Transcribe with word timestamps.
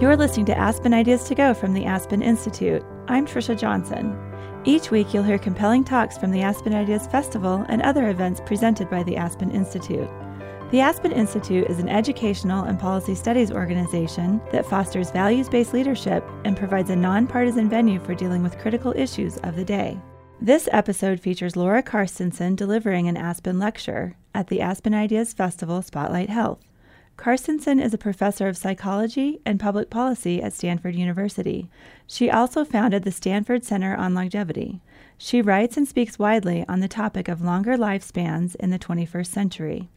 You're 0.00 0.16
listening 0.16 0.46
to 0.46 0.56
Aspen 0.56 0.94
Ideas 0.94 1.24
to 1.24 1.34
Go 1.34 1.52
from 1.52 1.74
the 1.74 1.84
Aspen 1.84 2.22
Institute. 2.22 2.84
I'm 3.08 3.26
Trisha 3.26 3.58
Johnson. 3.58 4.16
Each 4.64 4.92
week, 4.92 5.12
you'll 5.12 5.24
hear 5.24 5.38
compelling 5.38 5.82
talks 5.82 6.16
from 6.16 6.30
the 6.30 6.40
Aspen 6.40 6.72
Ideas 6.72 7.08
Festival 7.08 7.66
and 7.68 7.82
other 7.82 8.08
events 8.08 8.40
presented 8.46 8.88
by 8.88 9.02
the 9.02 9.16
Aspen 9.16 9.50
Institute. 9.50 10.08
The 10.70 10.78
Aspen 10.78 11.10
Institute 11.10 11.68
is 11.68 11.80
an 11.80 11.88
educational 11.88 12.62
and 12.66 12.78
policy 12.78 13.16
studies 13.16 13.50
organization 13.50 14.40
that 14.52 14.66
fosters 14.66 15.10
values 15.10 15.48
based 15.48 15.74
leadership 15.74 16.24
and 16.44 16.56
provides 16.56 16.90
a 16.90 16.96
nonpartisan 16.96 17.68
venue 17.68 17.98
for 17.98 18.14
dealing 18.14 18.44
with 18.44 18.58
critical 18.58 18.92
issues 18.94 19.36
of 19.38 19.56
the 19.56 19.64
day. 19.64 19.98
This 20.40 20.68
episode 20.70 21.18
features 21.18 21.56
Laura 21.56 21.82
Carstensen 21.82 22.54
delivering 22.54 23.08
an 23.08 23.16
Aspen 23.16 23.58
lecture 23.58 24.14
at 24.32 24.46
the 24.46 24.60
Aspen 24.60 24.94
Ideas 24.94 25.32
Festival 25.32 25.82
Spotlight 25.82 26.30
Health. 26.30 26.67
Carstensen 27.18 27.82
is 27.82 27.92
a 27.92 27.98
professor 27.98 28.46
of 28.46 28.56
psychology 28.56 29.40
and 29.44 29.58
public 29.58 29.90
policy 29.90 30.40
at 30.40 30.52
Stanford 30.52 30.94
University. 30.94 31.68
She 32.06 32.30
also 32.30 32.64
founded 32.64 33.02
the 33.02 33.10
Stanford 33.10 33.64
Center 33.64 33.96
on 33.96 34.14
Longevity. 34.14 34.80
She 35.18 35.42
writes 35.42 35.76
and 35.76 35.86
speaks 35.86 36.16
widely 36.16 36.64
on 36.68 36.78
the 36.78 36.86
topic 36.86 37.26
of 37.26 37.42
longer 37.42 37.76
lifespans 37.76 38.54
in 38.54 38.70
the 38.70 38.78
21st 38.78 39.26
century. 39.26 39.88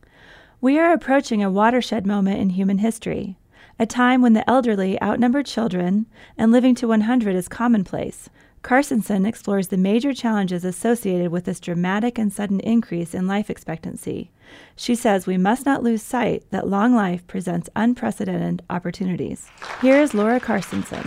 We 0.62 0.80
are 0.80 0.92
approaching 0.92 1.44
a 1.44 1.52
watershed 1.52 2.08
moment 2.08 2.42
in 2.42 2.50
human 2.50 2.80
history, 2.80 3.38
a 3.78 3.86
time 3.86 4.24
when 4.24 4.34
the 4.34 4.50
elderly 4.50 5.00
outnumber 5.00 5.44
children 5.44 6.08
and 6.40 6.52
living 6.52 6.74
to 6.74 6.88
100 6.88 7.36
is 7.36 7.48
commonplace. 7.48 8.32
Carstensen 8.64 9.28
explores 9.28 9.68
the 9.68 9.78
major 9.78 10.12
challenges 10.14 10.66
associated 10.66 11.32
with 11.32 11.46
this 11.46 11.60
dramatic 11.60 12.18
and 12.18 12.34
sudden 12.34 12.60
increase 12.62 13.14
in 13.14 13.28
life 13.28 13.52
expectancy. 13.52 14.32
She 14.76 14.96
says 14.96 15.28
we 15.28 15.38
must 15.38 15.66
not 15.66 15.84
lose 15.84 16.02
sight 16.02 16.44
that 16.52 16.68
long 16.68 16.96
life 16.96 17.26
presents 17.28 17.70
unprecedented 17.76 18.64
opportunities. 18.70 19.48
Here 19.82 20.00
is 20.00 20.14
Laura 20.14 20.40
Carstensen. 20.40 21.06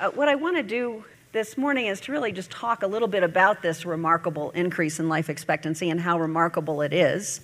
Uh, 0.00 0.10
what 0.10 0.28
I 0.28 0.34
want 0.34 0.56
to 0.56 0.62
do 0.62 1.04
this 1.32 1.58
morning 1.58 1.86
is 1.86 2.00
to 2.02 2.12
really 2.12 2.32
just 2.32 2.50
talk 2.50 2.82
a 2.82 2.86
little 2.86 3.08
bit 3.08 3.22
about 3.22 3.62
this 3.62 3.84
remarkable 3.84 4.50
increase 4.52 4.98
in 5.00 5.08
life 5.08 5.28
expectancy 5.28 5.90
and 5.90 6.00
how 6.00 6.18
remarkable 6.18 6.82
it 6.82 6.92
is. 6.92 7.40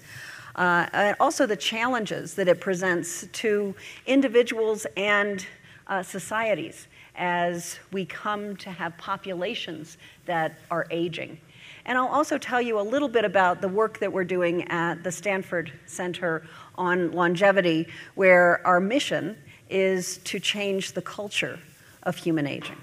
Uh, 0.57 0.87
and 0.93 1.17
also 1.19 1.47
the 1.47 1.57
challenges 1.57 2.35
that 2.35 2.49
it 2.49 2.61
presents 2.61 3.27
to 3.33 3.75
individuals 4.07 4.87
and 4.97 5.47
uh, 5.89 6.03
societies 6.03 6.87
as 7.17 7.79
we 7.93 8.05
come 8.05 8.57
to 8.57 8.71
have 8.71 8.97
populations 8.99 9.99
that 10.27 10.59
are 10.71 10.87
aging. 10.91 11.39
And 11.87 11.99
I'll 11.99 12.09
also 12.09 12.39
tell 12.39 12.63
you 12.63 12.81
a 12.81 12.83
little 12.83 13.09
bit 13.09 13.25
about 13.25 13.61
the 13.61 13.69
work 13.69 13.99
that 13.99 14.13
we're 14.13 14.25
doing 14.25 14.67
at 14.69 15.03
the 15.03 15.13
Stanford 15.13 15.73
Center 15.87 16.47
on 16.77 17.13
Longevity, 17.13 17.89
where 18.15 18.67
our 18.67 18.81
mission 18.81 19.37
is 19.69 20.19
to 20.25 20.41
change 20.41 20.93
the 20.93 21.03
culture 21.03 21.59
of 22.03 22.17
human 22.17 22.47
aging. 22.47 22.77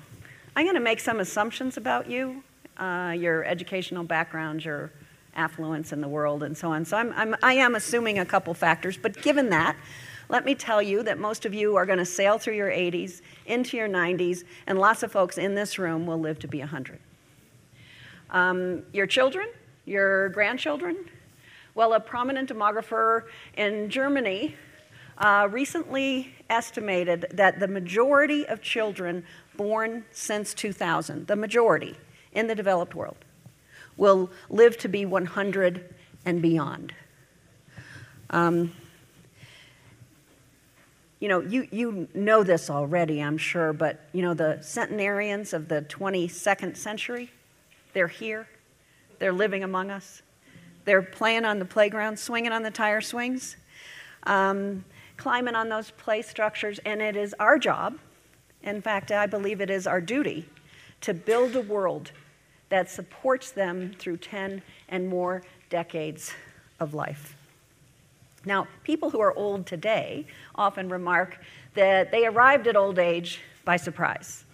I'm 0.55 0.65
going 0.65 0.75
to 0.75 0.81
make 0.81 0.99
some 0.99 1.19
assumptions 1.19 1.77
about 1.77 2.09
you, 2.09 2.43
uh, 2.77 3.15
your 3.17 3.43
educational 3.45 4.03
background, 4.03 4.63
your 4.63 4.91
affluence 5.35 5.93
in 5.93 6.01
the 6.01 6.07
world, 6.07 6.43
and 6.43 6.57
so 6.57 6.71
on. 6.71 6.85
So 6.85 6.97
I'm, 6.97 7.13
I'm, 7.13 7.35
I 7.41 7.53
am 7.53 7.75
assuming 7.75 8.19
a 8.19 8.25
couple 8.25 8.53
factors, 8.53 8.97
but 8.97 9.21
given 9.21 9.49
that, 9.49 9.75
let 10.29 10.45
me 10.45 10.55
tell 10.55 10.81
you 10.81 11.03
that 11.03 11.17
most 11.19 11.45
of 11.45 11.53
you 11.53 11.75
are 11.75 11.85
going 11.85 11.99
to 11.99 12.05
sail 12.05 12.37
through 12.37 12.55
your 12.55 12.69
80s, 12.69 13.21
into 13.45 13.77
your 13.77 13.89
90s, 13.89 14.43
and 14.67 14.77
lots 14.77 15.03
of 15.03 15.11
folks 15.11 15.37
in 15.37 15.55
this 15.55 15.79
room 15.79 16.05
will 16.05 16.19
live 16.19 16.39
to 16.39 16.47
be 16.47 16.59
100. 16.59 16.99
Um, 18.31 18.83
your 18.93 19.07
children, 19.07 19.47
your 19.85 20.29
grandchildren, 20.29 20.97
well, 21.73 21.93
a 21.93 21.99
prominent 21.99 22.49
demographer 22.49 23.23
in 23.55 23.89
Germany 23.89 24.55
uh, 25.17 25.47
recently 25.51 26.33
estimated 26.49 27.27
that 27.31 27.59
the 27.59 27.67
majority 27.67 28.45
of 28.47 28.61
children 28.61 29.23
born 29.55 30.03
since 30.11 30.53
2000, 30.53 31.27
the 31.27 31.35
majority 31.35 31.95
in 32.33 32.47
the 32.47 32.55
developed 32.55 32.95
world, 32.95 33.17
will 33.97 34.29
live 34.49 34.77
to 34.79 34.87
be 34.87 35.05
100 35.05 35.93
and 36.25 36.41
beyond. 36.41 36.93
Um, 38.29 38.73
you 41.19 41.27
know, 41.27 41.39
you, 41.41 41.67
you 41.71 42.07
know 42.13 42.43
this 42.43 42.69
already, 42.69 43.21
I'm 43.21 43.37
sure, 43.37 43.73
but 43.73 43.99
you 44.11 44.23
know, 44.23 44.33
the 44.33 44.59
centenarians 44.61 45.53
of 45.53 45.67
the 45.67 45.83
22nd 45.83 46.75
century, 46.75 47.29
they're 47.93 48.07
here. 48.07 48.47
They're 49.19 49.33
living 49.33 49.63
among 49.63 49.91
us. 49.91 50.21
They're 50.85 51.01
playing 51.01 51.45
on 51.45 51.59
the 51.59 51.65
playground, 51.65 52.17
swinging 52.17 52.51
on 52.51 52.63
the 52.63 52.71
tire 52.71 53.01
swings, 53.01 53.57
um, 54.23 54.83
climbing 55.17 55.55
on 55.55 55.69
those 55.69 55.91
play 55.91 56.21
structures, 56.21 56.79
and 56.85 57.01
it 57.01 57.15
is 57.15 57.35
our 57.39 57.59
job, 57.59 57.97
in 58.63 58.81
fact, 58.81 59.11
I 59.11 59.27
believe 59.27 59.61
it 59.61 59.69
is 59.69 59.85
our 59.85 60.01
duty, 60.01 60.47
to 61.01 61.13
build 61.13 61.55
a 61.55 61.61
world 61.61 62.11
that 62.69 62.89
supports 62.89 63.51
them 63.51 63.93
through 63.99 64.17
10 64.17 64.61
and 64.89 65.07
more 65.07 65.43
decades 65.69 66.33
of 66.79 66.93
life. 66.93 67.35
Now, 68.45 68.67
people 68.83 69.09
who 69.11 69.19
are 69.19 69.35
old 69.35 69.67
today 69.67 70.25
often 70.55 70.89
remark 70.89 71.37
that 71.75 72.11
they 72.11 72.25
arrived 72.25 72.67
at 72.67 72.75
old 72.75 72.97
age 72.97 73.41
by 73.65 73.77
surprise. 73.77 74.45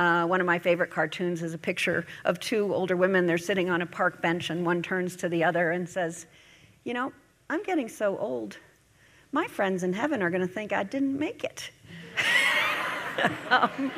Uh, 0.00 0.24
one 0.24 0.40
of 0.40 0.46
my 0.46 0.58
favorite 0.58 0.90
cartoons 0.90 1.42
is 1.42 1.52
a 1.52 1.58
picture 1.58 2.06
of 2.24 2.40
two 2.40 2.74
older 2.74 2.96
women. 2.96 3.26
They're 3.26 3.36
sitting 3.36 3.68
on 3.68 3.82
a 3.82 3.86
park 3.86 4.22
bench, 4.22 4.48
and 4.48 4.64
one 4.64 4.80
turns 4.82 5.14
to 5.16 5.28
the 5.28 5.44
other 5.44 5.72
and 5.72 5.86
says, 5.86 6.24
You 6.84 6.94
know, 6.94 7.12
I'm 7.50 7.62
getting 7.64 7.86
so 7.86 8.16
old. 8.16 8.56
My 9.30 9.46
friends 9.46 9.82
in 9.82 9.92
heaven 9.92 10.22
are 10.22 10.30
going 10.30 10.40
to 10.40 10.48
think 10.48 10.72
I 10.72 10.84
didn't 10.84 11.18
make 11.18 11.44
it. 11.44 11.70
um, 13.50 13.92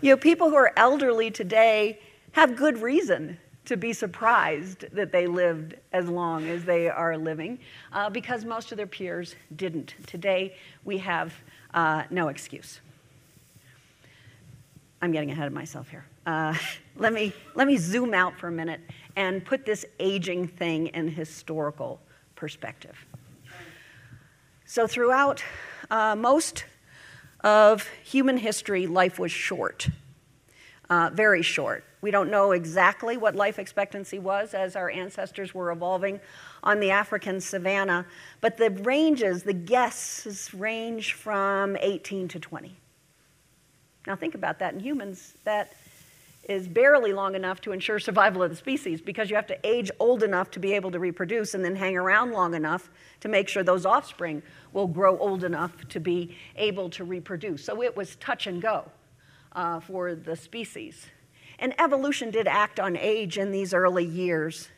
you 0.00 0.10
know, 0.10 0.16
people 0.16 0.50
who 0.50 0.54
are 0.54 0.72
elderly 0.76 1.32
today 1.32 1.98
have 2.30 2.54
good 2.54 2.80
reason 2.80 3.38
to 3.64 3.76
be 3.76 3.92
surprised 3.92 4.84
that 4.92 5.10
they 5.10 5.26
lived 5.26 5.74
as 5.92 6.08
long 6.08 6.46
as 6.46 6.64
they 6.64 6.88
are 6.88 7.18
living 7.18 7.58
uh, 7.92 8.08
because 8.08 8.44
most 8.44 8.70
of 8.70 8.76
their 8.76 8.86
peers 8.86 9.34
didn't. 9.56 9.96
Today, 10.06 10.54
we 10.84 10.96
have 10.98 11.34
uh, 11.74 12.04
no 12.08 12.28
excuse. 12.28 12.80
I'm 15.02 15.12
getting 15.12 15.30
ahead 15.30 15.46
of 15.46 15.52
myself 15.52 15.88
here. 15.88 16.06
Uh, 16.24 16.54
let, 16.96 17.12
me, 17.12 17.32
let 17.54 17.66
me 17.66 17.76
zoom 17.76 18.14
out 18.14 18.38
for 18.38 18.48
a 18.48 18.52
minute 18.52 18.80
and 19.14 19.44
put 19.44 19.64
this 19.64 19.84
aging 19.98 20.48
thing 20.48 20.88
in 20.88 21.08
historical 21.08 22.00
perspective. 22.34 22.96
So, 24.64 24.86
throughout 24.86 25.44
uh, 25.90 26.16
most 26.16 26.64
of 27.44 27.88
human 28.02 28.36
history, 28.36 28.86
life 28.86 29.18
was 29.18 29.30
short, 29.30 29.88
uh, 30.90 31.10
very 31.12 31.42
short. 31.42 31.84
We 32.00 32.10
don't 32.10 32.30
know 32.30 32.52
exactly 32.52 33.16
what 33.16 33.34
life 33.36 33.58
expectancy 33.58 34.18
was 34.18 34.54
as 34.54 34.76
our 34.76 34.90
ancestors 34.90 35.54
were 35.54 35.70
evolving 35.70 36.20
on 36.62 36.80
the 36.80 36.90
African 36.90 37.40
savanna, 37.40 38.06
but 38.40 38.56
the 38.56 38.70
ranges, 38.70 39.44
the 39.44 39.52
guesses 39.52 40.52
range 40.52 41.12
from 41.12 41.76
18 41.76 42.28
to 42.28 42.40
20. 42.40 42.76
Now, 44.06 44.16
think 44.16 44.34
about 44.34 44.58
that 44.60 44.74
in 44.74 44.80
humans. 44.80 45.34
That 45.44 45.72
is 46.48 46.68
barely 46.68 47.12
long 47.12 47.34
enough 47.34 47.60
to 47.60 47.72
ensure 47.72 47.98
survival 47.98 48.42
of 48.42 48.50
the 48.50 48.56
species 48.56 49.00
because 49.00 49.28
you 49.28 49.36
have 49.36 49.48
to 49.48 49.58
age 49.66 49.90
old 49.98 50.22
enough 50.22 50.50
to 50.52 50.60
be 50.60 50.74
able 50.74 50.92
to 50.92 50.98
reproduce 50.98 51.54
and 51.54 51.64
then 51.64 51.74
hang 51.74 51.96
around 51.96 52.30
long 52.30 52.54
enough 52.54 52.88
to 53.20 53.28
make 53.28 53.48
sure 53.48 53.64
those 53.64 53.84
offspring 53.84 54.42
will 54.72 54.86
grow 54.86 55.18
old 55.18 55.42
enough 55.42 55.72
to 55.88 55.98
be 55.98 56.36
able 56.54 56.88
to 56.90 57.02
reproduce. 57.02 57.64
So 57.64 57.82
it 57.82 57.96
was 57.96 58.14
touch 58.16 58.46
and 58.46 58.62
go 58.62 58.88
uh, 59.52 59.80
for 59.80 60.14
the 60.14 60.36
species. 60.36 61.06
And 61.58 61.74
evolution 61.80 62.30
did 62.30 62.46
act 62.46 62.78
on 62.78 62.96
age 62.96 63.38
in 63.38 63.50
these 63.50 63.74
early 63.74 64.04
years. 64.04 64.68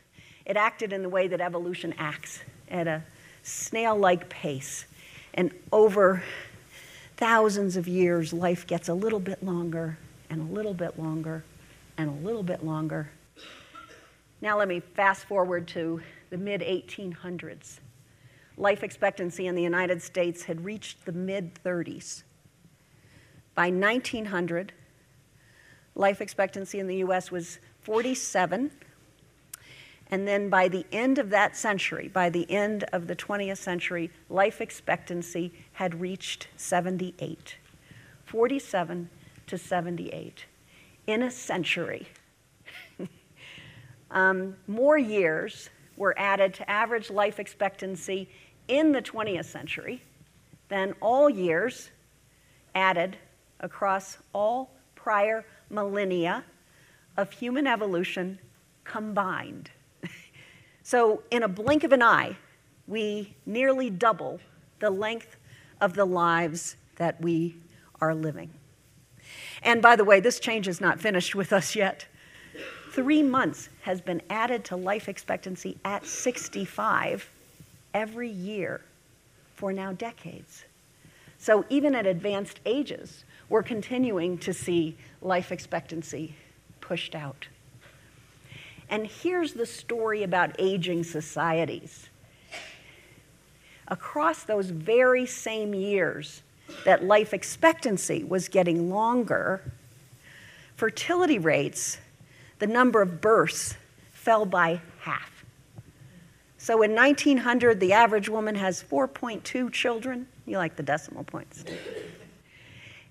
It 0.45 0.57
acted 0.57 0.91
in 0.91 1.03
the 1.03 1.09
way 1.09 1.27
that 1.27 1.41
evolution 1.41 1.93
acts 1.99 2.39
at 2.69 2.87
a 2.87 3.03
snail 3.43 3.95
like 3.95 4.29
pace. 4.29 4.85
And 5.35 5.51
over 5.71 6.23
thousands 7.19 7.75
of 7.75 7.85
years, 7.85 8.31
life 8.31 8.65
gets 8.65 8.87
a 8.87 8.93
little 8.93 9.19
bit 9.19 9.43
longer 9.43 9.97
and 10.29 10.41
a 10.41 10.53
little 10.53 10.73
bit 10.73 10.97
longer 10.97 11.43
and 11.97 12.09
a 12.09 12.25
little 12.25 12.43
bit 12.43 12.63
longer. 12.63 13.11
Now, 14.41 14.57
let 14.57 14.69
me 14.69 14.79
fast 14.79 15.25
forward 15.25 15.67
to 15.69 16.01
the 16.29 16.37
mid 16.37 16.61
1800s. 16.61 17.79
Life 18.55 18.83
expectancy 18.83 19.47
in 19.47 19.55
the 19.55 19.61
United 19.61 20.01
States 20.01 20.43
had 20.43 20.63
reached 20.63 21.05
the 21.05 21.11
mid 21.11 21.61
30s. 21.61 22.23
By 23.53 23.69
1900, 23.69 24.71
life 25.95 26.21
expectancy 26.21 26.79
in 26.79 26.87
the 26.87 26.97
US 26.97 27.31
was 27.31 27.59
47. 27.81 28.71
And 30.11 30.27
then 30.27 30.49
by 30.49 30.67
the 30.67 30.85
end 30.91 31.19
of 31.19 31.29
that 31.29 31.55
century, 31.55 32.07
by 32.07 32.29
the 32.29 32.49
end 32.49 32.83
of 32.91 33.07
the 33.07 33.15
20th 33.15 33.57
century, 33.57 34.09
life 34.29 34.59
expectancy 34.59 35.51
had 35.73 36.01
reached 36.01 36.47
78. 36.57 37.57
47 38.25 39.09
to 39.47 39.57
78 39.57 40.45
in 41.07 41.23
a 41.23 41.31
century. 41.31 42.07
um, 44.11 44.55
more 44.67 44.97
years 44.97 45.69
were 45.97 46.17
added 46.17 46.53
to 46.55 46.69
average 46.69 47.09
life 47.09 47.39
expectancy 47.39 48.29
in 48.67 48.91
the 48.91 49.01
20th 49.01 49.45
century 49.45 50.01
than 50.69 50.93
all 51.01 51.29
years 51.29 51.89
added 52.73 53.17
across 53.59 54.17
all 54.33 54.71
prior 54.95 55.45
millennia 55.69 56.43
of 57.17 57.31
human 57.31 57.67
evolution 57.67 58.39
combined. 58.83 59.71
So, 60.89 61.21
in 61.29 61.43
a 61.43 61.47
blink 61.47 61.83
of 61.83 61.91
an 61.91 62.01
eye, 62.01 62.35
we 62.87 63.35
nearly 63.45 63.91
double 63.91 64.39
the 64.79 64.89
length 64.89 65.35
of 65.79 65.93
the 65.93 66.03
lives 66.03 66.77
that 66.95 67.21
we 67.21 67.57
are 68.01 68.15
living. 68.15 68.49
And 69.61 69.83
by 69.83 69.95
the 69.95 70.03
way, 70.03 70.19
this 70.19 70.39
change 70.39 70.67
is 70.67 70.81
not 70.81 70.99
finished 70.99 71.35
with 71.35 71.53
us 71.53 71.75
yet. 71.75 72.07
Three 72.91 73.21
months 73.21 73.69
has 73.83 74.01
been 74.01 74.19
added 74.31 74.65
to 74.65 74.75
life 74.75 75.07
expectancy 75.07 75.77
at 75.85 76.07
65 76.07 77.29
every 77.93 78.29
year 78.31 78.81
for 79.53 79.71
now 79.71 79.93
decades. 79.93 80.65
So 81.37 81.65
even 81.69 81.93
at 81.93 82.07
advanced 82.07 82.61
ages, 82.65 83.25
we're 83.47 83.61
continuing 83.61 84.39
to 84.39 84.55
see 84.55 84.97
life 85.21 85.51
expectancy 85.51 86.33
pushed 86.81 87.13
out. 87.13 87.47
And 88.89 89.05
here's 89.05 89.53
the 89.53 89.65
story 89.65 90.23
about 90.23 90.55
aging 90.57 91.03
societies. 91.03 92.09
Across 93.87 94.43
those 94.43 94.69
very 94.69 95.25
same 95.25 95.73
years 95.73 96.43
that 96.85 97.03
life 97.03 97.33
expectancy 97.33 98.23
was 98.23 98.47
getting 98.47 98.89
longer, 98.89 99.71
fertility 100.75 101.39
rates, 101.39 101.97
the 102.59 102.67
number 102.67 103.01
of 103.01 103.21
births, 103.21 103.75
fell 104.11 104.45
by 104.45 104.81
half. 105.01 105.45
So 106.57 106.81
in 106.81 106.93
1900, 106.93 107.79
the 107.79 107.93
average 107.93 108.29
woman 108.29 108.55
has 108.55 108.83
4.2 108.83 109.71
children. 109.71 110.27
You 110.45 110.57
like 110.57 110.75
the 110.75 110.83
decimal 110.83 111.23
points. 111.23 111.63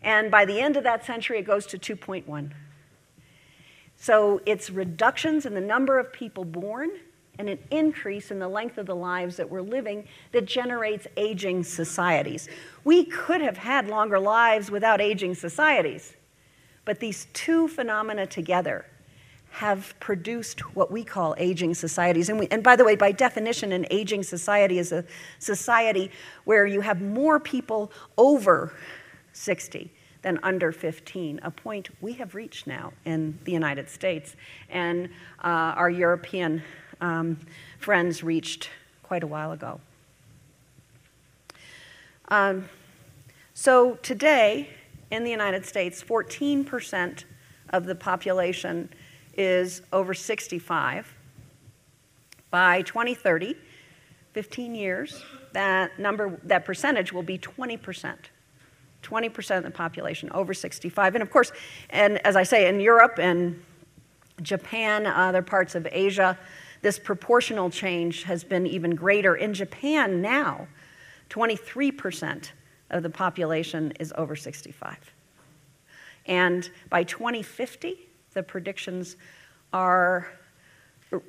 And 0.03 0.31
by 0.31 0.45
the 0.45 0.61
end 0.61 0.77
of 0.77 0.85
that 0.85 1.05
century, 1.05 1.39
it 1.39 1.45
goes 1.45 1.67
to 1.67 1.79
2.1. 1.79 2.53
So 4.01 4.41
it's 4.47 4.71
reductions 4.71 5.45
in 5.45 5.55
the 5.55 5.61
number 5.61 5.99
of 5.99 6.13
people 6.13 6.45
born 6.45 6.91
and 7.39 7.49
an 7.49 7.59
increase 7.71 8.31
in 8.31 8.39
the 8.39 8.49
length 8.49 8.79
of 8.79 8.87
the 8.87 8.95
lives 8.95 9.37
that 9.37 9.51
we're 9.51 9.61
living 9.61 10.07
that 10.33 10.45
generates 10.45 11.07
aging 11.17 11.65
societies. 11.65 12.49
We 12.85 13.05
could 13.05 13.41
have 13.41 13.57
had 13.57 13.89
longer 13.89 14.19
lives 14.19 14.71
without 14.71 15.01
aging 15.01 15.35
societies, 15.35 16.15
but 16.85 17.01
these 17.01 17.27
two 17.33 17.69
phenomena 17.69 18.27
together 18.27 18.87
have 19.51 19.95
produced 19.99 20.61
what 20.77 20.93
we 20.93 21.03
call 21.03 21.35
aging 21.39 21.75
societies. 21.75 22.29
And, 22.29 22.39
we, 22.39 22.47
and 22.49 22.63
by 22.63 22.77
the 22.77 22.85
way, 22.85 22.95
by 22.95 23.13
definition, 23.13 23.73
an 23.73 23.87
aging 23.91 24.23
society 24.23 24.79
is 24.79 24.93
a 24.93 25.05
society 25.39 26.11
where 26.45 26.67
you 26.67 26.83
have 26.83 27.01
more 27.01 27.41
people 27.41 27.91
over 28.17 28.73
60 29.33 29.93
than 30.29 30.39
under 30.43 30.73
15, 30.73 31.41
a 31.43 31.51
point 31.51 31.89
we 32.03 32.13
have 32.13 32.35
reached 32.35 32.67
now 32.67 32.93
in 33.07 33.39
the 33.45 33.53
United 33.53 33.89
States. 33.89 34.37
And 34.69 35.07
uh, 35.43 35.73
our 35.75 35.89
European 35.89 36.63
um, 37.01 37.39
friends 37.79 38.23
reached 38.23 38.69
quite 39.03 39.23
a 39.23 39.27
while 39.27 39.53
ago. 39.53 39.81
Um, 42.29 42.69
so 43.55 43.95
today, 44.03 44.69
in 45.11 45.25
the 45.25 45.31
United 45.31 45.65
States, 45.65 46.05
14% 46.05 47.25
of 47.71 47.87
the 47.87 47.95
population 47.95 48.91
is 49.35 49.81
over 49.95 50.13
65. 50.13 51.15
By 52.51 52.83
2030, 52.83 53.57
15 54.35 54.75
years, 54.75 55.25
that 55.55 55.99
number, 55.99 56.39
that 56.45 56.67
percentage 56.67 57.15
will 57.15 57.23
be 57.23 57.39
20%. 57.39 58.15
20% 59.03 59.59
of 59.59 59.65
the 59.65 59.71
population 59.71 60.29
over 60.33 60.53
65. 60.53 61.15
And 61.15 61.23
of 61.23 61.31
course, 61.31 61.53
and 61.91 62.19
as 62.27 62.37
I 62.37 62.43
say, 62.43 62.69
in 62.69 62.81
Europe 62.81 63.19
and 63.19 63.63
Japan, 64.43 65.07
other 65.07 65.43
parts 65.43 65.75
of 65.75 65.87
Asia, 65.91 66.39
this 66.83 66.99
proportional 66.99 67.71
change 67.71 68.23
has 68.25 68.45
been 68.45 68.67
even 68.67 68.95
greater. 68.95 69.37
In 69.37 69.55
Japan 69.55 70.23
now, 70.23 70.69
23% 71.31 72.53
of 72.91 73.03
the 73.03 73.11
population 73.11 73.93
is 74.01 74.13
over 74.17 74.37
65. 74.37 74.97
And 76.27 76.71
by 76.91 77.05
2050, 77.05 77.99
the 78.35 78.43
predictions 78.43 79.17
are, 79.73 80.29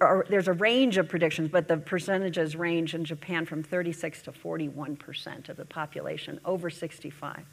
are, 0.01 0.25
there's 0.29 0.47
a 0.47 0.53
range 0.53 0.97
of 0.97 1.09
predictions, 1.09 1.49
but 1.49 1.67
the 1.67 1.77
percentages 1.77 2.55
range 2.55 2.93
in 2.93 3.03
Japan 3.03 3.45
from 3.45 3.63
36 3.63 4.21
to 4.23 4.31
41% 4.31 5.49
of 5.49 5.57
the 5.57 5.65
population 5.65 6.39
over 6.45 6.69
65. 6.69 7.45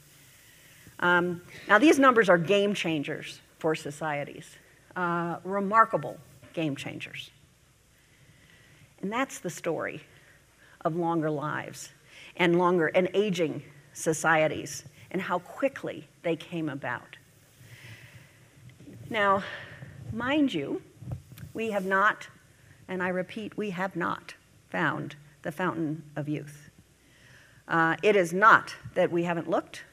Um, 1.01 1.43
now, 1.69 1.79
these 1.79 1.99
numbers 1.99 2.29
are 2.29 2.39
game 2.39 2.75
changers 2.75 3.41
for 3.59 3.75
societies, 3.75 4.57
uh, 4.95 5.37
remarkable 5.45 6.19
game 6.53 6.77
changers. 6.77 7.31
And 9.03 9.13
that's 9.13 9.39
the 9.41 9.51
story 9.51 10.03
of 10.85 10.97
longer 10.97 11.31
lives 11.31 11.93
and 12.37 12.59
longer 12.59 12.89
and 12.89 13.11
aging 13.15 13.63
societies 13.93 14.85
and 15.11 15.21
how 15.21 15.39
quickly 15.39 16.09
they 16.23 16.37
came 16.37 16.69
about. 16.69 17.17
Now, 19.09 19.43
mind 20.13 20.53
you, 20.53 20.83
we 21.55 21.71
have 21.71 21.87
not, 21.87 22.29
and 22.89 23.03
I 23.03 23.09
repeat, 23.09 23.57
we 23.57 23.71
have 23.71 23.97
not 23.97 24.35
found 24.69 25.17
the 25.43 25.53
fountain 25.53 26.03
of 26.17 26.29
youth. 26.29 26.71
Uh, 27.69 27.97
it 28.03 28.17
is 28.17 28.33
not 28.33 28.75
that 28.95 29.11
we 29.11 29.23
haven't 29.25 29.49
looked. 29.49 29.85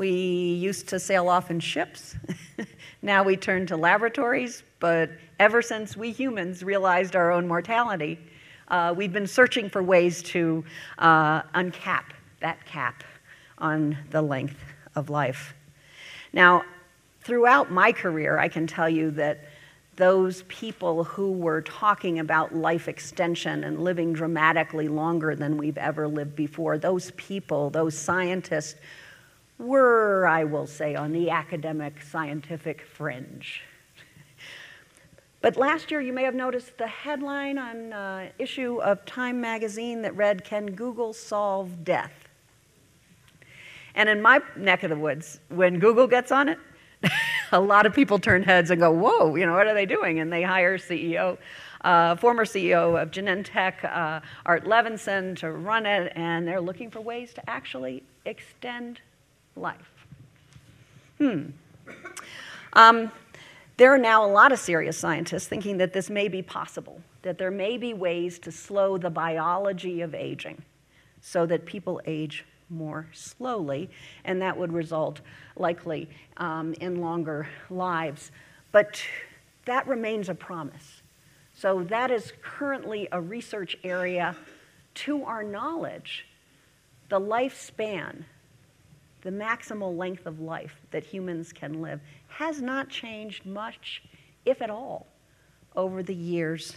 We 0.00 0.08
used 0.08 0.88
to 0.88 0.98
sail 0.98 1.28
off 1.28 1.50
in 1.50 1.60
ships. 1.60 2.16
now 3.02 3.22
we 3.22 3.36
turn 3.36 3.66
to 3.66 3.76
laboratories, 3.76 4.62
but 4.78 5.10
ever 5.38 5.60
since 5.60 5.94
we 5.94 6.10
humans 6.10 6.62
realized 6.62 7.14
our 7.16 7.30
own 7.30 7.46
mortality, 7.46 8.18
uh, 8.68 8.94
we've 8.96 9.12
been 9.12 9.26
searching 9.26 9.68
for 9.68 9.82
ways 9.82 10.22
to 10.22 10.64
uh, 11.00 11.42
uncap 11.54 12.04
that 12.40 12.64
cap 12.64 13.04
on 13.58 13.94
the 14.08 14.22
length 14.22 14.56
of 14.94 15.10
life. 15.10 15.52
Now, 16.32 16.62
throughout 17.20 17.70
my 17.70 17.92
career, 17.92 18.38
I 18.38 18.48
can 18.48 18.66
tell 18.66 18.88
you 18.88 19.10
that 19.10 19.44
those 19.96 20.44
people 20.44 21.04
who 21.04 21.30
were 21.30 21.60
talking 21.60 22.20
about 22.20 22.54
life 22.54 22.88
extension 22.88 23.64
and 23.64 23.78
living 23.84 24.14
dramatically 24.14 24.88
longer 24.88 25.36
than 25.36 25.58
we've 25.58 25.76
ever 25.76 26.08
lived 26.08 26.34
before, 26.34 26.78
those 26.78 27.10
people, 27.18 27.68
those 27.68 27.94
scientists, 27.98 28.76
were, 29.60 30.26
I 30.26 30.44
will 30.44 30.66
say, 30.66 30.94
on 30.94 31.12
the 31.12 31.30
academic 31.30 32.02
scientific 32.02 32.82
fringe. 32.82 33.62
But 35.42 35.56
last 35.56 35.90
year, 35.90 36.00
you 36.00 36.12
may 36.12 36.24
have 36.24 36.34
noticed 36.34 36.76
the 36.76 36.86
headline 36.86 37.56
on 37.56 37.92
uh, 37.92 38.28
issue 38.38 38.80
of 38.82 39.04
Time 39.06 39.40
magazine 39.40 40.02
that 40.02 40.14
read, 40.14 40.44
Can 40.44 40.72
Google 40.72 41.12
Solve 41.12 41.82
Death? 41.82 42.12
And 43.94 44.08
in 44.08 44.20
my 44.20 44.40
neck 44.56 44.82
of 44.82 44.90
the 44.90 44.96
woods, 44.96 45.40
when 45.48 45.78
Google 45.78 46.06
gets 46.06 46.30
on 46.30 46.48
it, 46.48 46.58
a 47.52 47.60
lot 47.60 47.86
of 47.86 47.94
people 47.94 48.18
turn 48.18 48.42
heads 48.42 48.70
and 48.70 48.80
go, 48.80 48.90
Whoa, 48.90 49.34
you 49.34 49.46
know, 49.46 49.54
what 49.54 49.66
are 49.66 49.74
they 49.74 49.86
doing? 49.86 50.20
And 50.20 50.30
they 50.30 50.42
hire 50.42 50.76
CEO, 50.76 51.38
uh, 51.80 52.16
former 52.16 52.44
CEO 52.44 53.00
of 53.00 53.10
Genentech, 53.10 53.82
uh, 53.84 54.20
Art 54.44 54.64
Levinson, 54.64 55.34
to 55.38 55.52
run 55.52 55.86
it, 55.86 56.12
and 56.14 56.46
they're 56.46 56.60
looking 56.60 56.90
for 56.90 57.00
ways 57.00 57.32
to 57.34 57.50
actually 57.50 58.02
extend 58.26 59.00
life. 59.56 59.90
Hmm. 61.18 61.50
Um, 62.72 63.10
there 63.76 63.92
are 63.94 63.98
now 63.98 64.24
a 64.24 64.28
lot 64.28 64.52
of 64.52 64.58
serious 64.58 64.98
scientists 64.98 65.48
thinking 65.48 65.78
that 65.78 65.92
this 65.92 66.10
may 66.10 66.28
be 66.28 66.42
possible, 66.42 67.00
that 67.22 67.38
there 67.38 67.50
may 67.50 67.78
be 67.78 67.94
ways 67.94 68.38
to 68.40 68.52
slow 68.52 68.98
the 68.98 69.10
biology 69.10 70.02
of 70.02 70.14
aging 70.14 70.62
so 71.20 71.46
that 71.46 71.66
people 71.66 72.00
age 72.06 72.44
more 72.68 73.08
slowly, 73.12 73.90
and 74.24 74.40
that 74.40 74.56
would 74.56 74.72
result 74.72 75.20
likely 75.56 76.08
um, 76.36 76.74
in 76.74 77.00
longer 77.00 77.48
lives. 77.68 78.30
But 78.72 79.02
that 79.64 79.86
remains 79.86 80.28
a 80.28 80.34
promise. 80.34 81.02
So 81.54 81.82
that 81.84 82.10
is 82.10 82.32
currently 82.42 83.08
a 83.12 83.20
research 83.20 83.76
area 83.82 84.36
to 84.94 85.24
our 85.24 85.42
knowledge. 85.42 86.26
The 87.08 87.20
lifespan 87.20 88.24
the 89.22 89.30
maximal 89.30 89.96
length 89.96 90.26
of 90.26 90.40
life 90.40 90.80
that 90.90 91.04
humans 91.04 91.52
can 91.52 91.80
live 91.80 92.00
has 92.28 92.60
not 92.60 92.88
changed 92.88 93.44
much, 93.46 94.02
if 94.44 94.62
at 94.62 94.70
all, 94.70 95.06
over 95.76 96.02
the 96.02 96.14
years 96.14 96.76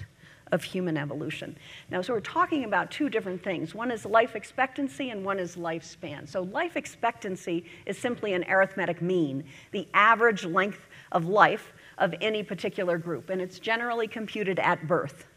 of 0.51 0.63
human 0.63 0.97
evolution. 0.97 1.57
Now, 1.89 2.01
so 2.01 2.13
we're 2.13 2.19
talking 2.19 2.63
about 2.63 2.91
two 2.91 3.09
different 3.09 3.43
things. 3.43 3.73
One 3.73 3.89
is 3.89 4.05
life 4.05 4.35
expectancy 4.35 5.09
and 5.09 5.25
one 5.25 5.39
is 5.39 5.55
lifespan. 5.55 6.27
So, 6.27 6.43
life 6.43 6.77
expectancy 6.77 7.65
is 7.85 7.97
simply 7.97 8.33
an 8.33 8.43
arithmetic 8.47 9.01
mean, 9.01 9.45
the 9.71 9.88
average 9.93 10.45
length 10.45 10.88
of 11.12 11.25
life 11.25 11.73
of 11.97 12.13
any 12.21 12.43
particular 12.43 12.97
group, 12.97 13.29
and 13.29 13.41
it's 13.41 13.57
generally 13.57 14.07
computed 14.07 14.59
at 14.59 14.88
birth. 14.88 15.27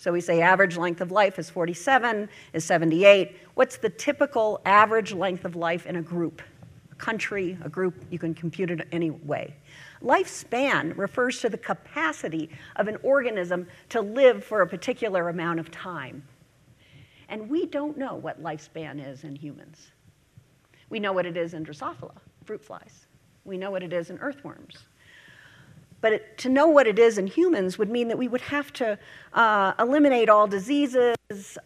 So 0.00 0.10
we 0.10 0.22
say 0.22 0.40
average 0.40 0.78
length 0.78 1.02
of 1.02 1.12
life 1.12 1.38
is 1.38 1.50
47, 1.50 2.26
is 2.54 2.64
78. 2.64 3.36
What's 3.52 3.76
the 3.76 3.90
typical 3.90 4.62
average 4.64 5.12
length 5.12 5.44
of 5.44 5.56
life 5.56 5.84
in 5.84 5.96
a 5.96 6.00
group? 6.00 6.40
A 6.90 6.94
country, 6.94 7.58
a 7.62 7.68
group, 7.68 8.02
you 8.08 8.18
can 8.18 8.32
compute 8.32 8.70
it 8.70 8.88
any 8.92 9.10
way. 9.10 9.54
Lifespan 10.02 10.96
refers 10.96 11.42
to 11.42 11.50
the 11.50 11.58
capacity 11.58 12.48
of 12.76 12.88
an 12.88 12.96
organism 13.02 13.66
to 13.90 14.00
live 14.00 14.42
for 14.42 14.62
a 14.62 14.66
particular 14.66 15.28
amount 15.28 15.60
of 15.60 15.70
time. 15.70 16.22
And 17.28 17.50
we 17.50 17.66
don't 17.66 17.98
know 17.98 18.14
what 18.14 18.42
lifespan 18.42 19.06
is 19.06 19.24
in 19.24 19.36
humans. 19.36 19.90
We 20.88 20.98
know 20.98 21.12
what 21.12 21.26
it 21.26 21.36
is 21.36 21.52
in 21.52 21.62
Drosophila, 21.62 22.16
fruit 22.46 22.64
flies. 22.64 23.04
We 23.44 23.58
know 23.58 23.70
what 23.70 23.82
it 23.82 23.92
is 23.92 24.08
in 24.08 24.18
earthworms. 24.20 24.78
But 26.00 26.12
it, 26.12 26.38
to 26.38 26.48
know 26.48 26.66
what 26.66 26.86
it 26.86 26.98
is 26.98 27.18
in 27.18 27.26
humans 27.26 27.78
would 27.78 27.90
mean 27.90 28.08
that 28.08 28.16
we 28.16 28.26
would 28.26 28.40
have 28.40 28.72
to 28.74 28.98
uh, 29.34 29.74
eliminate 29.78 30.28
all 30.30 30.46
diseases, 30.46 31.16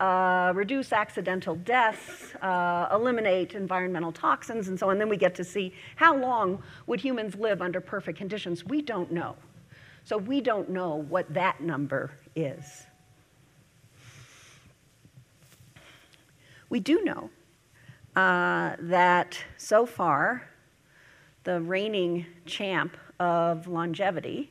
uh, 0.01 0.53
reduce 0.55 0.93
accidental 0.93 1.55
deaths, 1.55 2.35
uh, 2.43 2.89
eliminate 2.93 3.55
environmental 3.55 4.11
toxins, 4.11 4.69
and 4.69 4.79
so 4.79 4.91
on. 4.91 4.99
Then 4.99 5.09
we 5.09 5.17
get 5.17 5.35
to 5.37 5.45
see 5.45 5.73
how 5.97 6.17
long 6.17 6.63
would 6.87 7.01
humans 7.01 7.37
live 7.37 7.63
under 7.63 7.81
perfect 7.81 8.19
conditions. 8.19 8.65
We 8.65 8.83
don't 8.83 9.13
know. 9.13 9.37
So 10.05 10.19
we 10.19 10.41
don't 10.41 10.69
know 10.69 10.97
what 10.97 11.33
that 11.33 11.61
number 11.61 12.11
is. 12.35 12.87
We 16.69 16.81
do 16.81 17.05
know 17.05 17.31
uh, 18.17 18.77
that 18.81 19.39
so 19.57 19.87
far, 19.87 20.49
the 21.45 21.61
reigning 21.61 22.27
champ 22.47 22.97
of 23.21 23.67
longevity 23.67 24.51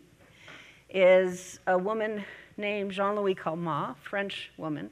is 0.89 1.59
a 1.67 1.77
woman 1.77 2.23
named 2.57 2.91
Jeanne 2.91 3.15
Louise 3.15 3.37
Calment, 3.39 3.97
French 3.97 4.51
woman, 4.57 4.91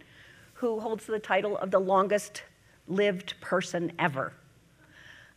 who 0.54 0.80
holds 0.80 1.06
the 1.06 1.20
title 1.20 1.58
of 1.58 1.72
the 1.72 1.80
longest 1.80 2.44
lived 2.88 3.40
person 3.42 3.92
ever. 4.00 4.34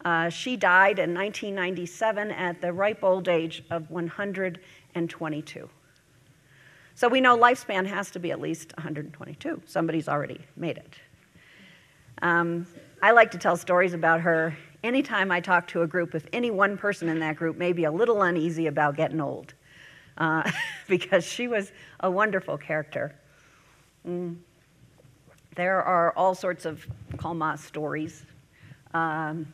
Uh, 0.04 0.28
she 0.28 0.56
died 0.56 0.98
in 0.98 1.14
1997 1.14 2.30
at 2.30 2.60
the 2.60 2.72
ripe 2.72 3.02
old 3.02 3.28
age 3.28 3.64
of 3.70 3.90
122. 3.90 5.70
So 6.96 7.08
we 7.08 7.20
know 7.20 7.36
lifespan 7.36 7.86
has 7.86 8.10
to 8.12 8.18
be 8.18 8.30
at 8.30 8.40
least 8.40 8.72
122. 8.76 9.62
Somebody's 9.66 10.08
already 10.08 10.40
made 10.56 10.76
it. 10.76 10.94
Um, 12.22 12.66
I 13.02 13.10
like 13.10 13.30
to 13.32 13.38
tell 13.38 13.56
stories 13.56 13.94
about 13.94 14.20
her 14.20 14.56
anytime 14.84 15.32
I 15.32 15.40
talk 15.40 15.66
to 15.68 15.82
a 15.82 15.86
group, 15.86 16.14
if 16.14 16.26
any 16.32 16.50
one 16.50 16.76
person 16.76 17.08
in 17.08 17.18
that 17.20 17.36
group 17.36 17.56
may 17.56 17.72
be 17.72 17.84
a 17.84 17.90
little 17.90 18.22
uneasy 18.22 18.68
about 18.68 18.96
getting 18.96 19.20
old, 19.20 19.54
uh, 20.18 20.48
because 20.88 21.24
she 21.24 21.48
was 21.48 21.72
a 22.00 22.10
wonderful 22.10 22.56
character. 22.56 23.16
Mm. 24.06 24.36
There 25.56 25.82
are 25.82 26.12
all 26.16 26.34
sorts 26.34 26.66
of 26.66 26.86
Calment 27.16 27.58
stories. 27.58 28.24
Um, 28.92 29.46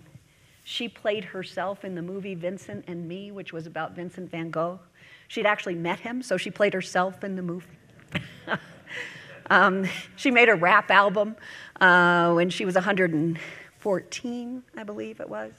she 0.64 0.88
played 0.88 1.24
herself 1.24 1.84
in 1.84 1.94
the 1.94 2.02
movie 2.02 2.34
Vincent 2.34 2.84
and 2.88 3.06
Me, 3.08 3.30
which 3.30 3.52
was 3.52 3.66
about 3.66 3.94
Vincent 3.94 4.30
van 4.30 4.50
Gogh. 4.50 4.80
She'd 5.28 5.46
actually 5.46 5.74
met 5.74 6.00
him, 6.00 6.22
so 6.22 6.36
she 6.36 6.50
played 6.50 6.74
herself 6.74 7.22
in 7.22 7.36
the 7.36 7.42
movie. 7.42 7.66
um, 9.50 9.86
she 10.16 10.30
made 10.30 10.48
a 10.48 10.54
rap 10.54 10.90
album 10.90 11.36
uh, 11.80 12.32
when 12.32 12.50
she 12.50 12.64
was 12.64 12.74
100 12.74 13.12
and 13.12 13.38
14, 13.80 14.62
I 14.76 14.84
believe 14.84 15.20
it 15.20 15.28
was. 15.28 15.52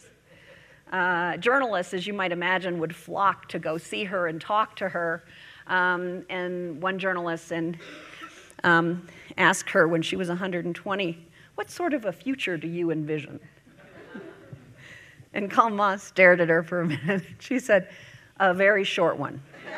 Uh, 0.92 1.38
journalists, 1.38 1.94
as 1.94 2.06
you 2.06 2.14
might 2.14 2.32
imagine, 2.32 2.80
would 2.80 2.96
flock 2.96 3.48
to 3.50 3.60
go 3.60 3.78
see 3.78 4.04
her 4.04 4.28
and 4.28 4.40
talk 4.40 4.76
to 4.76 4.90
her. 4.90 5.24
Um, 5.68 6.26
and 6.30 6.82
one 6.82 7.00
journalist 7.00 7.52
and, 7.52 7.78
um, 8.64 9.08
asked 9.38 9.70
her 9.72 9.88
when 9.88 10.02
she 10.02 10.16
was 10.16 10.28
120, 10.28 11.28
What 11.56 11.70
sort 11.70 11.94
of 11.94 12.06
a 12.06 12.12
future 12.12 12.58
do 12.58 12.68
you 12.68 12.92
envision? 12.92 13.40
and 15.34 15.50
Calment 15.50 16.02
stared 16.02 16.42
at 16.42 16.50
her 16.50 16.62
for 16.62 16.82
a 16.82 16.88
minute. 16.88 17.24
She 17.40 17.58
said, 17.58 17.90
A 18.40 18.54
very 18.54 18.84
short 18.84 19.18
one. 19.18 19.42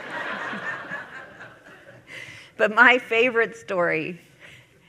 but 2.57 2.73
my 2.73 2.97
favorite 2.97 3.55
story, 3.55 4.19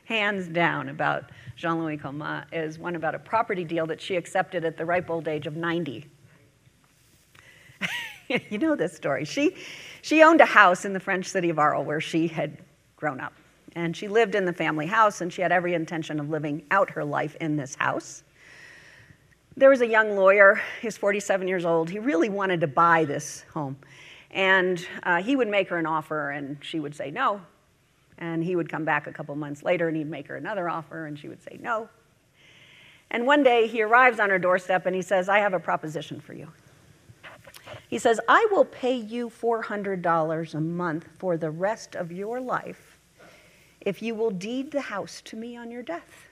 hands 0.07 0.49
down, 0.49 0.89
about 0.89 1.31
Jeanne 1.57 1.83
Louise 1.83 2.01
Calment, 2.01 2.47
is 2.53 2.79
one 2.79 2.97
about 2.97 3.15
a 3.15 3.19
property 3.19 3.65
deal 3.65 3.87
that 3.87 4.01
she 4.01 4.17
accepted 4.17 4.65
at 4.65 4.77
the 4.77 4.85
ripe 4.85 5.11
old 5.11 5.29
age 5.29 5.47
of 5.47 5.57
90. 5.57 6.07
you 8.51 8.59
know 8.59 8.75
this 8.75 8.95
story. 8.95 9.25
She, 9.25 9.57
she 10.03 10.23
owned 10.23 10.41
a 10.41 10.47
house 10.47 10.85
in 10.85 10.93
the 10.93 11.01
French 11.01 11.27
city 11.27 11.51
of 11.51 11.59
Arles 11.59 11.87
where 11.87 12.01
she 12.01 12.27
had 12.27 12.59
grown 12.97 13.21
up. 13.21 13.33
And 13.77 13.97
she 13.97 14.09
lived 14.09 14.35
in 14.35 14.45
the 14.45 14.53
family 14.53 14.87
house, 14.87 15.21
and 15.21 15.33
she 15.33 15.43
had 15.43 15.51
every 15.51 15.75
intention 15.75 16.21
of 16.21 16.31
living 16.31 16.65
out 16.71 16.91
her 16.91 17.05
life 17.05 17.37
in 17.41 17.57
this 17.57 17.75
house. 17.75 18.23
There 19.57 19.71
was 19.71 19.81
a 19.81 19.87
young 19.87 20.17
lawyer, 20.17 20.61
he 20.81 20.87
was 20.87 20.97
47 20.97 21.47
years 21.49 21.65
old. 21.65 21.91
He 21.91 21.99
really 21.99 22.29
wanted 22.29 22.61
to 22.61 22.67
buy 22.67 23.05
this 23.05 23.45
home. 23.53 23.77
And 24.31 24.85
uh, 25.03 25.23
he 25.23 25.37
would 25.37 25.49
make 25.49 25.69
her 25.69 25.79
an 25.79 25.87
offer, 25.87 26.31
and 26.31 26.59
she 26.61 26.81
would 26.81 26.95
say 26.95 27.11
no. 27.11 27.41
And 28.19 28.45
he 28.45 28.57
would 28.57 28.69
come 28.69 28.85
back 28.85 29.07
a 29.07 29.13
couple 29.13 29.35
months 29.37 29.63
later 29.63 29.89
and 29.89 29.97
he'd 29.97 30.09
make 30.09 30.29
her 30.29 30.37
another 30.37 30.69
offer 30.69 31.07
and 31.07 31.19
she 31.19 31.29
would 31.29 31.43
say 31.43 31.59
no. 31.61 31.89
And 33.11 33.27
one 33.27 33.43
day 33.43 33.67
he 33.67 33.83
arrives 33.83 34.19
on 34.19 34.31
her 34.31 34.39
doorstep 34.39 34.87
and 34.87 34.95
he 34.95 35.03
says, 35.03 35.29
I 35.29 35.39
have 35.39 35.55
a 35.55 35.61
proposition 35.61 36.21
for 36.21 36.33
you. 36.33 36.49
He 37.89 37.99
says, 37.99 38.21
I 38.29 38.47
will 38.51 38.65
pay 38.65 38.97
you 38.97 39.31
$400 39.31 40.55
a 40.55 40.61
month 40.61 41.09
for 41.19 41.37
the 41.37 41.51
rest 41.51 41.95
of 41.95 42.11
your 42.11 42.41
life 42.41 42.99
if 43.81 44.03
you 44.03 44.15
will 44.15 44.31
deed 44.31 44.71
the 44.71 44.81
house 44.81 45.21
to 45.23 45.37
me 45.37 45.57
on 45.57 45.71
your 45.71 45.83
death. 45.83 46.27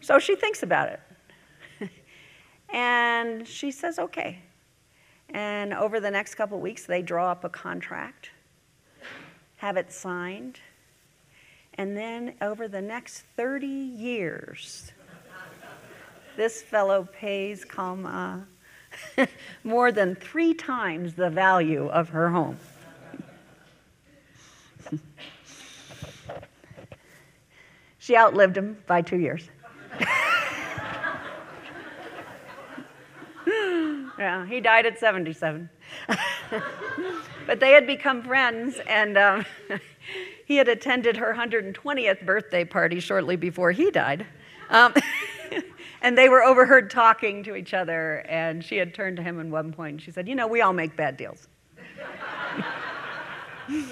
So 0.00 0.18
she 0.18 0.34
thinks 0.34 0.62
about 0.62 0.88
it. 0.88 1.90
and 2.74 3.46
she 3.46 3.70
says, 3.70 3.98
okay. 3.98 4.40
And 5.30 5.72
over 5.72 6.00
the 6.00 6.10
next 6.10 6.34
couple 6.34 6.60
weeks, 6.60 6.86
they 6.86 7.02
draw 7.02 7.30
up 7.30 7.44
a 7.44 7.48
contract 7.48 8.30
have 9.62 9.76
it 9.76 9.90
signed, 9.92 10.58
and 11.74 11.96
then 11.96 12.34
over 12.40 12.66
the 12.66 12.82
next 12.82 13.22
30 13.36 13.64
years, 13.68 14.90
this 16.36 16.60
fellow 16.60 17.08
pays 17.12 17.64
Calment 17.64 18.42
more 19.62 19.92
than 19.92 20.16
three 20.16 20.52
times 20.52 21.14
the 21.14 21.30
value 21.30 21.86
of 21.90 22.08
her 22.08 22.28
home. 22.28 22.56
she 28.00 28.16
outlived 28.16 28.58
him 28.58 28.76
by 28.88 29.00
two 29.00 29.18
years. 29.18 29.48
yeah, 34.18 34.44
he 34.44 34.60
died 34.60 34.86
at 34.86 34.98
77. 34.98 35.70
But 37.46 37.60
they 37.60 37.72
had 37.72 37.86
become 37.86 38.22
friends, 38.22 38.80
and 38.86 39.16
um, 39.18 39.44
he 40.46 40.56
had 40.56 40.68
attended 40.68 41.16
her 41.16 41.34
120th 41.34 42.24
birthday 42.24 42.64
party 42.64 43.00
shortly 43.00 43.36
before 43.36 43.72
he 43.72 43.90
died. 43.90 44.26
Um, 44.70 44.94
and 46.02 46.16
they 46.16 46.28
were 46.28 46.42
overheard 46.42 46.90
talking 46.90 47.42
to 47.44 47.54
each 47.54 47.74
other, 47.74 48.24
and 48.28 48.64
she 48.64 48.76
had 48.76 48.94
turned 48.94 49.16
to 49.18 49.22
him 49.22 49.40
at 49.40 49.46
one 49.46 49.72
point 49.72 49.92
and 49.92 50.02
she 50.02 50.10
said, 50.10 50.28
You 50.28 50.34
know, 50.34 50.46
we 50.46 50.60
all 50.60 50.72
make 50.72 50.96
bad 50.96 51.16
deals. 51.16 51.48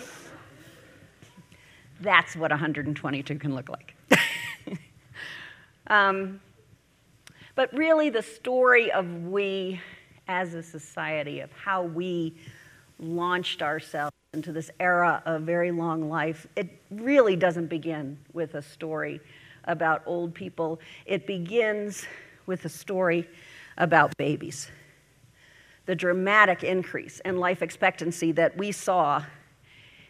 That's 2.01 2.35
what 2.35 2.51
122 2.51 3.39
can 3.39 3.55
look 3.55 3.69
like. 3.69 3.95
um, 5.89 6.41
but 7.55 7.71
really, 7.75 8.09
the 8.11 8.23
story 8.23 8.91
of 8.91 9.27
we 9.27 9.81
as 10.29 10.55
a 10.55 10.63
society, 10.63 11.41
of 11.41 11.53
how 11.53 11.83
we 11.83 12.35
launched 13.01 13.63
ourselves 13.63 14.15
into 14.33 14.53
this 14.53 14.71
era 14.79 15.23
of 15.27 15.43
very 15.43 15.73
long 15.73 16.09
life, 16.09 16.47
it 16.57 16.69
really 16.91 17.37
doesn't 17.37 17.67
begin 17.67 18.19
with 18.33 18.55
a 18.55 18.63
story 18.63 19.21
about 19.65 20.03
old 20.07 20.35
people. 20.35 20.81
It 21.07 21.27
begins 21.27 22.07
with 22.47 22.65
a 22.65 22.69
story 22.69 23.29
about 23.77 24.17
babies. 24.17 24.71
The 25.87 25.95
dramatic 25.95 26.63
increase 26.63 27.21
in 27.21 27.39
life 27.39 27.63
expectancy 27.63 28.33
that 28.33 28.57
we 28.57 28.73
saw 28.73 29.25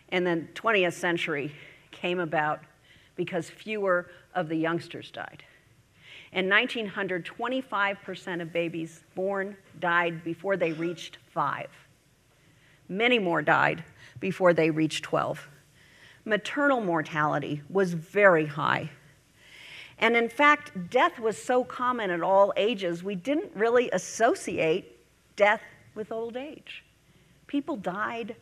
in 0.08 0.24
the 0.24 0.44
20th 0.54 0.94
century 0.94 1.54
came 1.90 2.18
about 2.18 2.60
because 3.16 3.48
fewer 3.48 4.10
of 4.34 4.48
the 4.48 4.56
youngsters 4.56 5.10
died. 5.10 5.44
In 6.32 6.48
1900, 6.48 7.26
25% 7.26 8.42
of 8.42 8.52
babies 8.52 9.02
born 9.14 9.56
died 9.80 10.22
before 10.22 10.56
they 10.56 10.72
reached 10.72 11.18
five. 11.32 11.70
Many 12.90 13.20
more 13.20 13.40
died 13.40 13.84
before 14.18 14.52
they 14.52 14.70
reached 14.70 15.04
12. 15.04 15.48
Maternal 16.24 16.80
mortality 16.80 17.62
was 17.70 17.94
very 17.94 18.46
high. 18.46 18.90
And 20.00 20.16
in 20.16 20.28
fact, 20.28 20.90
death 20.90 21.20
was 21.20 21.40
so 21.40 21.62
common 21.62 22.10
at 22.10 22.20
all 22.20 22.52
ages, 22.56 23.04
we 23.04 23.14
didn't 23.14 23.52
really 23.54 23.90
associate 23.92 24.98
death 25.36 25.62
with 25.94 26.10
old 26.10 26.36
age. 26.36 26.84
People 27.46 27.76
died 27.76 28.34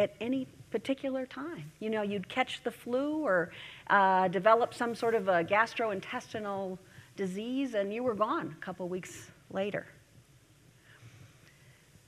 at 0.00 0.16
any 0.20 0.48
particular 0.72 1.24
time. 1.24 1.70
You 1.78 1.90
know, 1.90 2.02
you'd 2.02 2.28
catch 2.28 2.64
the 2.64 2.72
flu 2.72 3.24
or 3.24 3.52
uh, 3.88 4.26
develop 4.28 4.74
some 4.74 4.96
sort 4.96 5.14
of 5.14 5.28
a 5.28 5.44
gastrointestinal 5.44 6.76
disease, 7.14 7.74
and 7.74 7.94
you 7.94 8.02
were 8.02 8.14
gone 8.14 8.56
a 8.58 8.64
couple 8.64 8.88
weeks 8.88 9.30
later. 9.52 9.86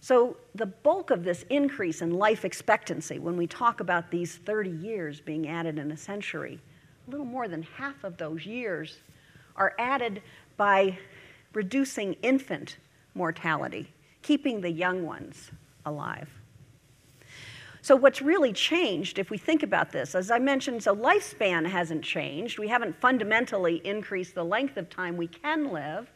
So, 0.02 0.36
the 0.56 0.66
bulk 0.66 1.12
of 1.12 1.22
this 1.22 1.44
increase 1.48 2.02
in 2.02 2.10
life 2.10 2.44
expectancy, 2.44 3.20
when 3.20 3.36
we 3.36 3.46
talk 3.46 3.78
about 3.78 4.10
these 4.10 4.34
30 4.34 4.68
years 4.68 5.20
being 5.20 5.48
added 5.48 5.78
in 5.78 5.92
a 5.92 5.96
century, 5.96 6.58
a 7.06 7.10
little 7.10 7.24
more 7.24 7.46
than 7.46 7.62
half 7.62 8.02
of 8.02 8.16
those 8.16 8.44
years 8.44 8.98
are 9.54 9.74
added 9.78 10.20
by 10.56 10.98
reducing 11.52 12.14
infant 12.14 12.78
mortality, 13.14 13.94
keeping 14.22 14.60
the 14.60 14.72
young 14.72 15.06
ones 15.06 15.52
alive. 15.86 16.28
So, 17.80 17.94
what's 17.94 18.20
really 18.20 18.52
changed, 18.52 19.20
if 19.20 19.30
we 19.30 19.38
think 19.38 19.62
about 19.62 19.92
this, 19.92 20.16
as 20.16 20.32
I 20.32 20.40
mentioned, 20.40 20.82
so 20.82 20.96
lifespan 20.96 21.64
hasn't 21.64 22.02
changed. 22.02 22.58
We 22.58 22.66
haven't 22.66 23.00
fundamentally 23.00 23.80
increased 23.84 24.34
the 24.34 24.44
length 24.44 24.76
of 24.76 24.90
time 24.90 25.16
we 25.16 25.28
can 25.28 25.72
live. 25.72 26.11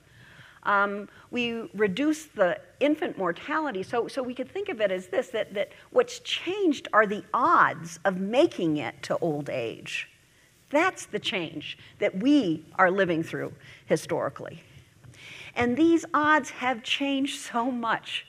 Um, 0.67 1.09
we 1.31 1.71
reduce 1.75 2.27
the 2.27 2.61
infant 2.81 3.17
mortality. 3.17 3.83
So, 3.83 4.09
so 4.09 4.23
we 4.23 4.35
could 4.35 4.51
think 4.51 4.69
of 4.69 4.81
it 4.81 4.91
as 4.91 5.07
this 5.07 5.29
that, 5.29 5.55
that 5.55 5.73
what's 5.91 6.19
changed 6.19 6.89
are 6.93 7.07
the 7.07 7.25
odds 7.33 7.99
of 8.05 8.21
making 8.21 8.77
it 8.77 9.03
to 9.05 9.17
old 9.19 9.49
age. 9.49 10.11
That's 10.69 11.07
the 11.07 11.19
change 11.19 11.79
that 12.01 12.19
we 12.19 12.67
are 12.77 12.91
living 12.91 13.23
through 13.23 13.55
historically. 13.87 14.63
And 15.55 15.77
these 15.77 16.05
odds 16.13 16.51
have 16.51 16.83
changed 16.83 17.41
so 17.41 17.71
much 17.71 18.27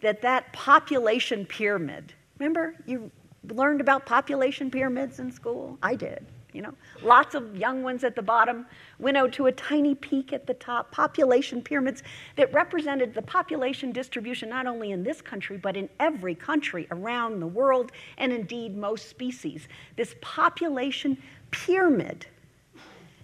that 0.00 0.22
that 0.22 0.52
population 0.52 1.46
pyramid 1.46 2.14
Remember, 2.40 2.74
you 2.86 3.10
learned 3.50 3.82
about 3.82 4.06
population 4.06 4.70
pyramids 4.70 5.20
in 5.20 5.30
school? 5.30 5.78
I 5.82 5.94
did. 5.94 6.26
You 6.52 6.62
know, 6.62 6.74
lots 7.02 7.34
of 7.34 7.56
young 7.56 7.82
ones 7.82 8.02
at 8.04 8.16
the 8.16 8.22
bottom, 8.22 8.66
winnowed 8.98 9.32
to 9.34 9.46
a 9.46 9.52
tiny 9.52 9.94
peak 9.94 10.32
at 10.32 10.46
the 10.46 10.54
top, 10.54 10.90
population 10.90 11.62
pyramids 11.62 12.02
that 12.36 12.52
represented 12.52 13.14
the 13.14 13.22
population 13.22 13.92
distribution 13.92 14.48
not 14.48 14.66
only 14.66 14.90
in 14.90 15.02
this 15.02 15.20
country, 15.20 15.56
but 15.56 15.76
in 15.76 15.88
every 16.00 16.34
country 16.34 16.86
around 16.90 17.40
the 17.40 17.46
world, 17.46 17.92
and 18.18 18.32
indeed 18.32 18.76
most 18.76 19.08
species. 19.08 19.68
This 19.96 20.14
population 20.20 21.16
pyramid 21.50 22.26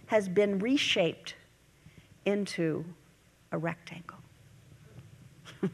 has 0.06 0.28
been 0.28 0.58
reshaped 0.58 1.34
into 2.24 2.84
a 3.52 3.58
rectangle. 3.58 4.18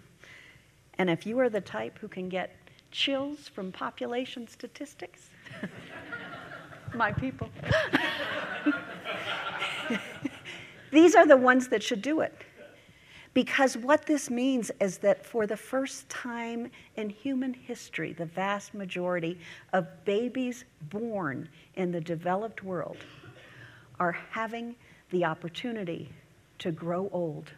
and 0.95 1.11
if 1.11 1.27
you 1.27 1.39
are 1.39 1.49
the 1.49 1.61
type 1.61 1.99
who 1.99 2.09
can 2.09 2.29
get 2.29 2.55
chills 2.91 3.49
from 3.49 3.73
population 3.73 4.47
statistics? 4.47 5.31
My 6.95 7.13
people. 7.13 7.49
These 10.91 11.15
are 11.15 11.27
the 11.27 11.37
ones 11.37 11.69
that 11.69 11.83
should 11.83 12.03
do 12.03 12.21
it. 12.21 12.35
Because 13.35 13.79
what 13.79 14.05
this 14.05 14.29
means 14.29 14.71
is 14.79 14.99
that 14.99 15.25
for 15.25 15.47
the 15.47 15.57
first 15.57 16.07
time 16.11 16.71
in 16.97 17.09
human 17.09 17.55
history, 17.55 18.13
the 18.13 18.27
vast 18.27 18.75
majority 18.75 19.39
of 19.73 19.87
babies 20.05 20.67
born 20.91 21.49
in 21.77 21.91
the 21.91 22.01
developed 22.01 22.63
world 22.63 22.99
are 23.99 24.13
having 24.31 24.75
the 25.11 25.25
opportunity 25.25 26.11
to 26.59 26.73
grow 26.73 27.09
old. 27.11 27.51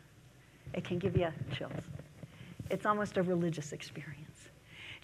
It 0.75 0.85
can 0.85 0.99
give 0.99 1.17
you 1.17 1.33
chills. 1.57 1.73
It's 2.71 2.87
almost 2.87 3.17
a 3.17 3.23
religious 3.23 3.73
experience. 3.73 4.24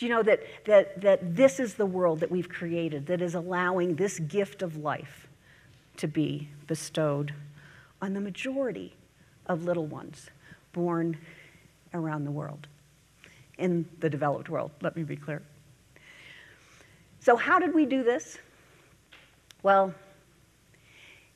Do 0.01 0.07
you 0.07 0.15
know 0.15 0.23
that, 0.23 0.41
that, 0.65 0.99
that 1.03 1.37
this 1.37 1.61
is 1.61 1.75
the 1.75 1.85
world 1.85 2.21
that 2.21 2.31
we've 2.31 2.49
created 2.49 3.05
that 3.09 3.21
is 3.21 3.35
allowing 3.35 3.97
this 3.97 4.19
gift 4.19 4.63
of 4.63 4.79
life 4.79 5.29
to 5.99 6.09
be 6.09 6.49
bestowed 6.67 7.35
on 8.01 8.15
the 8.15 8.21
majority 8.23 8.95
of 9.45 9.65
little 9.65 9.85
ones 9.85 10.31
born 10.73 11.19
around 11.93 12.25
the 12.25 12.31
world, 12.31 12.67
in 13.59 13.87
the 13.99 14.09
developed 14.09 14.49
world, 14.49 14.71
let 14.81 14.97
me 14.97 15.03
be 15.03 15.17
clear. 15.17 15.43
So, 17.19 17.37
how 17.37 17.59
did 17.59 17.75
we 17.75 17.85
do 17.85 18.03
this? 18.03 18.39
Well, 19.63 19.93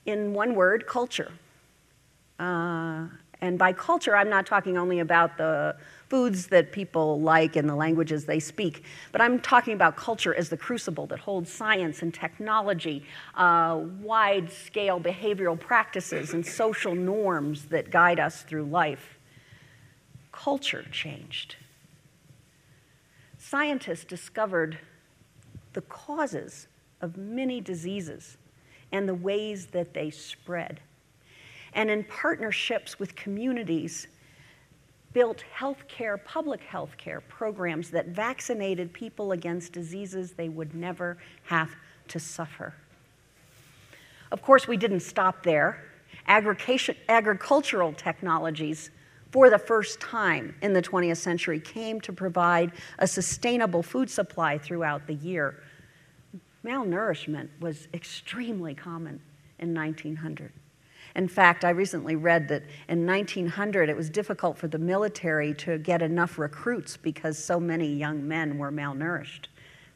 in 0.06 0.32
one 0.32 0.54
word, 0.54 0.86
culture. 0.86 1.30
Uh, 2.38 3.08
and 3.42 3.58
by 3.58 3.74
culture, 3.74 4.16
I'm 4.16 4.30
not 4.30 4.46
talking 4.46 4.78
only 4.78 5.00
about 5.00 5.36
the 5.36 5.76
foods 6.08 6.46
that 6.48 6.72
people 6.72 7.20
like 7.20 7.56
and 7.56 7.68
the 7.68 7.74
languages 7.74 8.24
they 8.24 8.40
speak. 8.40 8.84
But 9.12 9.20
I'm 9.20 9.40
talking 9.40 9.74
about 9.74 9.96
culture 9.96 10.34
as 10.34 10.48
the 10.48 10.56
crucible 10.56 11.06
that 11.06 11.18
holds 11.18 11.52
science 11.52 12.02
and 12.02 12.12
technology, 12.12 13.04
uh, 13.34 13.80
wide 14.00 14.50
scale 14.50 15.00
behavioral 15.00 15.58
practices, 15.58 16.34
and 16.34 16.44
social 16.44 16.94
norms 16.94 17.66
that 17.66 17.90
guide 17.90 18.20
us 18.20 18.42
through 18.42 18.64
life. 18.64 19.18
Culture 20.32 20.84
changed. 20.90 21.56
Scientists 23.38 24.04
discovered 24.04 24.78
the 25.74 25.82
causes 25.82 26.66
of 27.00 27.16
many 27.16 27.60
diseases 27.60 28.38
and 28.92 29.08
the 29.08 29.14
ways 29.14 29.66
that 29.66 29.92
they 29.92 30.10
spread. 30.10 30.80
And 31.74 31.90
in 31.90 32.04
partnerships 32.04 32.98
with 32.98 33.16
communities, 33.16 34.06
built 35.14 35.44
healthcare, 35.56 36.22
public 36.24 36.60
healthcare 36.68 37.22
programs 37.28 37.88
that 37.90 38.08
vaccinated 38.08 38.92
people 38.92 39.32
against 39.32 39.72
diseases 39.72 40.32
they 40.32 40.50
would 40.50 40.74
never 40.74 41.16
have 41.44 41.70
to 42.08 42.20
suffer. 42.20 42.74
Of 44.30 44.42
course, 44.42 44.68
we 44.68 44.76
didn't 44.76 45.00
stop 45.00 45.42
there. 45.42 45.84
Agricultural 46.26 47.92
technologies, 47.92 48.90
for 49.30 49.48
the 49.48 49.58
first 49.58 50.00
time 50.00 50.54
in 50.62 50.72
the 50.72 50.82
20th 50.82 51.18
century, 51.18 51.60
came 51.60 52.00
to 52.00 52.12
provide 52.12 52.72
a 52.98 53.06
sustainable 53.06 53.82
food 53.82 54.10
supply 54.10 54.58
throughout 54.58 55.06
the 55.06 55.14
year. 55.14 55.62
Malnourishment 56.64 57.48
was 57.60 57.88
extremely 57.94 58.74
common 58.74 59.20
in 59.58 59.72
1900. 59.74 60.52
In 61.14 61.28
fact, 61.28 61.64
I 61.64 61.70
recently 61.70 62.16
read 62.16 62.48
that 62.48 62.64
in 62.88 63.06
1900 63.06 63.88
it 63.88 63.96
was 63.96 64.10
difficult 64.10 64.58
for 64.58 64.66
the 64.66 64.78
military 64.78 65.54
to 65.54 65.78
get 65.78 66.02
enough 66.02 66.38
recruits 66.38 66.96
because 66.96 67.38
so 67.38 67.60
many 67.60 67.86
young 67.86 68.26
men 68.26 68.58
were 68.58 68.72
malnourished. 68.72 69.46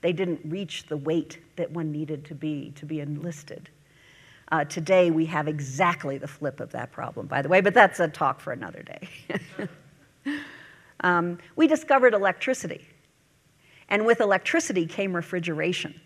They 0.01 0.13
didn't 0.13 0.41
reach 0.45 0.87
the 0.87 0.97
weight 0.97 1.39
that 1.57 1.73
one 1.73 1.91
needed 1.91 2.25
to 2.27 2.35
be 2.35 2.73
to 2.77 2.87
be 2.87 3.01
enlisted. 3.01 3.69
Uh, 4.51 4.65
today 4.65 5.11
we 5.11 5.27
have 5.27 5.49
exactly 5.49 6.19
the 6.19 6.29
flip 6.29 6.61
of 6.61 6.71
that 6.71 6.93
problem, 6.93 7.27
by 7.27 7.43
the 7.43 7.49
way, 7.49 7.61
but 7.61 7.75
that's 7.75 8.01
a 8.01 8.09
talk 8.09 8.41
for 8.41 8.53
another 8.53 8.83
day. 8.83 9.09
um, 11.01 11.39
we 11.57 11.67
discovered 11.67 12.15
electricity, 12.15 12.87
and 13.89 14.07
with 14.07 14.21
electricity 14.21 14.87
came 14.87 15.15
refrigeration. 15.15 16.01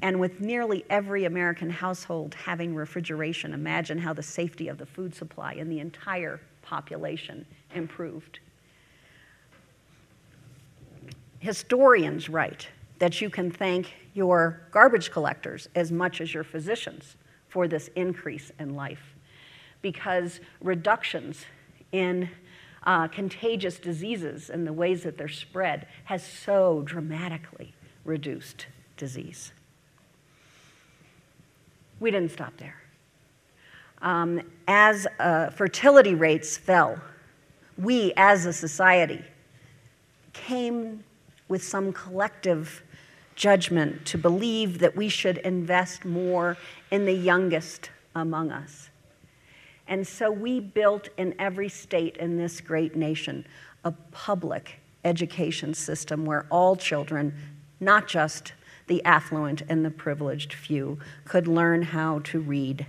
And 0.00 0.20
with 0.20 0.40
nearly 0.40 0.84
every 0.90 1.24
American 1.24 1.70
household 1.70 2.34
having 2.34 2.74
refrigeration, 2.74 3.52
imagine 3.52 3.98
how 3.98 4.12
the 4.12 4.22
safety 4.22 4.68
of 4.68 4.78
the 4.78 4.86
food 4.86 5.14
supply 5.14 5.54
in 5.54 5.68
the 5.68 5.80
entire 5.80 6.40
population 6.62 7.44
improved. 7.74 8.38
Historians 11.40 12.28
write 12.28 12.68
that 12.98 13.20
you 13.20 13.30
can 13.30 13.50
thank 13.50 13.92
your 14.14 14.62
garbage 14.70 15.10
collectors 15.10 15.68
as 15.74 15.90
much 15.92 16.20
as 16.20 16.34
your 16.34 16.44
physicians 16.44 17.16
for 17.48 17.68
this 17.68 17.88
increase 17.96 18.50
in 18.58 18.74
life 18.74 19.14
because 19.82 20.40
reductions 20.60 21.44
in 21.92 22.28
uh, 22.84 23.06
contagious 23.08 23.78
diseases 23.78 24.50
and 24.50 24.66
the 24.66 24.72
ways 24.72 25.02
that 25.02 25.16
they're 25.16 25.28
spread 25.28 25.86
has 26.04 26.24
so 26.24 26.82
dramatically 26.84 27.74
reduced 28.04 28.66
disease 28.96 29.52
we 32.00 32.10
didn't 32.10 32.30
stop 32.30 32.56
there. 32.56 32.76
Um, 34.00 34.40
as 34.66 35.06
uh, 35.18 35.50
fertility 35.50 36.14
rates 36.14 36.56
fell, 36.56 37.00
we 37.76 38.12
as 38.16 38.46
a 38.46 38.52
society 38.52 39.24
came 40.32 41.02
with 41.48 41.62
some 41.62 41.92
collective 41.92 42.82
judgment 43.34 44.04
to 44.04 44.18
believe 44.18 44.78
that 44.80 44.96
we 44.96 45.08
should 45.08 45.38
invest 45.38 46.04
more 46.04 46.56
in 46.90 47.04
the 47.06 47.12
youngest 47.12 47.90
among 48.14 48.50
us. 48.50 48.90
And 49.86 50.06
so 50.06 50.30
we 50.30 50.60
built 50.60 51.08
in 51.16 51.34
every 51.38 51.68
state 51.68 52.16
in 52.18 52.36
this 52.36 52.60
great 52.60 52.94
nation 52.94 53.46
a 53.84 53.92
public 54.10 54.80
education 55.04 55.72
system 55.72 56.26
where 56.26 56.46
all 56.50 56.76
children, 56.76 57.32
not 57.80 58.06
just 58.08 58.52
the 58.88 59.04
affluent 59.04 59.62
and 59.68 59.84
the 59.84 59.90
privileged 59.90 60.52
few 60.52 60.98
could 61.24 61.46
learn 61.46 61.82
how 61.82 62.18
to 62.20 62.40
read 62.40 62.86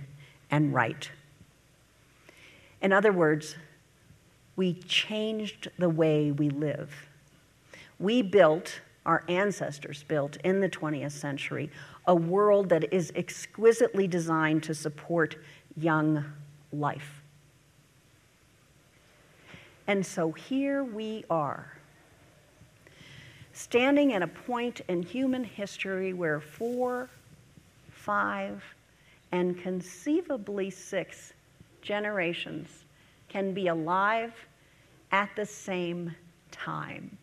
and 0.50 0.74
write. 0.74 1.10
In 2.82 2.92
other 2.92 3.12
words, 3.12 3.56
we 4.56 4.74
changed 4.74 5.68
the 5.78 5.88
way 5.88 6.30
we 6.30 6.50
live. 6.50 7.08
We 7.98 8.22
built 8.22 8.80
our 9.06 9.24
ancestors 9.28 10.02
built 10.02 10.36
in 10.44 10.60
the 10.60 10.68
20th 10.68 11.12
century, 11.12 11.70
a 12.06 12.14
world 12.14 12.68
that 12.68 12.92
is 12.92 13.12
exquisitely 13.14 14.06
designed 14.06 14.62
to 14.64 14.74
support 14.74 15.36
young 15.76 16.24
life. 16.72 17.22
And 19.86 20.04
so 20.04 20.32
here 20.32 20.84
we 20.84 21.24
are, 21.30 21.79
standing 23.60 24.14
at 24.14 24.22
a 24.22 24.26
point 24.26 24.80
in 24.88 25.02
human 25.02 25.44
history 25.44 26.14
where 26.14 26.40
four, 26.40 27.10
five, 27.90 28.64
and 29.32 29.60
conceivably 29.62 30.70
six 30.70 31.34
generations 31.82 32.84
can 33.28 33.52
be 33.52 33.68
alive 33.68 34.32
at 35.12 35.28
the 35.36 35.44
same 35.44 36.14
time. 36.50 37.16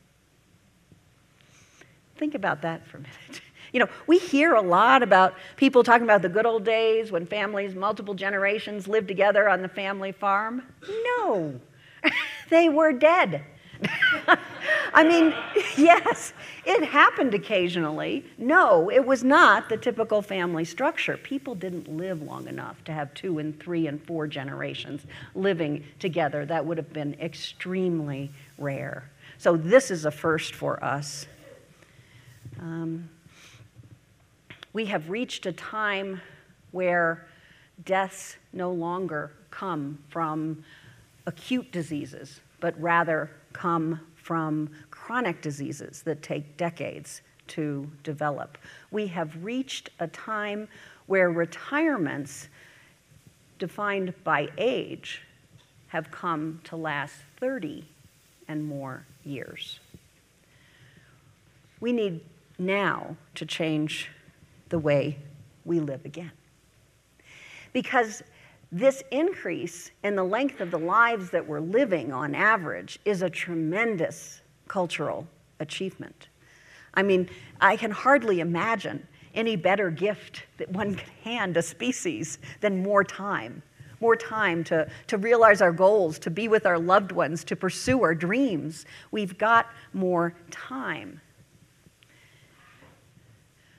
Think 2.17 2.35
about 2.35 2.61
that 2.61 2.85
for 2.85 2.97
a 2.97 3.01
minute. 3.01 3.41
You 3.73 3.81
know, 3.81 3.89
we 4.07 4.17
hear 4.17 4.55
a 4.55 4.61
lot 4.61 5.03
about 5.03 5.33
people 5.57 5.83
talking 5.83 6.05
about 6.05 6.21
the 6.21 6.29
good 6.29 6.45
old 6.45 6.63
days 6.63 7.11
when 7.11 7.25
families, 7.25 7.75
multiple 7.75 8.13
generations, 8.13 8.87
lived 8.87 9.09
together 9.09 9.49
on 9.49 9.61
the 9.61 9.67
family 9.67 10.13
farm. 10.13 10.63
No, 10.87 11.59
they 12.49 12.69
were 12.69 12.93
dead. 12.93 13.43
I 14.93 15.03
mean, 15.03 15.33
yes, 15.77 16.33
it 16.65 16.83
happened 16.83 17.33
occasionally. 17.33 18.25
No, 18.37 18.89
it 18.89 19.05
was 19.05 19.23
not 19.23 19.69
the 19.69 19.77
typical 19.77 20.21
family 20.21 20.65
structure. 20.65 21.17
People 21.17 21.55
didn't 21.55 21.87
live 21.87 22.21
long 22.21 22.47
enough 22.47 22.83
to 22.85 22.91
have 22.91 23.13
two 23.13 23.39
and 23.39 23.59
three 23.59 23.87
and 23.87 24.03
four 24.05 24.27
generations 24.27 25.05
living 25.35 25.83
together. 25.99 26.45
That 26.45 26.65
would 26.65 26.77
have 26.77 26.91
been 26.93 27.15
extremely 27.19 28.31
rare. 28.57 29.09
So, 29.37 29.55
this 29.55 29.91
is 29.91 30.05
a 30.05 30.11
first 30.11 30.55
for 30.55 30.83
us. 30.83 31.27
Um, 32.59 33.09
we 34.73 34.85
have 34.85 35.09
reached 35.09 35.45
a 35.45 35.51
time 35.51 36.21
where 36.71 37.27
deaths 37.85 38.37
no 38.53 38.71
longer 38.71 39.31
come 39.51 39.99
from 40.09 40.63
acute 41.25 41.71
diseases, 41.71 42.41
but 42.59 42.79
rather 42.81 43.29
come 43.57 43.99
from 44.15 44.69
chronic 44.91 45.41
diseases 45.41 46.03
that 46.03 46.21
take 46.21 46.57
decades 46.57 47.21
to 47.47 47.89
develop. 48.03 48.57
We 48.91 49.07
have 49.07 49.43
reached 49.43 49.89
a 49.99 50.07
time 50.07 50.67
where 51.07 51.31
retirements 51.31 52.49
defined 53.57 54.13
by 54.23 54.49
age 54.59 55.23
have 55.87 56.11
come 56.11 56.61
to 56.65 56.75
last 56.75 57.15
30 57.39 57.83
and 58.47 58.63
more 58.63 59.05
years. 59.23 59.79
We 61.79 61.91
need 61.93 62.21
now 62.59 63.15
to 63.35 63.45
change 63.45 64.11
the 64.69 64.77
way 64.77 65.17
we 65.65 65.79
live 65.79 66.05
again. 66.05 66.31
Because 67.73 68.21
this 68.71 69.01
increase 69.11 69.91
in 70.03 70.15
the 70.15 70.23
length 70.23 70.59
of 70.59 70.71
the 70.71 70.79
lives 70.79 71.29
that 71.29 71.47
we're 71.47 71.61
living 71.61 72.11
on 72.11 72.35
average 72.35 72.99
is 73.05 73.21
a 73.21 73.29
tremendous 73.29 74.41
cultural 74.67 75.25
achievement. 75.59 76.27
I 76.93 77.03
mean, 77.03 77.29
I 77.61 77.77
can 77.77 77.91
hardly 77.91 78.41
imagine 78.41 79.07
any 79.33 79.55
better 79.55 79.89
gift 79.89 80.43
that 80.57 80.69
one 80.71 80.95
could 80.95 81.09
hand 81.23 81.55
a 81.55 81.61
species 81.61 82.39
than 82.59 82.81
more 82.81 83.03
time. 83.03 83.61
More 83.99 84.15
time 84.15 84.63
to, 84.65 84.87
to 85.07 85.17
realize 85.17 85.61
our 85.61 85.71
goals, 85.71 86.19
to 86.19 86.29
be 86.29 86.47
with 86.47 86.65
our 86.65 86.77
loved 86.77 87.11
ones, 87.11 87.43
to 87.45 87.55
pursue 87.55 88.03
our 88.03 88.13
dreams. 88.13 88.85
We've 89.11 89.37
got 89.37 89.67
more 89.93 90.35
time. 90.51 91.21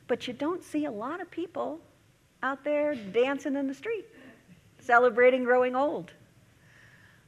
But 0.07 0.27
you 0.27 0.33
don't 0.33 0.65
see 0.65 0.87
a 0.87 0.91
lot 0.91 1.21
of 1.21 1.31
people 1.31 1.79
out 2.43 2.65
there 2.65 2.95
dancing 2.95 3.57
in 3.57 3.69
the 3.69 3.75
street 3.75 4.07
celebrating 4.89 5.45
growing 5.45 5.77
old. 5.77 6.13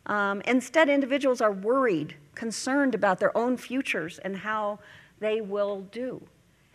Um, 0.07 0.41
instead, 0.47 0.89
individuals 0.89 1.43
are 1.43 1.53
worried, 1.53 2.15
concerned 2.35 2.95
about 2.95 3.21
their 3.21 3.37
own 3.37 3.59
futures 3.59 4.19
and 4.19 4.35
how 4.35 4.79
they 5.21 5.43
will 5.43 5.83
do 5.93 6.23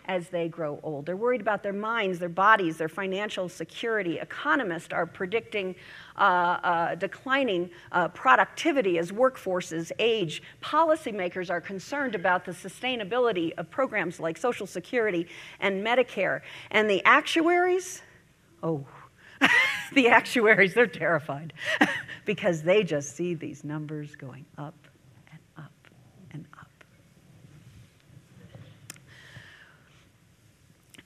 as 0.07 0.29
they 0.29 0.47
grow 0.47 0.79
old. 0.83 1.07
They're 1.07 1.17
worried 1.17 1.41
about 1.41 1.63
their 1.63 1.73
minds, 1.73 2.19
their 2.19 2.29
bodies, 2.29 2.77
their 2.77 2.87
financial 2.87 3.49
security. 3.49 4.19
Economists 4.19 4.93
are 4.93 5.07
predicting 5.07 5.73
uh, 6.17 6.19
uh, 6.19 6.95
declining 6.95 7.71
uh, 7.91 8.09
productivity 8.09 8.99
as 8.99 9.11
workforces 9.11 9.91
age. 9.97 10.43
Policymakers 10.61 11.49
are 11.49 11.61
concerned 11.61 12.13
about 12.13 12.45
the 12.45 12.51
sustainability 12.51 13.53
of 13.57 13.71
programs 13.71 14.19
like 14.19 14.37
Social 14.37 14.67
Security 14.67 15.25
and 15.59 15.83
Medicare. 15.83 16.41
And 16.69 16.87
the 16.87 17.03
actuaries, 17.05 18.03
oh, 18.61 18.85
the 19.93 20.09
actuaries, 20.09 20.73
they're 20.73 20.87
terrified 20.87 21.53
because 22.25 22.61
they 22.63 22.83
just 22.83 23.15
see 23.15 23.33
these 23.33 23.63
numbers 23.63 24.15
going 24.15 24.45
up 24.57 24.87
and 25.31 25.39
up 25.57 25.71
and 26.31 26.45
up. 26.59 26.67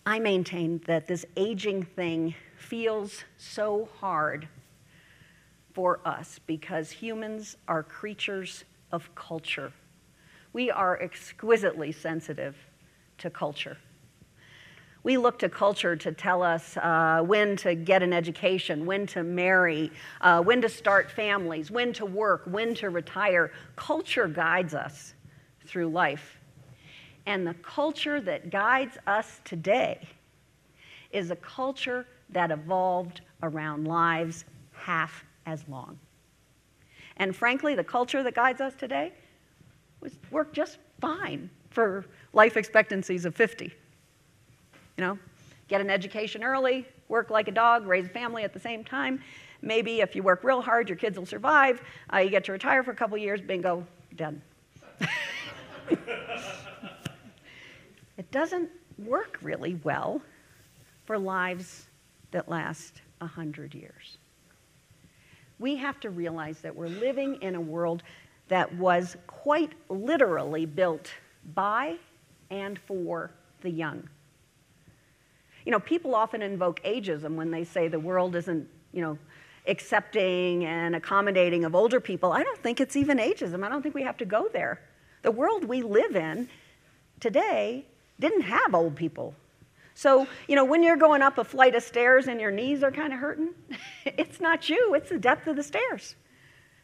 I 0.06 0.20
maintain 0.20 0.82
that 0.88 1.08
this 1.08 1.26
aging 1.38 1.84
thing 1.84 2.36
feels 2.58 3.24
so 3.38 3.90
hard 4.00 4.48
for 5.74 6.00
us 6.06 6.40
because 6.48 6.90
humans 6.90 7.58
are 7.68 7.84
creatures 7.84 8.64
of 8.92 9.14
culture. 9.16 9.72
We 10.52 10.72
are 10.72 11.00
exquisitely 11.02 11.92
sensitive 11.92 12.56
to 13.20 13.30
culture. 13.30 13.78
We 15.04 15.18
look 15.18 15.40
to 15.40 15.50
culture 15.50 15.96
to 15.96 16.12
tell 16.12 16.44
us 16.44 16.76
uh, 16.78 17.24
when 17.26 17.56
to 17.58 17.74
get 17.74 18.04
an 18.04 18.12
education, 18.12 18.86
when 18.86 19.08
to 19.08 19.24
marry, 19.24 19.92
uh, 20.22 20.42
when 20.42 20.62
to 20.62 20.70
start 20.70 21.10
families, 21.10 21.72
when 21.72 21.94
to 21.94 22.06
work, 22.06 22.44
when 22.46 22.76
to 22.76 22.90
retire. 22.90 23.52
Culture 23.76 24.28
guides 24.28 24.74
us 24.74 25.14
through 25.66 25.90
life. 25.90 26.40
And 27.26 27.48
the 27.48 27.54
culture 27.56 28.20
that 28.22 28.50
guides 28.50 28.98
us 29.08 29.40
today 29.46 30.06
is 31.12 31.32
a 31.32 31.36
culture 31.38 32.06
that 32.30 32.52
evolved 32.52 33.22
around 33.44 33.88
lives 33.88 34.46
half 34.74 35.24
as 35.46 35.64
long. 35.68 35.98
And 37.18 37.36
frankly, 37.36 37.76
the 37.76 37.84
culture 37.84 38.24
that 38.24 38.36
guides 38.36 38.62
us 38.62 38.74
today 38.76 39.14
was 40.02 40.18
worked 40.32 40.56
just 40.56 40.78
fine 41.00 41.50
for 41.70 42.06
life 42.34 42.58
expectancies 42.58 43.26
of 43.26 43.36
50. 43.36 43.74
You 45.00 45.06
know, 45.06 45.18
get 45.70 45.80
an 45.80 45.90
education 45.90 46.44
early, 46.44 46.86
work 47.08 47.30
like 47.30 47.48
a 47.48 47.54
dog, 47.54 47.88
raise 47.88 48.08
a 48.08 48.10
family 48.10 48.44
at 48.44 48.52
the 48.52 48.60
same 48.60 48.84
time. 48.84 49.22
Maybe 49.62 50.02
if 50.02 50.14
you 50.14 50.24
work 50.24 50.44
real 50.44 50.62
hard, 50.62 50.90
your 50.90 50.98
kids 50.98 51.18
will 51.18 51.26
survive. 51.26 51.82
Uh, 52.14 52.18
you 52.18 52.30
get 52.30 52.44
to 52.44 52.52
retire 52.52 52.84
for 52.84 52.92
a 52.92 52.96
couple 52.96 53.18
years, 53.18 53.40
bingo, 53.40 53.88
done. 54.18 54.42
it 58.18 58.30
doesn't 58.32 58.70
work 58.98 59.40
really 59.42 59.80
well 59.86 60.22
for 61.06 61.18
lives 61.18 61.88
that 62.32 62.50
last 62.50 63.02
a 63.22 63.24
100 63.24 63.74
years. 63.74 64.18
We 65.60 65.78
have 65.78 66.02
to 66.02 66.10
realize 66.10 66.60
that 66.60 66.76
we're 66.76 66.88
living 66.88 67.36
in 67.42 67.56
a 67.56 67.62
world 67.62 68.04
that 68.50 68.76
was 68.76 69.16
quite 69.28 69.72
literally 69.88 70.66
built 70.66 71.10
by 71.56 71.96
and 72.50 72.78
for 72.78 73.32
the 73.62 73.70
young. 73.70 74.06
You 75.70 75.74
know, 75.74 75.80
people 75.80 76.16
often 76.16 76.42
invoke 76.42 76.82
ageism 76.82 77.36
when 77.36 77.52
they 77.52 77.64
say 77.64 77.90
the 77.90 78.00
world 78.00 78.36
isn't, 78.36 78.68
you 78.92 79.04
know, 79.04 79.20
accepting 79.68 80.66
and 80.66 80.96
accommodating 80.96 81.64
of 81.64 81.76
older 81.76 82.00
people. 82.00 82.32
I 82.32 82.42
don't 82.42 82.58
think 82.64 82.82
it's 82.82 82.96
even 82.96 83.20
ageism. 83.20 83.64
I 83.64 83.70
don't 83.70 83.84
think 83.84 83.94
we 83.94 84.02
have 84.02 84.18
to 84.18 84.26
go 84.26 84.50
there. 84.52 84.82
The 85.22 85.30
world 85.30 85.66
we 85.66 85.84
live 85.84 86.16
in 86.16 86.50
today 87.20 87.86
didn't 88.20 88.42
have 88.42 88.74
old 88.74 88.96
people. 88.96 89.36
So, 89.94 90.26
you 90.48 90.56
know, 90.56 90.66
when 90.66 90.82
you're 90.82 90.98
going 90.98 91.22
up 91.22 91.38
a 91.38 91.44
flight 91.44 91.76
of 91.76 91.84
stairs 91.84 92.28
and 92.28 92.42
your 92.42 92.50
knees 92.50 92.82
are 92.82 92.92
kind 92.92 93.14
of 93.14 93.20
hurting, 93.20 93.50
it's 94.06 94.42
not 94.42 94.70
you, 94.70 94.96
it's 94.96 95.10
the 95.12 95.20
depth 95.20 95.46
of 95.46 95.56
the 95.56 95.62
stairs. 95.62 96.16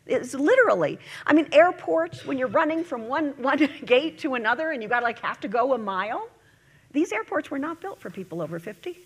It's 0.06 0.36
literally. 0.36 1.00
I 1.26 1.34
mean, 1.34 1.48
airports, 1.52 2.24
when 2.24 2.38
you're 2.38 2.50
running 2.50 2.84
from 2.84 3.08
one, 3.08 3.30
one 3.38 3.68
gate 3.84 4.20
to 4.20 4.36
another 4.36 4.70
and 4.70 4.84
you 4.84 4.90
got 4.90 5.00
to 5.00 5.06
like 5.06 5.18
have 5.24 5.40
to 5.40 5.48
go 5.48 5.74
a 5.74 5.78
mile, 5.80 6.30
these 6.96 7.12
airports 7.12 7.52
were 7.52 7.60
not 7.60 7.82
built 7.82 8.00
for 8.00 8.10
people 8.10 8.42
over 8.42 8.58
50. 8.58 8.98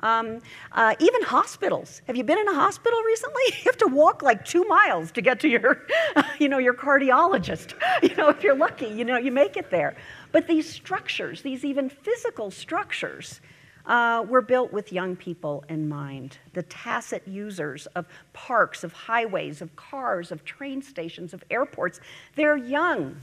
Um, 0.00 0.38
uh, 0.70 0.94
even 1.00 1.22
hospitals. 1.22 2.02
Have 2.06 2.16
you 2.16 2.22
been 2.22 2.38
in 2.38 2.48
a 2.48 2.54
hospital 2.54 3.00
recently? 3.02 3.42
You 3.48 3.64
have 3.64 3.78
to 3.78 3.88
walk 3.88 4.22
like 4.22 4.44
two 4.44 4.64
miles 4.64 5.10
to 5.12 5.20
get 5.20 5.40
to 5.40 5.48
your, 5.48 5.82
you 6.38 6.48
know, 6.48 6.58
your 6.58 6.74
cardiologist. 6.74 7.74
You 8.02 8.14
know, 8.14 8.28
if 8.28 8.44
you're 8.44 8.54
lucky, 8.54 8.86
you 8.86 9.04
know, 9.04 9.18
you 9.18 9.32
make 9.32 9.56
it 9.56 9.70
there. 9.70 9.96
But 10.30 10.46
these 10.46 10.68
structures, 10.68 11.42
these 11.42 11.64
even 11.64 11.88
physical 11.88 12.52
structures, 12.52 13.40
uh, 13.86 14.24
were 14.28 14.42
built 14.42 14.72
with 14.72 14.92
young 14.92 15.16
people 15.16 15.64
in 15.68 15.88
mind. 15.88 16.38
The 16.52 16.62
tacit 16.64 17.26
users 17.26 17.86
of 17.96 18.06
parks, 18.34 18.84
of 18.84 18.92
highways, 18.92 19.62
of 19.62 19.74
cars, 19.76 20.30
of 20.30 20.44
train 20.44 20.82
stations, 20.82 21.32
of 21.32 21.42
airports, 21.50 21.98
they're 22.36 22.56
young. 22.56 23.16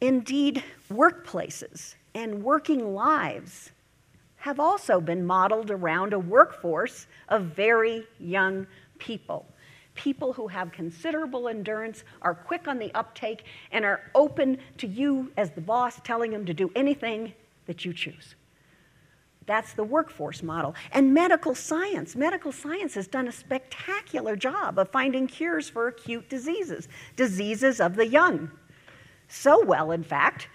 Indeed, 0.00 0.62
workplaces 0.92 1.94
and 2.14 2.42
working 2.42 2.94
lives 2.94 3.70
have 4.36 4.60
also 4.60 5.00
been 5.00 5.26
modeled 5.26 5.70
around 5.70 6.12
a 6.12 6.18
workforce 6.18 7.06
of 7.28 7.46
very 7.46 8.06
young 8.20 8.66
people. 8.98 9.46
People 9.94 10.32
who 10.32 10.46
have 10.46 10.70
considerable 10.70 11.48
endurance, 11.48 12.04
are 12.22 12.34
quick 12.34 12.68
on 12.68 12.78
the 12.78 12.94
uptake, 12.94 13.44
and 13.72 13.84
are 13.84 14.02
open 14.14 14.58
to 14.76 14.86
you 14.86 15.32
as 15.36 15.50
the 15.50 15.60
boss 15.60 16.00
telling 16.04 16.30
them 16.30 16.46
to 16.46 16.54
do 16.54 16.70
anything 16.76 17.32
that 17.66 17.84
you 17.84 17.92
choose. 17.92 18.36
That's 19.46 19.72
the 19.72 19.82
workforce 19.82 20.42
model. 20.42 20.76
And 20.92 21.12
medical 21.12 21.54
science. 21.54 22.14
Medical 22.14 22.52
science 22.52 22.94
has 22.94 23.08
done 23.08 23.26
a 23.26 23.32
spectacular 23.32 24.36
job 24.36 24.78
of 24.78 24.90
finding 24.90 25.26
cures 25.26 25.68
for 25.68 25.88
acute 25.88 26.28
diseases, 26.28 26.86
diseases 27.16 27.80
of 27.80 27.96
the 27.96 28.06
young. 28.06 28.50
So 29.28 29.64
well, 29.64 29.90
in 29.92 30.02
fact, 30.02 30.48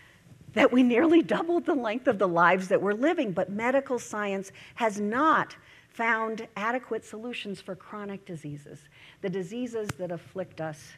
that 0.54 0.72
we 0.72 0.84
nearly 0.84 1.22
doubled 1.22 1.66
the 1.66 1.74
length 1.74 2.08
of 2.08 2.20
the 2.20 2.28
lives 2.28 2.68
that 2.68 2.82
we're 2.82 2.94
living. 2.94 3.32
But 3.32 3.50
medical 3.50 3.98
science 3.98 4.52
has 4.76 5.00
not 5.00 5.56
found 5.90 6.48
adequate 6.56 7.06
solutions 7.06 7.62
for 7.62 7.76
chronic 7.76 8.26
diseases, 8.26 8.80
the 9.22 9.30
diseases 9.30 9.90
that 9.98 10.12
afflict 10.12 10.62
us 10.62 10.94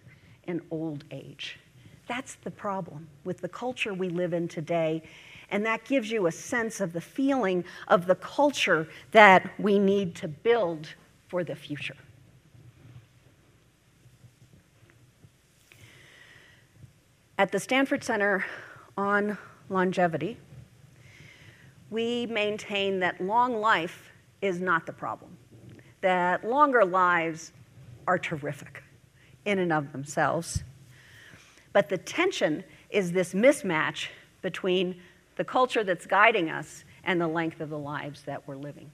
in 0.47 0.61
old 0.71 1.03
age. 1.11 1.59
That's 2.07 2.35
the 2.35 2.51
problem 2.51 3.07
with 3.23 3.39
the 3.39 3.49
culture 3.49 3.93
we 3.93 4.09
live 4.09 4.33
in 4.33 4.47
today 4.47 5.03
and 5.51 5.65
that 5.65 5.85
gives 5.85 6.11
you 6.11 6.27
a 6.27 6.31
sense 6.31 6.81
of 6.81 6.93
the 6.93 7.01
feeling 7.01 7.63
of 7.87 8.07
the 8.07 8.15
culture 8.15 8.87
that 9.11 9.51
we 9.59 9.79
need 9.79 10.15
to 10.15 10.27
build 10.27 10.89
for 11.27 11.43
the 11.43 11.55
future. 11.55 11.95
At 17.37 17.51
the 17.51 17.59
Stanford 17.59 18.01
Center 18.01 18.45
on 18.97 19.37
Longevity, 19.67 20.37
we 21.89 22.25
maintain 22.27 22.99
that 23.01 23.19
long 23.19 23.59
life 23.59 24.09
is 24.41 24.61
not 24.61 24.85
the 24.85 24.93
problem, 24.93 25.37
that 25.99 26.47
longer 26.47 26.85
lives 26.85 27.51
are 28.07 28.17
terrific 28.17 28.83
in 29.43 29.59
and 29.59 29.73
of 29.73 29.91
themselves. 29.91 30.63
But 31.73 31.89
the 31.89 31.97
tension 31.97 32.63
is 32.89 33.11
this 33.11 33.33
mismatch 33.33 34.07
between 34.41 35.01
the 35.35 35.43
culture 35.43 35.83
that's 35.83 36.05
guiding 36.05 36.49
us, 36.49 36.85
and 37.03 37.19
the 37.19 37.27
length 37.27 37.59
of 37.59 37.69
the 37.69 37.77
lives 37.77 38.23
that 38.23 38.47
we're 38.47 38.55
living. 38.55 38.89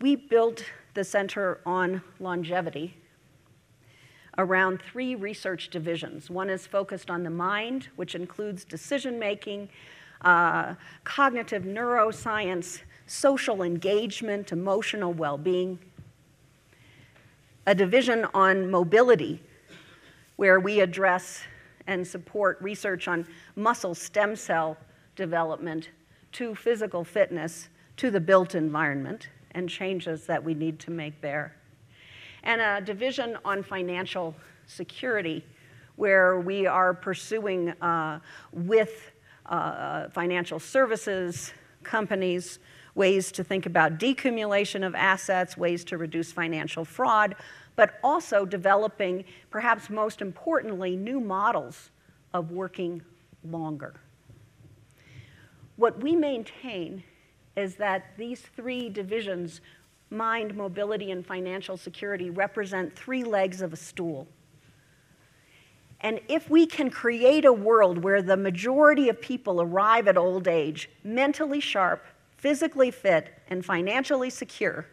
We 0.00 0.14
built 0.16 0.64
the 0.94 1.04
Center 1.04 1.60
on 1.66 2.02
Longevity 2.20 2.94
around 4.38 4.82
three 4.82 5.14
research 5.14 5.70
divisions. 5.70 6.30
One 6.30 6.50
is 6.50 6.66
focused 6.66 7.10
on 7.10 7.22
the 7.22 7.30
mind, 7.30 7.88
which 7.96 8.14
includes 8.14 8.64
decision 8.64 9.18
making, 9.18 9.68
uh, 10.22 10.74
cognitive 11.04 11.64
neuroscience, 11.64 12.80
social 13.06 13.62
engagement, 13.62 14.52
emotional 14.52 15.12
well 15.12 15.38
being. 15.38 15.78
A 17.66 17.74
division 17.74 18.26
on 18.34 18.70
mobility, 18.70 19.42
where 20.36 20.60
we 20.60 20.80
address 20.80 21.42
and 21.86 22.06
support 22.06 22.58
research 22.60 23.08
on 23.08 23.26
muscle 23.54 23.94
stem 23.94 24.36
cell 24.36 24.76
development 25.14 25.90
to 26.32 26.54
physical 26.54 27.04
fitness 27.04 27.68
to 27.96 28.10
the 28.10 28.20
built 28.20 28.54
environment 28.54 29.28
and 29.52 29.68
changes 29.68 30.26
that 30.26 30.42
we 30.42 30.52
need 30.52 30.78
to 30.80 30.90
make 30.90 31.20
there. 31.22 31.55
And 32.46 32.60
a 32.60 32.80
division 32.80 33.36
on 33.44 33.64
financial 33.64 34.32
security 34.68 35.44
where 35.96 36.38
we 36.38 36.64
are 36.64 36.94
pursuing 36.94 37.70
uh, 37.82 38.20
with 38.52 39.10
uh, 39.46 40.08
financial 40.10 40.60
services 40.60 41.52
companies 41.82 42.60
ways 42.94 43.32
to 43.32 43.42
think 43.42 43.66
about 43.66 43.98
decumulation 43.98 44.86
of 44.86 44.94
assets, 44.94 45.56
ways 45.56 45.82
to 45.84 45.98
reduce 45.98 46.30
financial 46.30 46.84
fraud, 46.84 47.34
but 47.74 47.98
also 48.04 48.46
developing, 48.46 49.24
perhaps 49.50 49.90
most 49.90 50.22
importantly, 50.22 50.96
new 50.96 51.18
models 51.18 51.90
of 52.32 52.52
working 52.52 53.02
longer. 53.42 53.94
What 55.74 56.00
we 56.00 56.14
maintain 56.14 57.02
is 57.56 57.74
that 57.74 58.16
these 58.16 58.40
three 58.40 58.88
divisions 58.88 59.60
mind, 60.10 60.54
mobility, 60.54 61.10
and 61.10 61.26
financial 61.26 61.76
security 61.76 62.30
represent 62.30 62.94
three 62.94 63.24
legs 63.24 63.60
of 63.60 63.72
a 63.72 63.76
stool. 63.76 64.26
And 66.00 66.20
if 66.28 66.50
we 66.50 66.66
can 66.66 66.90
create 66.90 67.44
a 67.44 67.52
world 67.52 68.04
where 68.04 68.22
the 68.22 68.36
majority 68.36 69.08
of 69.08 69.20
people 69.20 69.60
arrive 69.60 70.08
at 70.08 70.16
old 70.16 70.46
age 70.46 70.90
mentally 71.02 71.60
sharp, 71.60 72.04
physically 72.36 72.90
fit, 72.90 73.32
and 73.48 73.64
financially 73.64 74.30
secure, 74.30 74.86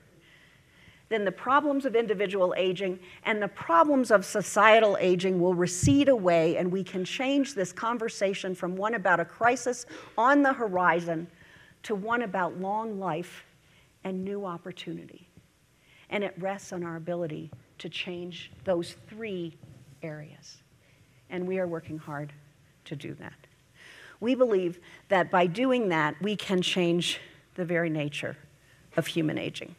then 1.10 1.26
the 1.26 1.32
problems 1.32 1.86
of 1.86 1.96
individual 1.96 2.56
aging 2.58 2.98
and 3.26 3.42
the 3.42 3.48
problems 3.50 4.10
of 4.10 4.26
societal 4.26 4.98
aging 5.00 5.40
will 5.40 5.54
recede 5.54 6.10
away, 6.10 6.58
and 6.58 6.72
we 6.72 6.84
can 6.84 7.06
change 7.06 7.54
this 7.54 7.72
conversation 7.72 8.56
from 8.56 8.76
one 8.76 8.96
about 8.96 9.20
a 9.20 9.26
crisis 9.26 9.86
on 10.18 10.42
the 10.42 10.54
horizon 10.54 11.28
to 11.84 11.94
one 11.94 12.24
about 12.24 12.60
long 12.60 13.00
life 13.00 13.46
and 14.04 14.24
new 14.24 14.46
opportunity. 14.46 15.28
And 16.10 16.24
it 16.24 16.34
rests 16.38 16.74
on 16.74 16.84
our 16.84 16.96
ability 16.96 17.52
to 17.80 17.90
change 17.90 18.52
those 18.64 18.96
three 19.08 19.58
areas. 20.02 20.58
And 21.30 21.48
we 21.48 21.60
are 21.60 21.68
working 21.68 21.98
hard 21.98 22.34
to 22.86 22.96
do 22.96 23.14
that. 23.16 23.34
We 24.20 24.36
believe 24.36 24.80
that 25.10 25.32
by 25.32 25.48
doing 25.48 25.90
that, 25.90 26.22
we 26.22 26.36
can 26.36 26.62
change 26.62 27.20
the 27.56 27.66
very 27.66 27.90
nature 27.90 28.38
of 28.96 29.08
human 29.08 29.38
aging. 29.38 29.76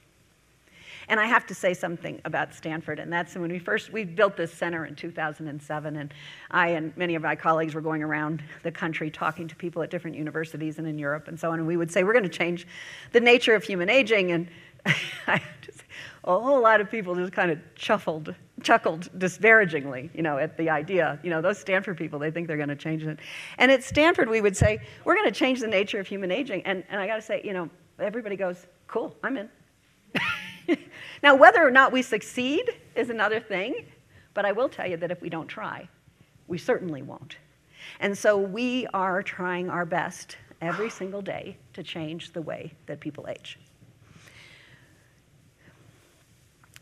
And 1.09 1.21
I 1.21 1.27
have 1.27 1.47
to 1.47 1.55
say 1.55 1.75
something 1.75 2.21
about 2.25 2.55
Stanford, 2.55 2.99
and 2.99 3.13
that's 3.13 3.35
when 3.35 3.51
we 3.51 3.59
first, 3.59 3.93
we 3.93 4.05
built 4.05 4.37
this 4.37 4.53
center 4.53 4.87
in 4.87 4.95
2007, 4.95 5.97
and 5.97 6.15
I 6.51 6.69
and 6.69 6.97
many 6.97 7.15
of 7.15 7.23
my 7.23 7.37
colleagues 7.37 7.75
were 7.75 7.81
going 7.81 8.03
around 8.03 8.43
the 8.63 8.73
country 8.73 9.11
talking 9.11 9.49
to 9.49 9.57
people 9.57 9.83
at 9.83 9.91
different 9.91 10.17
universities 10.17 10.79
and 10.79 10.87
in 10.87 10.99
Europe 10.99 11.29
and 11.29 11.39
so 11.39 11.51
on, 11.51 11.59
and 11.59 11.69
we 11.69 11.77
would 11.77 11.91
say, 11.91 12.05
we're 12.05 12.13
going 12.13 12.25
to 12.25 12.29
change 12.29 12.67
the 13.13 13.21
nature 13.21 13.55
of 13.55 13.65
human 13.65 13.91
aging, 13.91 14.33
and 14.33 14.49
just, 15.63 15.85
a 16.25 16.39
whole 16.39 16.61
lot 16.61 16.81
of 16.81 16.91
people 16.91 17.15
just 17.15 17.33
kind 17.33 17.51
of 17.51 17.59
chuckled, 17.75 18.35
chuckled 18.63 19.11
disparagingly, 19.19 20.11
you 20.15 20.23
know, 20.23 20.39
at 20.39 20.57
the 20.57 20.71
idea. 20.71 21.19
You 21.23 21.31
know, 21.31 21.43
those 21.43 21.59
Stanford 21.59 21.99
people, 21.99 22.19
they 22.19 22.31
think 22.31 22.49
they're 22.49 22.57
going 22.57 22.71
to 22.71 22.77
change 22.77 23.03
it. 23.03 23.19
And 23.59 23.71
at 23.71 23.85
Stanford, 23.85 24.31
we 24.31 24.41
would 24.41 24.57
say, 24.57 24.81
we're 25.05 25.17
going 25.17 25.31
to 25.31 25.39
change 25.39 25.61
the 25.61 25.67
nature 25.67 26.01
of 26.01 26.07
human 26.07 26.31
aging. 26.31 26.63
And, 26.65 26.83
and 26.89 27.01
I 27.01 27.07
got 27.07 27.17
to 27.17 27.23
say, 27.23 27.43
you 27.45 27.53
know, 27.53 27.69
everybody 27.99 28.37
goes, 28.37 28.67
cool, 28.87 29.15
I'm 29.23 29.37
in. 29.37 29.51
now, 31.25 31.35
whether 31.35 31.67
or 31.67 31.71
not 31.71 31.91
we 31.91 32.03
succeed 32.03 32.71
is 32.95 33.09
another 33.09 33.41
thing, 33.41 33.87
but 34.35 34.45
I 34.45 34.53
will 34.53 34.69
tell 34.69 34.87
you 34.87 34.99
that 34.99 35.11
if 35.11 35.23
we 35.23 35.31
don't 35.31 35.49
try, 35.49 35.89
we 36.49 36.59
certainly 36.59 37.01
won't. 37.01 37.39
And 37.99 38.17
so 38.17 38.37
we 38.37 38.87
are 38.93 39.23
trying 39.23 39.71
our 39.71 39.87
best 39.87 40.37
every 40.61 40.91
single 40.91 41.23
day 41.23 41.57
to 41.73 41.83
change 41.83 42.33
the 42.35 42.43
way 42.43 42.75
that 42.85 43.01
people 43.01 43.27
age. 43.27 43.59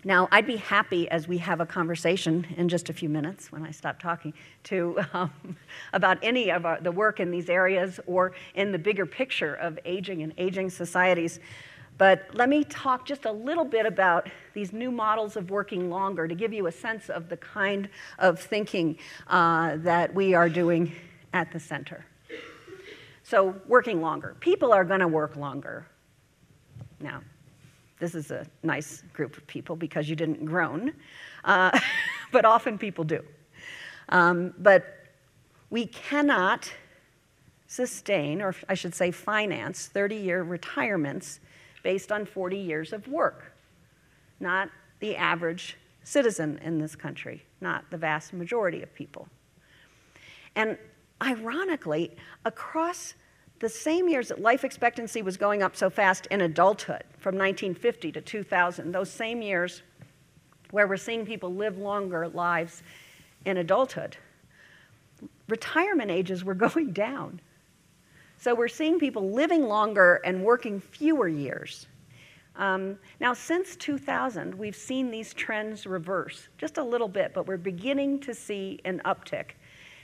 Now, 0.04 0.26
I'd 0.32 0.48
be 0.48 0.56
happy 0.56 1.08
as 1.08 1.28
we 1.28 1.38
have 1.38 1.60
a 1.60 1.66
conversation 1.66 2.44
in 2.56 2.68
just 2.68 2.90
a 2.90 2.92
few 2.92 3.08
minutes 3.08 3.52
when 3.52 3.64
I 3.64 3.70
stop 3.70 4.00
talking 4.00 4.34
to 4.64 4.98
um, 5.12 5.56
about 5.92 6.18
any 6.20 6.50
of 6.50 6.66
our, 6.66 6.80
the 6.80 6.90
work 6.90 7.20
in 7.20 7.30
these 7.30 7.48
areas 7.48 8.00
or 8.08 8.32
in 8.56 8.72
the 8.72 8.78
bigger 8.78 9.06
picture 9.06 9.54
of 9.54 9.78
aging 9.84 10.24
and 10.24 10.34
aging 10.36 10.70
societies. 10.70 11.38
But 11.98 12.28
let 12.32 12.48
me 12.48 12.64
talk 12.64 13.06
just 13.06 13.26
a 13.26 13.32
little 13.32 13.64
bit 13.64 13.86
about 13.86 14.28
these 14.54 14.72
new 14.72 14.90
models 14.90 15.36
of 15.36 15.50
working 15.50 15.90
longer 15.90 16.26
to 16.26 16.34
give 16.34 16.52
you 16.52 16.66
a 16.66 16.72
sense 16.72 17.08
of 17.08 17.28
the 17.28 17.36
kind 17.36 17.88
of 18.18 18.40
thinking 18.40 18.98
uh, 19.28 19.76
that 19.78 20.14
we 20.14 20.34
are 20.34 20.48
doing 20.48 20.92
at 21.32 21.52
the 21.52 21.60
center. 21.60 22.04
So, 23.22 23.54
working 23.66 24.02
longer. 24.02 24.36
People 24.40 24.72
are 24.72 24.84
going 24.84 25.00
to 25.00 25.08
work 25.08 25.36
longer. 25.36 25.86
Now, 27.00 27.22
this 27.98 28.14
is 28.14 28.30
a 28.30 28.46
nice 28.62 29.04
group 29.12 29.36
of 29.36 29.46
people 29.46 29.76
because 29.76 30.08
you 30.08 30.16
didn't 30.16 30.44
groan, 30.44 30.92
uh, 31.44 31.78
but 32.32 32.44
often 32.44 32.78
people 32.78 33.04
do. 33.04 33.22
Um, 34.08 34.54
but 34.58 35.06
we 35.70 35.86
cannot 35.86 36.70
sustain, 37.68 38.42
or 38.42 38.54
I 38.68 38.74
should 38.74 38.94
say, 38.94 39.10
finance 39.10 39.86
30 39.86 40.16
year 40.16 40.42
retirements 40.42 41.40
based 41.82 42.12
on 42.12 42.24
40 42.24 42.56
years 42.56 42.92
of 42.92 43.06
work, 43.08 43.52
not 44.40 44.70
the 45.00 45.16
average 45.16 45.76
citizen 46.04 46.58
in 46.62 46.78
this 46.78 46.96
country, 46.96 47.42
not 47.60 47.84
the 47.90 47.96
vast 47.96 48.32
majority 48.32 48.82
of 48.82 48.94
people. 48.94 49.28
And 50.54 50.76
ironically, 51.22 52.16
across 52.44 53.14
the 53.60 53.68
same 53.68 54.08
years 54.08 54.28
that 54.28 54.40
life 54.40 54.64
expectancy 54.64 55.22
was 55.22 55.36
going 55.36 55.62
up 55.62 55.76
so 55.76 55.88
fast 55.88 56.26
in 56.26 56.40
adulthood, 56.40 57.04
from 57.18 57.36
1950 57.36 58.12
to 58.12 58.20
2000, 58.20 58.92
those 58.92 59.10
same 59.10 59.40
years, 59.40 59.82
where 60.72 60.88
we're 60.88 60.96
seeing 60.96 61.24
people 61.24 61.54
live 61.54 61.78
longer 61.78 62.28
lives 62.28 62.82
in 63.44 63.58
adulthood, 63.58 64.16
retirement 65.48 66.10
ages 66.10 66.44
were 66.44 66.54
going 66.66 66.92
down. 66.92 67.40
So 68.42 68.56
we're 68.56 68.66
seeing 68.66 68.98
people 68.98 69.30
living 69.30 69.68
longer 69.68 70.20
and 70.24 70.42
working 70.42 70.80
fewer 70.80 71.28
years. 71.28 71.86
Um, 72.56 72.98
now, 73.20 73.34
since 73.34 73.76
2000, 73.76 74.52
we've 74.52 74.74
seen 74.74 75.12
these 75.12 75.32
trends 75.32 75.86
reverse 75.86 76.48
just 76.58 76.76
a 76.76 76.82
little 76.82 77.06
bit, 77.06 77.34
but 77.34 77.46
we're 77.46 77.56
beginning 77.56 78.18
to 78.18 78.34
see 78.34 78.80
an 78.84 79.00
uptick. 79.04 79.50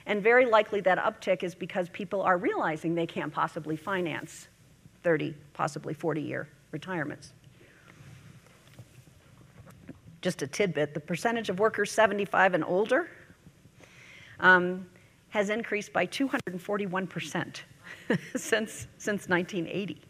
And 0.07 0.22
very 0.22 0.46
likely 0.46 0.81
that 0.83 0.98
uptick 0.98 1.42
is 1.42 1.57
because 1.57 1.88
people 1.88 2.22
are 2.22 2.38
realizing 2.38 2.94
they 2.94 3.09
can't 3.09 3.33
possibly 3.33 3.74
finance 3.74 4.46
30, 5.03 5.35
possibly 5.53 5.92
40 5.92 6.20
year 6.22 6.48
retirements. 6.70 7.33
Just 10.20 10.42
a 10.42 10.46
tidbit 10.46 10.94
the 10.94 11.01
percentage 11.01 11.48
of 11.51 11.59
workers 11.59 11.90
75 11.90 12.55
and 12.55 12.62
older 12.62 13.11
um, 14.38 14.87
has 15.31 15.51
increased 15.51 15.92
by 15.92 16.07
241% 16.07 17.62
since, 18.37 18.87
since 18.99 19.29
1980. 19.29 20.01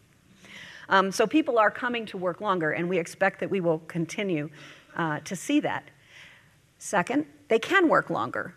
Um, 0.89 1.11
so 1.11 1.27
people 1.27 1.59
are 1.59 1.69
coming 1.69 2.05
to 2.07 2.17
work 2.17 2.41
longer, 2.41 2.71
and 2.71 2.89
we 2.89 2.97
expect 2.97 3.39
that 3.39 3.49
we 3.49 3.61
will 3.61 3.79
continue 3.79 4.49
uh, 4.95 5.19
to 5.19 5.35
see 5.35 5.59
that. 5.59 5.89
Second, 6.79 7.25
they 7.47 7.59
can 7.59 7.87
work 7.87 8.09
longer 8.09 8.55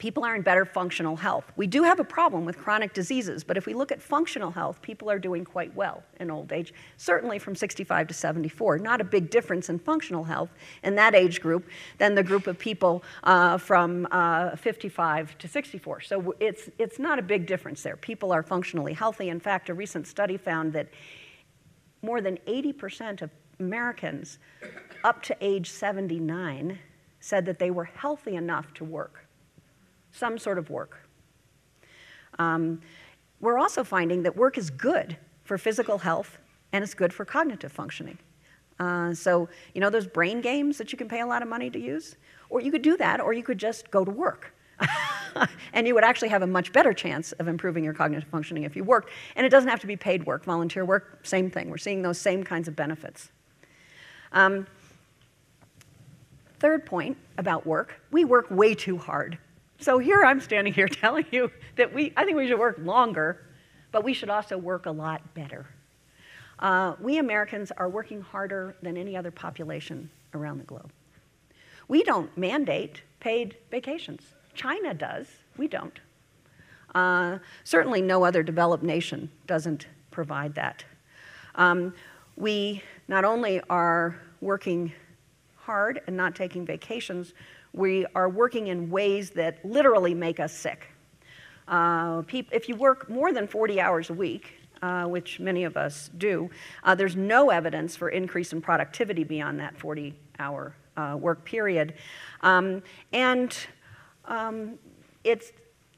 people 0.00 0.24
are 0.24 0.34
in 0.34 0.42
better 0.42 0.64
functional 0.64 1.14
health. 1.14 1.44
We 1.56 1.66
do 1.66 1.84
have 1.84 2.00
a 2.00 2.04
problem 2.04 2.46
with 2.46 2.56
chronic 2.56 2.94
diseases, 2.94 3.44
but 3.44 3.56
if 3.56 3.66
we 3.66 3.74
look 3.74 3.92
at 3.92 4.00
functional 4.00 4.50
health, 4.50 4.80
people 4.80 5.10
are 5.10 5.18
doing 5.18 5.44
quite 5.44 5.72
well 5.76 6.02
in 6.18 6.30
old 6.30 6.52
age, 6.52 6.72
certainly 6.96 7.38
from 7.38 7.54
65 7.54 8.08
to 8.08 8.14
74. 8.14 8.78
Not 8.78 9.00
a 9.02 9.04
big 9.04 9.30
difference 9.30 9.68
in 9.68 9.78
functional 9.78 10.24
health 10.24 10.50
in 10.82 10.94
that 10.96 11.14
age 11.14 11.40
group 11.40 11.68
than 11.98 12.14
the 12.14 12.22
group 12.22 12.46
of 12.46 12.58
people 12.58 13.04
uh, 13.24 13.58
from 13.58 14.08
uh, 14.10 14.56
55 14.56 15.36
to 15.36 15.46
64. 15.46 16.00
So 16.00 16.34
it's, 16.40 16.70
it's 16.78 16.98
not 16.98 17.18
a 17.18 17.22
big 17.22 17.46
difference 17.46 17.82
there. 17.82 17.96
People 17.96 18.32
are 18.32 18.42
functionally 18.42 18.94
healthy. 18.94 19.28
In 19.28 19.38
fact, 19.38 19.68
a 19.68 19.74
recent 19.74 20.06
study 20.06 20.38
found 20.38 20.72
that 20.72 20.88
more 22.00 22.22
than 22.22 22.38
80% 22.48 23.20
of 23.20 23.30
Americans 23.58 24.38
up 25.04 25.22
to 25.24 25.36
age 25.42 25.68
79 25.70 26.78
said 27.20 27.44
that 27.44 27.58
they 27.58 27.70
were 27.70 27.84
healthy 27.84 28.36
enough 28.36 28.72
to 28.72 28.84
work 28.84 29.26
some 30.12 30.38
sort 30.38 30.58
of 30.58 30.70
work. 30.70 31.08
Um, 32.38 32.80
we're 33.40 33.58
also 33.58 33.84
finding 33.84 34.22
that 34.24 34.36
work 34.36 34.58
is 34.58 34.70
good 34.70 35.16
for 35.44 35.58
physical 35.58 35.98
health 35.98 36.38
and 36.72 36.84
it's 36.84 36.94
good 36.94 37.12
for 37.12 37.24
cognitive 37.24 37.72
functioning. 37.72 38.18
Uh, 38.78 39.12
so, 39.12 39.48
you 39.74 39.80
know 39.80 39.90
those 39.90 40.06
brain 40.06 40.40
games 40.40 40.78
that 40.78 40.90
you 40.90 40.96
can 40.96 41.08
pay 41.08 41.20
a 41.20 41.26
lot 41.26 41.42
of 41.42 41.48
money 41.48 41.68
to 41.68 41.78
use? 41.78 42.16
Or 42.48 42.60
you 42.60 42.72
could 42.72 42.82
do 42.82 42.96
that, 42.96 43.20
or 43.20 43.32
you 43.32 43.42
could 43.42 43.58
just 43.58 43.90
go 43.90 44.04
to 44.04 44.10
work. 44.10 44.54
and 45.72 45.86
you 45.86 45.94
would 45.94 46.04
actually 46.04 46.28
have 46.28 46.42
a 46.42 46.46
much 46.46 46.72
better 46.72 46.92
chance 46.92 47.32
of 47.32 47.46
improving 47.46 47.84
your 47.84 47.92
cognitive 47.92 48.28
functioning 48.28 48.64
if 48.64 48.74
you 48.74 48.82
worked. 48.82 49.10
And 49.36 49.46
it 49.46 49.50
doesn't 49.50 49.68
have 49.68 49.80
to 49.80 49.86
be 49.86 49.96
paid 49.96 50.26
work, 50.26 50.44
volunteer 50.44 50.84
work, 50.84 51.20
same 51.24 51.50
thing. 51.50 51.68
We're 51.68 51.76
seeing 51.76 52.02
those 52.02 52.18
same 52.18 52.42
kinds 52.42 52.68
of 52.68 52.74
benefits. 52.74 53.30
Um, 54.32 54.66
third 56.58 56.84
point 56.86 57.16
about 57.38 57.66
work 57.66 58.00
we 58.10 58.24
work 58.24 58.50
way 58.50 58.74
too 58.74 58.98
hard. 58.98 59.38
So 59.80 59.98
here 59.98 60.22
I'm 60.24 60.40
standing 60.40 60.74
here 60.74 60.88
telling 60.88 61.24
you 61.30 61.50
that 61.76 61.92
we, 61.92 62.12
I 62.16 62.24
think 62.24 62.36
we 62.36 62.46
should 62.46 62.58
work 62.58 62.78
longer, 62.82 63.46
but 63.92 64.04
we 64.04 64.12
should 64.12 64.28
also 64.28 64.58
work 64.58 64.84
a 64.86 64.90
lot 64.90 65.34
better. 65.34 65.66
Uh, 66.58 66.94
we 67.00 67.16
Americans 67.16 67.72
are 67.78 67.88
working 67.88 68.20
harder 68.20 68.76
than 68.82 68.98
any 68.98 69.16
other 69.16 69.30
population 69.30 70.10
around 70.34 70.58
the 70.58 70.64
globe. 70.64 70.92
We 71.88 72.02
don't 72.02 72.34
mandate 72.36 73.02
paid 73.20 73.56
vacations. 73.70 74.22
China 74.54 74.92
does, 74.92 75.26
we 75.56 75.66
don't. 75.66 75.98
Uh, 76.94 77.38
certainly, 77.64 78.02
no 78.02 78.24
other 78.24 78.42
developed 78.42 78.84
nation 78.84 79.30
doesn't 79.46 79.86
provide 80.10 80.54
that. 80.56 80.84
Um, 81.54 81.94
we 82.36 82.82
not 83.08 83.24
only 83.24 83.60
are 83.70 84.20
working 84.40 84.92
hard 85.56 86.02
and 86.06 86.16
not 86.16 86.34
taking 86.34 86.66
vacations, 86.66 87.32
we 87.72 88.06
are 88.14 88.28
working 88.28 88.66
in 88.66 88.90
ways 88.90 89.30
that 89.30 89.64
literally 89.64 90.14
make 90.14 90.40
us 90.40 90.52
sick. 90.52 90.88
Uh, 91.68 92.22
if 92.50 92.68
you 92.68 92.74
work 92.74 93.08
more 93.08 93.32
than 93.32 93.46
40 93.46 93.80
hours 93.80 94.10
a 94.10 94.14
week, 94.14 94.54
uh, 94.82 95.04
which 95.04 95.38
many 95.38 95.64
of 95.64 95.76
us 95.76 96.10
do, 96.18 96.50
uh, 96.84 96.94
there's 96.94 97.16
no 97.16 97.50
evidence 97.50 97.96
for 97.96 98.08
increase 98.08 98.52
in 98.52 98.60
productivity 98.60 99.24
beyond 99.24 99.60
that 99.60 99.76
40 99.76 100.14
hour 100.38 100.74
uh, 100.96 101.16
work 101.18 101.44
period. 101.44 101.94
Um, 102.40 102.82
and 103.12 103.56
um, 104.24 104.78
it's 105.22 105.52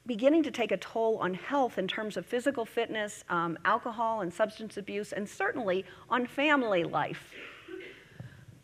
beginning 0.05 0.43
to 0.43 0.51
take 0.51 0.71
a 0.71 0.77
toll 0.77 1.17
on 1.19 1.33
health 1.33 1.77
in 1.77 1.87
terms 1.87 2.17
of 2.17 2.25
physical 2.25 2.65
fitness, 2.65 3.23
um, 3.29 3.57
alcohol 3.63 4.21
and 4.21 4.33
substance 4.33 4.77
abuse, 4.77 5.13
and 5.13 5.27
certainly 5.27 5.85
on 6.09 6.27
family 6.27 6.83
life. 6.83 7.31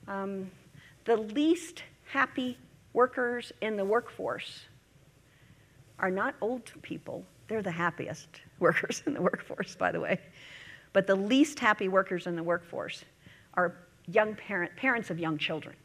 Um, 0.08 0.52
the 1.06 1.16
least 1.16 1.84
happy 2.06 2.58
workers 2.94 3.52
in 3.62 3.76
the 3.76 3.86
workforce 3.86 4.66
are 6.00 6.12
not 6.12 6.36
old 6.42 6.72
people, 6.82 7.26
they're 7.48 7.62
the 7.62 7.72
happiest 7.72 8.30
workers 8.60 9.04
in 9.06 9.14
the 9.14 9.22
workforce, 9.22 9.76
by 9.76 9.92
the 9.92 10.00
way. 10.00 10.20
But 10.94 11.08
the 11.08 11.16
least 11.16 11.60
happy 11.60 11.88
workers 11.88 12.26
in 12.26 12.36
the 12.36 12.44
workforce 12.44 13.04
are 13.54 13.76
young 14.08 14.36
parent, 14.36 14.76
parents 14.76 15.10
of 15.10 15.20
young 15.20 15.38
children. 15.38 15.76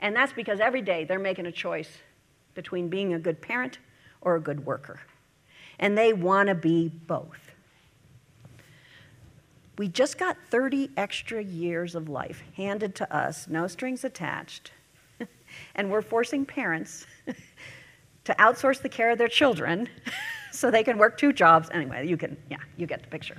And 0.00 0.14
that's 0.14 0.32
because 0.32 0.60
every 0.60 0.82
day 0.82 1.04
they're 1.04 1.18
making 1.18 1.46
a 1.46 1.52
choice 1.52 1.98
between 2.54 2.88
being 2.88 3.14
a 3.14 3.18
good 3.18 3.40
parent 3.40 3.78
or 4.20 4.36
a 4.36 4.40
good 4.40 4.64
worker. 4.64 5.00
And 5.78 5.98
they 5.98 6.12
want 6.12 6.48
to 6.48 6.54
be 6.54 6.88
both. 6.88 7.50
We 9.76 9.88
just 9.88 10.18
got 10.18 10.36
30 10.50 10.90
extra 10.96 11.42
years 11.42 11.94
of 11.94 12.08
life 12.08 12.42
handed 12.56 12.94
to 12.96 13.14
us, 13.14 13.48
no 13.48 13.66
strings 13.66 14.04
attached, 14.04 14.70
and 15.74 15.90
we're 15.90 16.02
forcing 16.02 16.44
parents 16.46 17.06
to 18.24 18.34
outsource 18.34 18.80
the 18.80 18.88
care 18.88 19.10
of 19.10 19.18
their 19.18 19.28
children 19.28 19.88
so 20.52 20.70
they 20.70 20.82
can 20.82 20.98
work 20.98 21.18
two 21.18 21.32
jobs. 21.32 21.68
Anyway, 21.72 22.06
you 22.06 22.16
can, 22.16 22.36
yeah, 22.50 22.58
you 22.76 22.86
get 22.86 23.02
the 23.02 23.08
picture. 23.08 23.36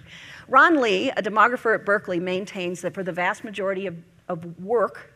Ron 0.48 0.82
Lee, 0.82 1.10
a 1.12 1.22
demographer 1.22 1.76
at 1.76 1.86
Berkeley, 1.86 2.20
maintains 2.20 2.82
that 2.82 2.94
for 2.94 3.04
the 3.04 3.12
vast 3.12 3.44
majority 3.44 3.88
of, 3.88 3.96
of 4.28 4.60
work, 4.60 5.14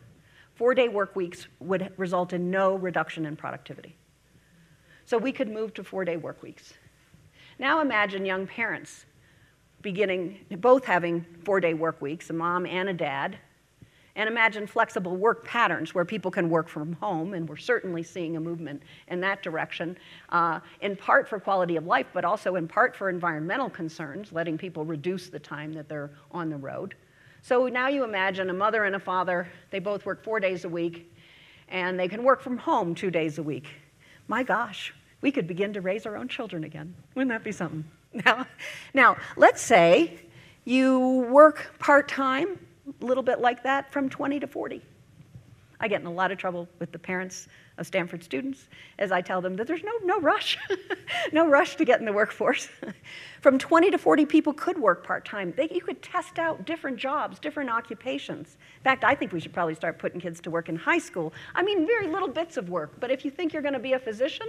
four 0.55 0.73
day 0.73 0.89
work 0.89 1.15
weeks 1.15 1.47
would 1.59 1.91
result 1.97 2.33
in 2.33 2.49
no 2.49 2.75
reduction 2.75 3.25
in 3.25 3.35
productivity. 3.35 3.95
So 5.05 5.17
we 5.17 5.31
could 5.31 5.49
move 5.49 5.73
to 5.75 5.83
four 5.83 6.05
day 6.05 6.17
work 6.17 6.43
weeks. 6.43 6.73
Now 7.57 7.81
imagine 7.81 8.25
young 8.25 8.47
parents 8.47 9.05
beginning, 9.81 10.39
both 10.57 10.85
having 10.85 11.25
four 11.43 11.59
day 11.59 11.73
work 11.73 12.01
weeks, 12.01 12.29
a 12.29 12.33
mom 12.33 12.65
and 12.65 12.89
a 12.89 12.93
dad, 12.93 13.37
and 14.19 14.27
imagine 14.27 14.67
flexible 14.67 15.15
work 15.15 15.45
patterns 15.45 15.95
where 15.95 16.03
people 16.03 16.29
can 16.29 16.49
work 16.49 16.67
from 16.67 16.91
home, 16.91 17.33
and 17.33 17.47
we're 17.47 17.55
certainly 17.55 18.03
seeing 18.03 18.35
a 18.35 18.39
movement 18.39 18.83
in 19.07 19.21
that 19.21 19.41
direction, 19.41 19.97
uh, 20.27 20.59
in 20.81 20.93
part 20.97 21.25
for 21.25 21.39
quality 21.39 21.77
of 21.77 21.85
life, 21.85 22.05
but 22.13 22.25
also 22.25 22.57
in 22.57 22.67
part 22.67 22.93
for 22.93 23.09
environmental 23.09 23.69
concerns, 23.69 24.33
letting 24.33 24.57
people 24.57 24.83
reduce 24.83 25.29
the 25.29 25.39
time 25.39 25.71
that 25.71 25.87
they're 25.87 26.11
on 26.31 26.49
the 26.49 26.57
road. 26.57 26.95
So 27.43 27.69
now 27.69 27.87
you 27.87 28.03
imagine 28.03 28.49
a 28.49 28.53
mother 28.53 28.83
and 28.83 28.93
a 28.93 28.99
father, 28.99 29.47
they 29.71 29.79
both 29.79 30.05
work 30.05 30.21
four 30.21 30.41
days 30.41 30.65
a 30.65 30.69
week, 30.69 31.09
and 31.69 31.97
they 31.97 32.09
can 32.09 32.21
work 32.21 32.41
from 32.41 32.57
home 32.57 32.95
two 32.95 33.11
days 33.11 33.37
a 33.37 33.43
week. 33.43 33.67
My 34.27 34.43
gosh, 34.43 34.93
we 35.21 35.31
could 35.31 35.47
begin 35.47 35.71
to 35.71 35.79
raise 35.79 36.05
our 36.05 36.17
own 36.17 36.27
children 36.27 36.65
again. 36.65 36.93
Wouldn't 37.15 37.31
that 37.31 37.45
be 37.45 37.53
something? 37.53 37.85
Now, 38.25 38.47
now 38.93 39.17
let's 39.37 39.61
say 39.61 40.19
you 40.65 41.27
work 41.29 41.75
part 41.77 42.09
time 42.09 42.57
a 43.01 43.05
little 43.05 43.23
bit 43.23 43.39
like 43.39 43.63
that 43.63 43.91
from 43.91 44.09
20 44.09 44.39
to 44.39 44.47
40. 44.47 44.81
I 45.81 45.87
get 45.87 46.01
in 46.01 46.07
a 46.07 46.11
lot 46.11 46.31
of 46.31 46.37
trouble 46.37 46.67
with 46.79 46.91
the 46.91 46.99
parents 46.99 47.47
of 47.77 47.87
Stanford 47.87 48.21
students 48.21 48.67
as 48.97 49.13
I 49.13 49.21
tell 49.21 49.39
them 49.39 49.55
that 49.55 49.65
there's 49.65 49.83
no, 49.83 49.93
no 50.03 50.19
rush, 50.19 50.57
no 51.31 51.47
rush 51.47 51.77
to 51.77 51.85
get 51.85 52.01
in 52.01 52.05
the 52.05 52.11
workforce. 52.11 52.67
From 53.41 53.57
20 53.57 53.89
to 53.91 53.97
40 53.97 54.25
people 54.25 54.51
could 54.51 54.77
work 54.77 55.05
part 55.05 55.23
time. 55.23 55.53
You 55.57 55.79
could 55.79 56.01
test 56.01 56.37
out 56.37 56.65
different 56.65 56.97
jobs, 56.97 57.39
different 57.39 57.69
occupations. 57.69 58.57
In 58.77 58.83
fact, 58.83 59.05
I 59.05 59.15
think 59.15 59.31
we 59.31 59.39
should 59.39 59.53
probably 59.53 59.75
start 59.75 59.97
putting 59.99 60.19
kids 60.19 60.41
to 60.41 60.51
work 60.51 60.67
in 60.67 60.75
high 60.75 60.99
school. 60.99 61.33
I 61.55 61.63
mean, 61.63 61.87
very 61.87 62.07
little 62.07 62.27
bits 62.27 62.57
of 62.57 62.67
work, 62.67 62.99
but 62.99 63.09
if 63.09 63.23
you 63.23 63.31
think 63.31 63.53
you're 63.53 63.61
going 63.61 63.73
to 63.73 63.79
be 63.79 63.93
a 63.93 63.99
physician, 63.99 64.47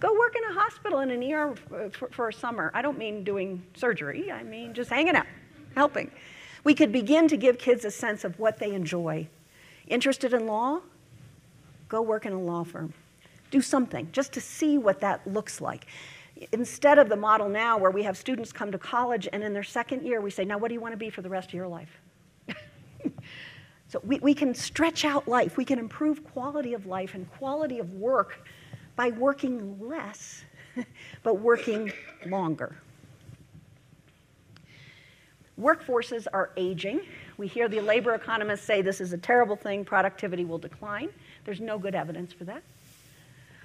go 0.00 0.12
work 0.12 0.34
in 0.36 0.44
a 0.54 0.60
hospital 0.60 1.00
in 1.00 1.10
an 1.10 1.32
ER 1.32 1.54
for, 1.90 2.08
for 2.10 2.28
a 2.28 2.32
summer. 2.32 2.70
I 2.74 2.82
don't 2.82 2.98
mean 2.98 3.24
doing 3.24 3.62
surgery, 3.74 4.30
I 4.30 4.42
mean 4.42 4.74
just 4.74 4.90
hanging 4.90 5.16
out, 5.16 5.26
helping. 5.74 6.10
We 6.64 6.74
could 6.74 6.92
begin 6.92 7.28
to 7.28 7.36
give 7.36 7.58
kids 7.58 7.84
a 7.84 7.90
sense 7.90 8.24
of 8.24 8.38
what 8.38 8.58
they 8.58 8.72
enjoy. 8.72 9.28
Interested 9.86 10.34
in 10.34 10.46
law? 10.46 10.80
Go 11.88 12.02
work 12.02 12.26
in 12.26 12.32
a 12.32 12.40
law 12.40 12.64
firm. 12.64 12.92
Do 13.50 13.62
something 13.62 14.08
just 14.12 14.32
to 14.32 14.40
see 14.40 14.76
what 14.76 15.00
that 15.00 15.26
looks 15.26 15.60
like. 15.60 15.86
Instead 16.52 16.98
of 16.98 17.08
the 17.08 17.16
model 17.16 17.48
now 17.48 17.78
where 17.78 17.90
we 17.90 18.02
have 18.02 18.16
students 18.16 18.52
come 18.52 18.70
to 18.70 18.78
college 18.78 19.26
and 19.32 19.42
in 19.42 19.52
their 19.52 19.62
second 19.62 20.02
year 20.02 20.20
we 20.20 20.30
say, 20.30 20.44
Now, 20.44 20.58
what 20.58 20.68
do 20.68 20.74
you 20.74 20.80
want 20.80 20.92
to 20.92 20.98
be 20.98 21.10
for 21.10 21.22
the 21.22 21.28
rest 21.28 21.48
of 21.48 21.54
your 21.54 21.68
life? 21.68 22.00
So 23.88 24.00
we, 24.04 24.18
we 24.18 24.34
can 24.34 24.54
stretch 24.54 25.06
out 25.06 25.26
life, 25.26 25.56
we 25.56 25.64
can 25.64 25.78
improve 25.78 26.22
quality 26.22 26.74
of 26.74 26.86
life 26.86 27.14
and 27.14 27.28
quality 27.38 27.78
of 27.78 27.94
work 27.94 28.46
by 28.96 29.08
working 29.08 29.78
less, 29.80 30.44
but 31.22 31.40
working 31.40 31.90
longer. 32.26 32.76
Workforces 35.60 36.26
are 36.32 36.50
aging. 36.56 37.00
We 37.36 37.48
hear 37.48 37.68
the 37.68 37.80
labor 37.80 38.14
economists 38.14 38.62
say 38.62 38.80
this 38.80 39.00
is 39.00 39.12
a 39.12 39.18
terrible 39.18 39.56
thing, 39.56 39.84
productivity 39.84 40.44
will 40.44 40.58
decline. 40.58 41.08
There's 41.44 41.60
no 41.60 41.78
good 41.78 41.94
evidence 41.94 42.32
for 42.32 42.44
that. 42.44 42.62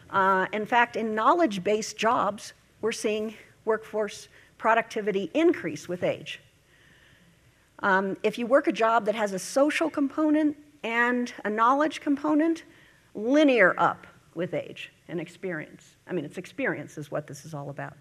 Uh, 0.10 0.48
in 0.54 0.66
fact, 0.66 0.96
in 0.96 1.14
knowledge 1.14 1.64
based 1.64 1.98
jobs, 1.98 2.54
we're 2.82 2.92
seeing 2.92 3.36
workforce 3.66 4.28
productivity 4.58 5.30
increase 5.34 5.88
with 5.88 6.04
age. 6.04 6.40
Um, 7.80 8.18
if 8.24 8.38
you 8.38 8.48
work 8.48 8.68
a 8.68 8.72
job 8.72 9.06
that 9.06 9.16
has 9.16 9.34
a 9.34 9.40
social 9.40 9.90
component 9.90 10.56
and 10.84 11.34
a 11.46 11.50
knowledge 11.50 12.02
component, 12.02 12.64
linear 13.14 13.76
up 13.78 14.08
with 14.36 14.54
age 14.54 14.92
and 15.08 15.20
experience. 15.20 15.96
I 16.08 16.14
mean, 16.14 16.26
it's 16.26 16.38
experience 16.38 16.98
is 16.98 17.12
what 17.12 17.28
this 17.28 17.46
is 17.46 17.54
all 17.54 17.70
about. 17.70 17.96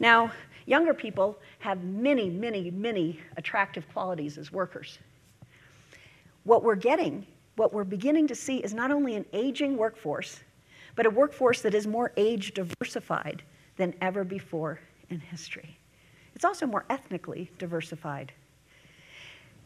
Now, 0.00 0.30
younger 0.68 0.92
people 0.92 1.38
have 1.60 1.82
many, 1.82 2.28
many, 2.28 2.70
many 2.70 3.18
attractive 3.36 3.88
qualities 3.92 4.36
as 4.36 4.52
workers. 4.52 4.98
What 6.44 6.62
we're 6.62 6.76
getting, 6.76 7.26
what 7.56 7.72
we're 7.72 7.84
beginning 7.84 8.26
to 8.28 8.34
see, 8.34 8.58
is 8.58 8.74
not 8.74 8.90
only 8.90 9.16
an 9.16 9.24
aging 9.32 9.76
workforce, 9.76 10.40
but 10.94 11.06
a 11.06 11.10
workforce 11.10 11.62
that 11.62 11.74
is 11.74 11.86
more 11.86 12.12
age 12.16 12.52
diversified 12.52 13.42
than 13.76 13.94
ever 14.02 14.24
before 14.24 14.78
in 15.08 15.20
history. 15.20 15.78
It's 16.34 16.44
also 16.44 16.66
more 16.66 16.84
ethnically 16.90 17.50
diversified. 17.58 18.32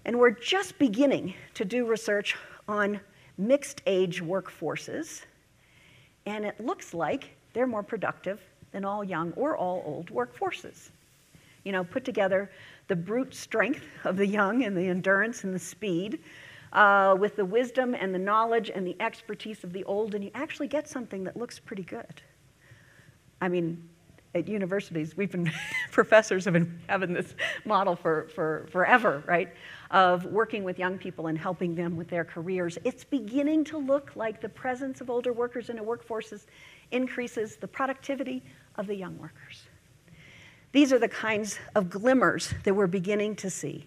And 0.04 0.18
we're 0.18 0.30
just 0.30 0.78
beginning 0.78 1.34
to 1.54 1.64
do 1.64 1.84
research 1.84 2.36
on 2.68 3.00
mixed 3.38 3.82
age 3.86 4.22
workforces, 4.22 5.22
and 6.26 6.44
it 6.44 6.60
looks 6.60 6.94
like 6.94 7.30
they're 7.52 7.66
more 7.66 7.82
productive 7.82 8.40
than 8.72 8.84
all 8.84 9.04
young 9.04 9.32
or 9.32 9.56
all 9.56 9.82
old 9.86 10.10
workforces. 10.10 10.90
You 11.64 11.72
know, 11.72 11.84
put 11.84 12.04
together 12.04 12.50
the 12.88 12.96
brute 12.96 13.34
strength 13.34 13.86
of 14.04 14.16
the 14.16 14.26
young 14.26 14.64
and 14.64 14.76
the 14.76 14.88
endurance 14.88 15.44
and 15.44 15.54
the 15.54 15.58
speed 15.58 16.18
uh, 16.72 17.16
with 17.18 17.36
the 17.36 17.44
wisdom 17.44 17.94
and 17.94 18.14
the 18.14 18.18
knowledge 18.18 18.70
and 18.74 18.86
the 18.86 18.96
expertise 19.00 19.62
of 19.62 19.72
the 19.72 19.84
old, 19.84 20.14
and 20.14 20.24
you 20.24 20.30
actually 20.34 20.68
get 20.68 20.88
something 20.88 21.24
that 21.24 21.36
looks 21.36 21.58
pretty 21.58 21.82
good. 21.82 22.22
I 23.40 23.48
mean, 23.48 23.88
at 24.34 24.48
universities, 24.48 25.16
we've 25.16 25.30
been, 25.30 25.52
professors 25.90 26.44
have 26.46 26.54
been 26.54 26.80
having 26.88 27.12
this 27.12 27.34
model 27.64 27.94
for, 27.94 28.28
for 28.34 28.66
forever, 28.70 29.22
right? 29.26 29.50
Of 29.90 30.24
working 30.24 30.64
with 30.64 30.78
young 30.78 30.96
people 30.96 31.26
and 31.26 31.36
helping 31.36 31.74
them 31.74 31.96
with 31.96 32.08
their 32.08 32.24
careers. 32.24 32.78
It's 32.84 33.04
beginning 33.04 33.64
to 33.64 33.78
look 33.78 34.16
like 34.16 34.40
the 34.40 34.48
presence 34.48 35.00
of 35.02 35.10
older 35.10 35.32
workers 35.32 35.68
in 35.68 35.78
a 35.78 35.82
workforce 35.82 36.46
increases 36.90 37.56
the 37.56 37.68
productivity 37.68 38.42
of 38.76 38.86
the 38.86 38.94
young 38.94 39.18
workers. 39.18 39.62
These 40.72 40.92
are 40.92 40.98
the 40.98 41.08
kinds 41.08 41.58
of 41.74 41.90
glimmers 41.90 42.54
that 42.64 42.74
we're 42.74 42.86
beginning 42.86 43.36
to 43.36 43.50
see. 43.50 43.86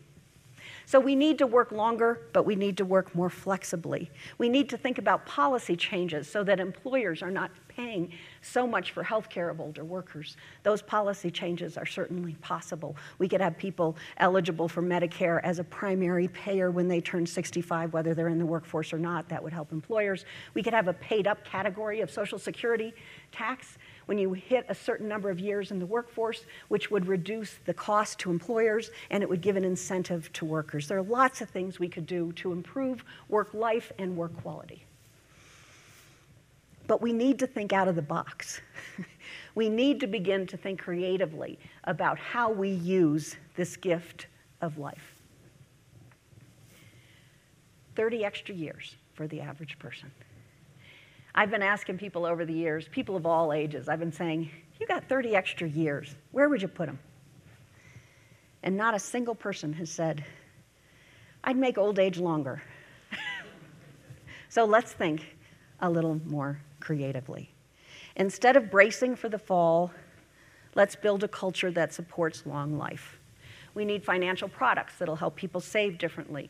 So 0.87 0.99
we 0.99 1.15
need 1.15 1.39
to 1.39 1.47
work 1.47 1.71
longer, 1.71 2.21
but 2.31 2.45
we 2.45 2.55
need 2.55 2.77
to 2.77 2.85
work 2.85 3.15
more 3.15 3.29
flexibly. 3.29 4.11
We 4.37 4.49
need 4.49 4.69
to 4.69 4.77
think 4.77 4.99
about 4.99 5.25
policy 5.25 5.75
changes 5.75 6.29
so 6.29 6.43
that 6.43 6.59
employers 6.59 7.23
are 7.23 7.31
not 7.31 7.49
paying 7.67 8.11
so 8.41 8.67
much 8.67 8.91
for 8.91 9.01
health 9.03 9.27
care 9.29 9.49
of 9.49 9.59
older 9.59 9.83
workers. 9.83 10.37
Those 10.61 10.83
policy 10.83 11.31
changes 11.31 11.75
are 11.75 11.87
certainly 11.87 12.35
possible. 12.35 12.95
We 13.17 13.27
could 13.27 13.41
have 13.41 13.57
people 13.57 13.97
eligible 14.17 14.67
for 14.67 14.83
Medicare 14.83 15.41
as 15.43 15.57
a 15.57 15.63
primary 15.63 16.27
payer 16.27 16.69
when 16.69 16.87
they 16.87 17.01
turn 17.01 17.25
65, 17.25 17.91
whether 17.91 18.13
they're 18.13 18.29
in 18.29 18.37
the 18.37 18.45
workforce 18.45 18.93
or 18.93 18.99
not. 18.99 19.27
That 19.27 19.41
would 19.43 19.53
help 19.53 19.71
employers. 19.71 20.23
We 20.53 20.61
could 20.61 20.73
have 20.73 20.87
a 20.87 20.93
paid 20.93 21.25
up 21.25 21.43
category 21.43 22.01
of 22.01 22.11
Social 22.11 22.37
Security 22.37 22.93
tax 23.31 23.79
when 24.05 24.17
you 24.17 24.33
hit 24.33 24.65
a 24.69 24.75
certain 24.75 25.07
number 25.07 25.29
of 25.29 25.39
years 25.39 25.71
in 25.71 25.79
the 25.79 25.85
workforce, 25.85 26.45
which 26.67 26.91
would 26.91 27.07
reduce 27.07 27.55
the 27.65 27.73
cost 27.73 28.19
to 28.19 28.31
employers 28.31 28.91
and 29.09 29.23
it 29.23 29.29
would 29.29 29.41
give 29.41 29.55
an 29.55 29.63
incentive 29.63 30.31
to 30.33 30.45
workers. 30.45 30.87
There 30.87 30.97
are 30.97 31.03
lots 31.03 31.41
of 31.41 31.49
things 31.49 31.79
we 31.79 31.89
could 31.89 32.05
do 32.05 32.31
to 32.33 32.51
improve 32.51 33.03
work 33.29 33.53
life 33.53 33.91
and 33.97 34.15
work 34.15 34.35
quality. 34.41 34.85
But 36.87 37.01
we 37.01 37.13
need 37.13 37.39
to 37.39 37.47
think 37.47 37.73
out 37.73 37.87
of 37.87 37.95
the 37.95 38.01
box. 38.01 38.61
we 39.55 39.69
need 39.69 39.99
to 40.01 40.07
begin 40.07 40.45
to 40.47 40.57
think 40.57 40.79
creatively 40.79 41.57
about 41.85 42.19
how 42.19 42.51
we 42.51 42.69
use 42.69 43.35
this 43.55 43.75
gift 43.75 44.27
of 44.61 44.77
life. 44.77 45.15
30 47.95 48.25
extra 48.25 48.53
years 48.53 48.95
for 49.13 49.27
the 49.27 49.41
average 49.41 49.79
person. 49.79 50.11
I've 51.37 51.51
been 51.51 51.61
asking 51.61 51.97
people 51.97 52.25
over 52.25 52.45
the 52.45 52.53
years, 52.53 52.87
people 52.87 53.17
of 53.17 53.25
all 53.25 53.51
ages, 53.51 53.89
I've 53.89 53.99
been 53.99 54.13
saying, 54.13 54.49
You 54.79 54.87
got 54.87 55.09
30 55.09 55.35
extra 55.35 55.67
years. 55.67 56.15
Where 56.31 56.47
would 56.47 56.61
you 56.61 56.69
put 56.69 56.85
them? 56.85 56.97
And 58.63 58.77
not 58.77 58.95
a 58.95 58.99
single 58.99 59.35
person 59.35 59.73
has 59.73 59.91
said, 59.91 60.23
I'd 61.43 61.57
make 61.57 61.77
old 61.77 61.99
age 61.99 62.17
longer. 62.19 62.63
so 64.49 64.63
let's 64.63 64.93
think 64.93 65.35
a 65.81 65.89
little 65.89 66.21
more 66.25 66.61
creatively. 66.79 67.51
Instead 68.15 68.55
of 68.55 68.71
bracing 68.71 69.17
for 69.17 69.27
the 69.27 69.37
fall, 69.37 69.91
let's 70.73 70.95
build 70.95 71.25
a 71.25 71.27
culture 71.27 71.69
that 71.69 71.93
supports 71.93 72.45
long 72.45 72.77
life. 72.77 73.19
We 73.73 73.83
need 73.83 74.05
financial 74.05 74.47
products 74.47 74.95
that'll 74.97 75.17
help 75.17 75.35
people 75.35 75.59
save 75.59 75.97
differently 75.97 76.49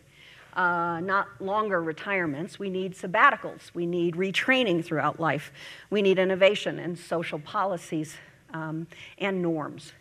uh, 0.55 0.99
not 1.01 1.27
longer 1.39 1.81
retirements. 1.81 2.57
We 2.57 2.69
need 2.69 2.95
sabbaticals. 2.95 3.73
We 3.73 3.85
need 3.85 4.15
retraining 4.15 4.83
throughout 4.83 5.19
life. 5.19 5.51
We 5.89 6.01
need 6.01 6.17
innovation 6.17 6.79
and 6.79 6.97
social 6.97 7.39
policies 7.39 8.15
um, 8.53 8.87
and 9.17 9.41
norms. 9.41 9.93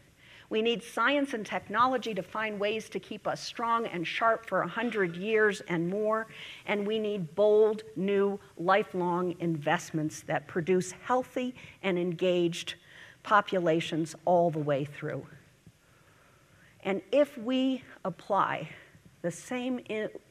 We 0.51 0.63
need 0.63 0.85
science 0.85 1.35
and 1.35 1.45
technology 1.45 2.15
to 2.15 2.23
find 2.23 2.61
ways 2.61 2.89
to 2.91 3.01
keep 3.01 3.27
us 3.27 3.41
strong 3.41 3.87
and 3.87 4.07
sharp 4.07 4.47
for 4.47 4.61
100 4.61 5.17
years 5.17 5.63
and 5.63 5.89
more. 5.89 6.29
And 6.67 6.87
we 6.87 6.99
need 6.99 7.35
bold, 7.35 7.83
new, 7.97 8.39
lifelong 8.57 9.35
investments 9.41 10.23
that 10.29 10.47
produce 10.47 10.93
healthy 11.03 11.55
and 11.83 11.99
engaged 11.99 12.75
populations 13.25 14.15
all 14.27 14.51
the 14.51 14.61
way 14.61 14.85
through. 14.85 15.27
And 16.85 17.01
if 17.11 17.37
we 17.39 17.83
apply 18.05 18.69
the 19.25 19.31
same 19.31 19.81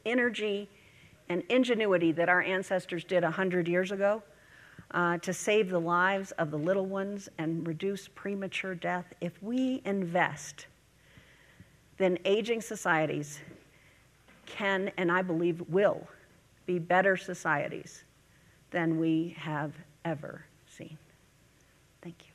energy 0.06 0.70
and 1.28 1.42
ingenuity 1.48 2.12
that 2.12 2.28
our 2.28 2.40
ancestors 2.42 3.02
did 3.02 3.24
100 3.24 3.66
years 3.66 3.90
ago 3.90 4.22
uh, 4.92 5.18
to 5.18 5.32
save 5.32 5.68
the 5.68 5.80
lives 5.80 6.30
of 6.32 6.52
the 6.52 6.56
little 6.56 6.86
ones 6.86 7.28
and 7.38 7.66
reduce 7.66 8.06
premature 8.06 8.76
death, 8.76 9.12
if 9.20 9.42
we 9.42 9.82
invest, 9.84 10.68
then 11.98 12.16
aging 12.24 12.60
societies 12.60 13.40
can, 14.46 14.92
and 14.96 15.10
I 15.10 15.22
believe 15.22 15.60
will, 15.68 16.06
be 16.64 16.78
better 16.78 17.16
societies 17.16 18.04
than 18.70 19.00
we 19.00 19.34
have 19.36 19.72
ever 20.04 20.44
seen. 20.68 20.96
Thank 22.00 22.26
you. 22.26 22.34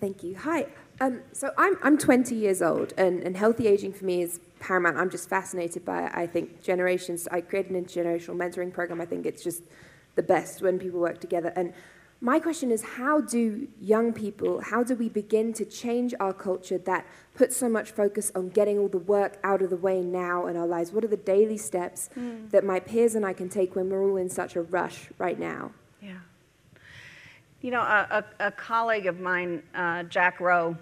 Thank 0.00 0.22
you. 0.22 0.36
Hi. 0.36 0.66
Um, 1.00 1.20
so 1.32 1.52
I'm, 1.56 1.76
I'm 1.82 1.98
20 1.98 2.34
years 2.34 2.62
old, 2.62 2.92
and, 2.96 3.22
and 3.22 3.36
healthy 3.36 3.66
aging 3.66 3.92
for 3.92 4.04
me 4.04 4.22
is 4.22 4.40
paramount. 4.58 4.96
I'm 4.96 5.10
just 5.10 5.28
fascinated 5.28 5.84
by 5.84 6.06
it. 6.06 6.12
I 6.14 6.26
think 6.26 6.62
generations, 6.62 7.28
I 7.30 7.40
created 7.40 7.72
an 7.72 7.84
intergenerational 7.84 8.36
mentoring 8.36 8.72
program. 8.72 9.00
I 9.00 9.06
think 9.06 9.26
it's 9.26 9.42
just 9.42 9.62
the 10.14 10.22
best 10.22 10.62
when 10.62 10.78
people 10.78 11.00
work 11.00 11.20
together. 11.20 11.52
And 11.56 11.72
my 12.22 12.38
question 12.38 12.70
is 12.70 12.82
how 12.82 13.22
do 13.22 13.66
young 13.80 14.12
people, 14.12 14.60
how 14.60 14.82
do 14.82 14.94
we 14.94 15.08
begin 15.08 15.54
to 15.54 15.64
change 15.64 16.14
our 16.20 16.34
culture 16.34 16.76
that 16.78 17.06
puts 17.34 17.56
so 17.56 17.68
much 17.68 17.92
focus 17.92 18.30
on 18.34 18.50
getting 18.50 18.78
all 18.78 18.88
the 18.88 18.98
work 18.98 19.38
out 19.42 19.62
of 19.62 19.70
the 19.70 19.76
way 19.76 20.02
now 20.02 20.46
in 20.46 20.56
our 20.56 20.66
lives? 20.66 20.92
What 20.92 21.02
are 21.02 21.08
the 21.08 21.16
daily 21.16 21.56
steps 21.56 22.10
mm. 22.18 22.50
that 22.50 22.62
my 22.62 22.78
peers 22.78 23.14
and 23.14 23.24
I 23.24 23.32
can 23.32 23.48
take 23.48 23.74
when 23.74 23.88
we're 23.88 24.02
all 24.06 24.18
in 24.18 24.28
such 24.28 24.54
a 24.54 24.62
rush 24.62 25.08
right 25.16 25.38
now? 25.38 25.72
Yeah. 26.02 26.18
You 27.62 27.70
know, 27.70 27.82
a, 27.82 28.24
a, 28.40 28.46
a 28.46 28.50
colleague 28.52 29.04
of 29.04 29.20
mine, 29.20 29.62
uh, 29.74 30.04
Jack 30.04 30.40
Rowe, 30.40 30.74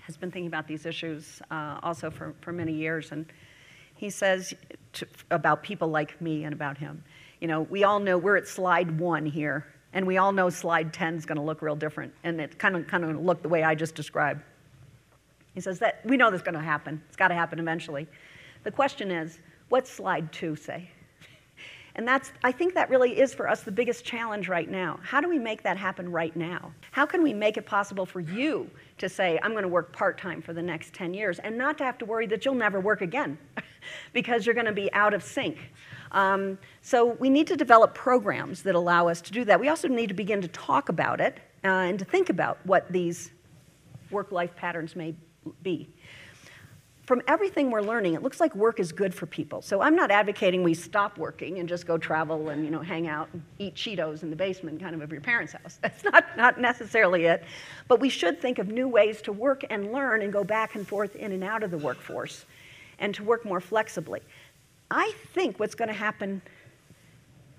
has 0.00 0.16
been 0.16 0.32
thinking 0.32 0.48
about 0.48 0.66
these 0.66 0.84
issues 0.84 1.40
uh, 1.52 1.78
also 1.84 2.10
for, 2.10 2.34
for 2.40 2.52
many 2.52 2.72
years, 2.72 3.12
and 3.12 3.24
he 3.94 4.10
says 4.10 4.52
to, 4.94 5.06
about 5.30 5.62
people 5.62 5.86
like 5.86 6.20
me 6.20 6.42
and 6.42 6.52
about 6.52 6.76
him, 6.76 7.04
you 7.40 7.46
know, 7.46 7.60
we 7.60 7.84
all 7.84 8.00
know 8.00 8.18
we're 8.18 8.36
at 8.36 8.48
slide 8.48 8.98
one 8.98 9.24
here, 9.24 9.64
and 9.92 10.04
we 10.04 10.16
all 10.16 10.32
know 10.32 10.50
slide 10.50 10.92
10 10.92 11.14
is 11.14 11.24
going 11.24 11.36
to 11.36 11.42
look 11.42 11.62
real 11.62 11.76
different, 11.76 12.12
and 12.24 12.40
it 12.40 12.58
kind 12.58 12.74
of 12.74 12.88
kind 12.88 13.04
of 13.04 13.20
look 13.20 13.40
the 13.40 13.48
way 13.48 13.62
I 13.62 13.76
just 13.76 13.94
described. 13.94 14.42
He 15.54 15.60
says 15.60 15.78
that 15.78 16.00
we 16.04 16.16
know 16.16 16.32
this 16.32 16.40
is 16.40 16.44
going 16.44 16.56
to 16.56 16.60
happen. 16.60 17.00
It's 17.06 17.16
got 17.16 17.28
to 17.28 17.34
happen 17.34 17.60
eventually. 17.60 18.08
The 18.64 18.72
question 18.72 19.12
is, 19.12 19.38
what's 19.68 19.88
slide 19.88 20.32
two 20.32 20.56
say? 20.56 20.90
And 22.00 22.08
that's, 22.08 22.32
I 22.42 22.50
think 22.50 22.72
that 22.76 22.88
really 22.88 23.20
is 23.20 23.34
for 23.34 23.46
us 23.46 23.62
the 23.62 23.70
biggest 23.70 24.06
challenge 24.06 24.48
right 24.48 24.70
now. 24.70 24.98
How 25.02 25.20
do 25.20 25.28
we 25.28 25.38
make 25.38 25.62
that 25.64 25.76
happen 25.76 26.10
right 26.10 26.34
now? 26.34 26.72
How 26.92 27.04
can 27.04 27.22
we 27.22 27.34
make 27.34 27.58
it 27.58 27.66
possible 27.66 28.06
for 28.06 28.20
you 28.20 28.70
to 28.96 29.06
say, 29.06 29.38
I'm 29.42 29.50
going 29.50 29.64
to 29.64 29.68
work 29.68 29.92
part 29.92 30.16
time 30.16 30.40
for 30.40 30.54
the 30.54 30.62
next 30.62 30.94
10 30.94 31.12
years 31.12 31.40
and 31.40 31.58
not 31.58 31.76
to 31.76 31.84
have 31.84 31.98
to 31.98 32.06
worry 32.06 32.26
that 32.28 32.46
you'll 32.46 32.54
never 32.54 32.80
work 32.80 33.02
again 33.02 33.36
because 34.14 34.46
you're 34.46 34.54
going 34.54 34.64
to 34.64 34.72
be 34.72 34.90
out 34.94 35.12
of 35.12 35.22
sync? 35.22 35.58
Um, 36.12 36.56
so 36.80 37.04
we 37.04 37.28
need 37.28 37.46
to 37.48 37.54
develop 37.54 37.92
programs 37.92 38.62
that 38.62 38.74
allow 38.74 39.06
us 39.06 39.20
to 39.20 39.30
do 39.30 39.44
that. 39.44 39.60
We 39.60 39.68
also 39.68 39.86
need 39.86 40.06
to 40.06 40.14
begin 40.14 40.40
to 40.40 40.48
talk 40.48 40.88
about 40.88 41.20
it 41.20 41.36
uh, 41.64 41.68
and 41.68 41.98
to 41.98 42.06
think 42.06 42.30
about 42.30 42.60
what 42.64 42.90
these 42.90 43.30
work 44.10 44.32
life 44.32 44.56
patterns 44.56 44.96
may 44.96 45.14
be 45.62 45.90
from 47.10 47.22
everything 47.26 47.72
we're 47.72 47.82
learning, 47.82 48.14
it 48.14 48.22
looks 48.22 48.38
like 48.38 48.54
work 48.54 48.78
is 48.78 48.92
good 48.92 49.12
for 49.12 49.26
people. 49.26 49.60
So 49.62 49.80
I'm 49.80 49.96
not 49.96 50.12
advocating 50.12 50.62
we 50.62 50.74
stop 50.74 51.18
working 51.18 51.58
and 51.58 51.68
just 51.68 51.84
go 51.84 51.98
travel 51.98 52.50
and 52.50 52.64
you 52.64 52.70
know 52.70 52.78
hang 52.78 53.08
out 53.08 53.28
and 53.32 53.42
eat 53.58 53.74
Cheetos 53.74 54.22
in 54.22 54.30
the 54.30 54.36
basement 54.36 54.80
kind 54.80 54.94
of 54.94 55.00
of 55.00 55.10
your 55.10 55.20
parents' 55.20 55.54
house. 55.54 55.80
That's 55.82 56.04
not, 56.04 56.24
not 56.36 56.60
necessarily 56.60 57.24
it. 57.24 57.42
But 57.88 57.98
we 57.98 58.10
should 58.10 58.40
think 58.40 58.60
of 58.60 58.68
new 58.68 58.86
ways 58.86 59.20
to 59.22 59.32
work 59.32 59.64
and 59.70 59.90
learn 59.90 60.22
and 60.22 60.32
go 60.32 60.44
back 60.44 60.76
and 60.76 60.86
forth 60.86 61.16
in 61.16 61.32
and 61.32 61.42
out 61.42 61.64
of 61.64 61.72
the 61.72 61.78
workforce 61.78 62.46
and 63.00 63.12
to 63.16 63.24
work 63.24 63.44
more 63.44 63.60
flexibly. 63.60 64.20
I 64.88 65.12
think 65.34 65.58
what's 65.58 65.74
going 65.74 65.88
to 65.88 65.94
happen 65.94 66.40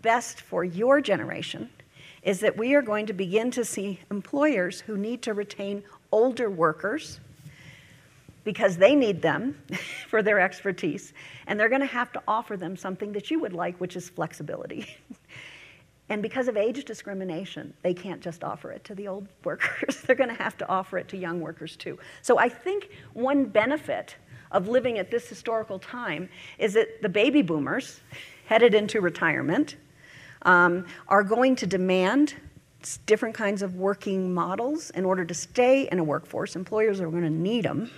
best 0.01 0.39
for 0.39 0.63
your 0.63 1.01
generation 1.01 1.69
is 2.23 2.39
that 2.39 2.55
we 2.55 2.73
are 2.73 2.81
going 2.81 3.05
to 3.07 3.13
begin 3.13 3.51
to 3.51 3.65
see 3.65 3.99
employers 4.11 4.79
who 4.79 4.95
need 4.95 5.21
to 5.23 5.33
retain 5.33 5.83
older 6.13 6.49
workers 6.49 7.19
because 8.43 8.77
they 8.77 8.95
need 8.95 9.21
them 9.21 9.57
for 10.07 10.23
their 10.23 10.39
expertise, 10.39 11.13
and 11.47 11.59
they're 11.59 11.69
going 11.69 11.81
to 11.81 11.87
have 11.87 12.11
to 12.13 12.23
offer 12.27 12.57
them 12.57 12.75
something 12.75 13.11
that 13.13 13.29
you 13.31 13.39
would 13.39 13.53
like, 13.53 13.79
which 13.79 13.95
is 13.95 14.09
flexibility. 14.09 14.95
and 16.09 16.21
because 16.21 16.47
of 16.47 16.57
age 16.57 16.83
discrimination, 16.85 17.73
they 17.83 17.93
can't 17.93 18.21
just 18.21 18.43
offer 18.43 18.71
it 18.71 18.83
to 18.85 18.95
the 18.95 19.07
old 19.07 19.27
workers, 19.43 20.01
they're 20.01 20.15
going 20.15 20.35
to 20.35 20.43
have 20.43 20.57
to 20.57 20.69
offer 20.69 20.97
it 20.97 21.07
to 21.09 21.17
young 21.17 21.39
workers 21.39 21.75
too. 21.75 21.97
So 22.21 22.37
I 22.37 22.49
think 22.49 22.89
one 23.13 23.45
benefit 23.45 24.15
of 24.51 24.67
living 24.67 24.97
at 24.97 25.09
this 25.09 25.29
historical 25.29 25.79
time 25.79 26.29
is 26.59 26.73
that 26.73 27.01
the 27.01 27.09
baby 27.09 27.41
boomers, 27.41 28.01
headed 28.45 28.73
into 28.73 28.99
retirement, 28.99 29.77
um, 30.41 30.85
are 31.07 31.23
going 31.23 31.55
to 31.55 31.67
demand 31.67 32.35
different 33.05 33.35
kinds 33.35 33.61
of 33.61 33.75
working 33.75 34.33
models 34.33 34.89
in 34.89 35.05
order 35.05 35.23
to 35.23 35.33
stay 35.33 35.87
in 35.91 35.99
a 35.99 36.03
workforce. 36.03 36.55
Employers 36.55 36.99
are 36.99 37.09
going 37.09 37.23
to 37.23 37.29
need 37.29 37.63
them 37.63 37.89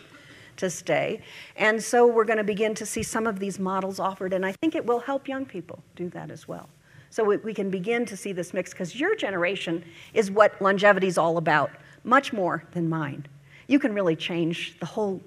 to 0.57 0.69
stay. 0.69 1.21
And 1.55 1.81
so 1.81 2.07
we're 2.07 2.25
going 2.25 2.37
to 2.37 2.43
begin 2.43 2.75
to 2.75 2.85
see 2.85 3.03
some 3.03 3.27
of 3.27 3.39
these 3.39 3.59
models 3.59 3.99
offered, 3.99 4.33
and 4.33 4.45
I 4.45 4.53
think 4.61 4.75
it 4.75 4.85
will 4.85 4.99
help 4.99 5.27
young 5.27 5.45
people 5.45 5.83
do 5.95 6.09
that 6.09 6.31
as 6.31 6.47
well. 6.47 6.69
So 7.09 7.23
we, 7.23 7.37
we 7.37 7.53
can 7.53 7.69
begin 7.69 8.05
to 8.07 8.17
see 8.17 8.31
this 8.31 8.53
mix 8.53 8.71
because 8.71 8.95
your 8.95 9.15
generation 9.15 9.83
is 10.13 10.31
what 10.31 10.59
longevity 10.61 11.07
is 11.07 11.17
all 11.17 11.37
about, 11.37 11.69
much 12.03 12.33
more 12.33 12.63
than 12.71 12.89
mine. 12.89 13.27
You 13.67 13.79
can 13.79 13.93
really 13.93 14.15
change 14.15 14.79
the 14.79 14.85
whole 14.85 15.21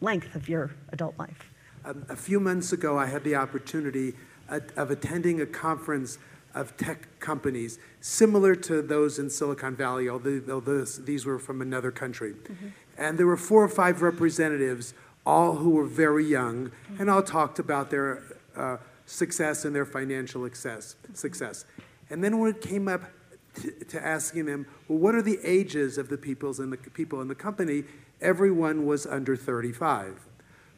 length 0.00 0.34
of 0.34 0.48
your 0.48 0.70
adult 0.90 1.18
life. 1.18 1.50
Um, 1.84 2.04
a 2.08 2.16
few 2.16 2.40
months 2.40 2.72
ago, 2.72 2.98
I 2.98 3.06
had 3.06 3.24
the 3.24 3.36
opportunity 3.36 4.14
of 4.48 4.90
attending 4.90 5.42
a 5.42 5.46
conference 5.46 6.18
of 6.54 6.76
tech 6.76 7.06
companies 7.20 7.78
similar 8.00 8.54
to 8.54 8.80
those 8.80 9.18
in 9.18 9.28
Silicon 9.28 9.76
Valley, 9.76 10.08
although 10.08 10.80
these 10.80 11.26
were 11.26 11.38
from 11.38 11.60
another 11.60 11.90
country. 11.90 12.32
Mm-hmm. 12.32 12.68
And 12.98 13.16
there 13.16 13.26
were 13.26 13.36
four 13.36 13.62
or 13.62 13.68
five 13.68 14.02
representatives, 14.02 14.92
all 15.24 15.54
who 15.54 15.70
were 15.70 15.86
very 15.86 16.24
young, 16.24 16.72
and 16.98 17.08
all 17.08 17.22
talked 17.22 17.58
about 17.58 17.90
their 17.90 18.22
uh, 18.56 18.76
success 19.06 19.64
and 19.64 19.74
their 19.74 19.86
financial 19.86 20.44
success. 20.44 20.96
success. 21.14 21.64
And 22.10 22.22
then 22.22 22.38
when 22.38 22.50
it 22.50 22.60
came 22.60 22.88
up 22.88 23.02
to, 23.54 23.70
to 23.84 24.04
asking 24.04 24.46
them, 24.46 24.66
well, 24.88 24.98
what 24.98 25.14
are 25.14 25.22
the 25.22 25.38
ages 25.44 25.96
of 25.98 26.08
the 26.08 26.18
peoples 26.18 26.60
in 26.60 26.70
the 26.70 26.76
people 26.76 27.20
in 27.20 27.28
the 27.28 27.34
company? 27.34 27.84
Everyone 28.20 28.84
was 28.84 29.06
under 29.06 29.36
35. 29.36 30.26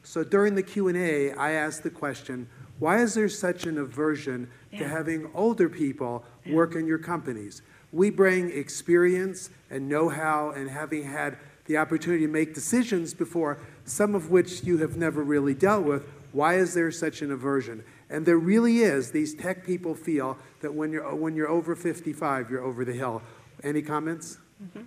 So 0.03 0.25
during 0.25 0.55
the 0.55 0.63
Q&A, 0.63 1.33
I 1.33 1.53
asked 1.53 1.83
the 1.83 1.91
question, 1.91 2.49
why 2.79 3.03
is 3.03 3.15
there 3.15 3.29
such 3.29 3.67
an 3.67 3.79
aversion 3.79 4.51
yeah. 4.73 4.81
to 4.81 4.89
having 4.89 5.31
older 5.35 5.69
people 5.69 6.25
yeah. 6.45 6.55
work 6.55 6.75
in 6.75 6.87
your 6.87 6.99
companies? 6.99 7.63
We 7.93 8.11
bring 8.11 8.51
experience 8.51 9.51
and 9.69 9.89
know-how 9.89 10.51
and 10.51 10.71
having 10.71 11.05
had 11.05 11.37
the 11.71 11.77
opportunity 11.77 12.27
to 12.27 12.33
make 12.33 12.53
decisions 12.53 13.15
before, 13.15 13.57
some 13.85 14.17
of 14.17 14.29
which 14.29 14.65
you 14.65 14.79
have 14.79 14.97
never 14.97 15.23
really 15.23 15.55
dealt 15.55 15.85
with. 15.85 16.05
Why 16.33 16.57
is 16.57 16.75
there 16.75 16.91
such 16.91 17.23
an 17.23 17.31
aversion? 17.31 17.85
And 18.11 18.27
there 18.27 18.39
really 18.39 18.79
is. 18.79 19.13
These 19.13 19.35
tech 19.35 19.65
people 19.65 19.95
feel 19.95 20.37
that 20.63 20.75
when 20.75 20.91
you're, 20.91 21.15
when 21.15 21.37
you're 21.37 21.49
over 21.49 21.77
55, 21.77 22.51
you're 22.51 22.65
over 22.65 22.85
the 22.85 22.93
hill. 22.93 23.23
Any 23.63 23.83
comments? 23.83 24.39
Mm-hmm. 24.61 24.83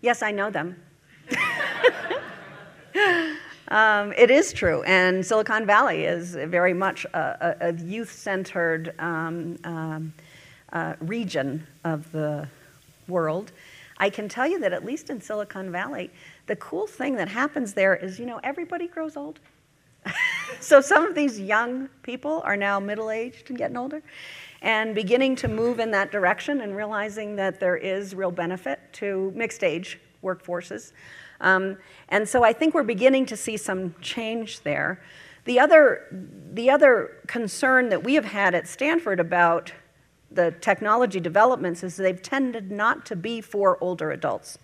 Yes, 0.00 0.22
I 0.22 0.30
know 0.30 0.48
them. 0.48 0.80
um, 3.68 4.12
it 4.12 4.30
is 4.30 4.52
true. 4.52 4.84
And 4.84 5.26
Silicon 5.26 5.66
Valley 5.66 6.04
is 6.04 6.36
very 6.36 6.72
much 6.72 7.04
a, 7.06 7.56
a, 7.60 7.68
a 7.70 7.72
youth 7.72 8.12
centered 8.12 8.94
um, 9.00 9.58
um, 9.64 10.14
uh, 10.72 10.94
region 11.00 11.66
of 11.82 12.12
the 12.12 12.46
world. 13.08 13.50
I 14.00 14.08
can 14.08 14.28
tell 14.28 14.48
you 14.48 14.58
that 14.60 14.72
at 14.72 14.84
least 14.84 15.10
in 15.10 15.20
Silicon 15.20 15.70
Valley, 15.70 16.10
the 16.46 16.56
cool 16.56 16.86
thing 16.86 17.16
that 17.16 17.28
happens 17.28 17.74
there 17.74 17.94
is, 17.94 18.18
you 18.18 18.24
know, 18.24 18.40
everybody 18.42 18.88
grows 18.88 19.14
old. 19.14 19.38
so 20.60 20.80
some 20.80 21.04
of 21.04 21.14
these 21.14 21.38
young 21.38 21.86
people 22.02 22.40
are 22.46 22.56
now 22.56 22.80
middle 22.80 23.10
aged 23.10 23.50
and 23.50 23.58
getting 23.58 23.76
older 23.76 24.02
and 24.62 24.94
beginning 24.94 25.36
to 25.36 25.48
move 25.48 25.80
in 25.80 25.90
that 25.90 26.10
direction 26.10 26.62
and 26.62 26.74
realizing 26.74 27.36
that 27.36 27.60
there 27.60 27.76
is 27.76 28.14
real 28.14 28.30
benefit 28.30 28.80
to 28.94 29.32
mixed 29.36 29.62
age 29.62 30.00
workforces. 30.24 30.92
Um, 31.42 31.76
and 32.08 32.26
so 32.26 32.42
I 32.42 32.54
think 32.54 32.74
we're 32.74 32.82
beginning 32.82 33.26
to 33.26 33.36
see 33.36 33.58
some 33.58 33.94
change 34.00 34.60
there. 34.60 35.02
The 35.44 35.60
other, 35.60 36.06
the 36.52 36.70
other 36.70 37.18
concern 37.26 37.90
that 37.90 38.02
we 38.02 38.14
have 38.14 38.24
had 38.24 38.54
at 38.54 38.66
Stanford 38.66 39.20
about 39.20 39.72
the 40.30 40.52
technology 40.60 41.20
developments 41.20 41.82
is 41.82 41.96
they've 41.96 42.22
tended 42.22 42.70
not 42.70 43.04
to 43.06 43.16
be 43.16 43.40
for 43.40 43.78
older 43.80 44.10
adults. 44.10 44.58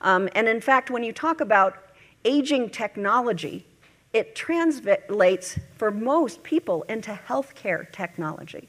Um, 0.00 0.28
and 0.34 0.48
in 0.48 0.60
fact, 0.60 0.90
when 0.90 1.02
you 1.02 1.12
talk 1.12 1.40
about 1.40 1.76
aging 2.24 2.70
technology, 2.70 3.66
it 4.12 4.34
translates 4.34 5.58
for 5.76 5.90
most 5.90 6.42
people 6.42 6.82
into 6.84 7.18
healthcare 7.28 7.90
technology, 7.92 8.68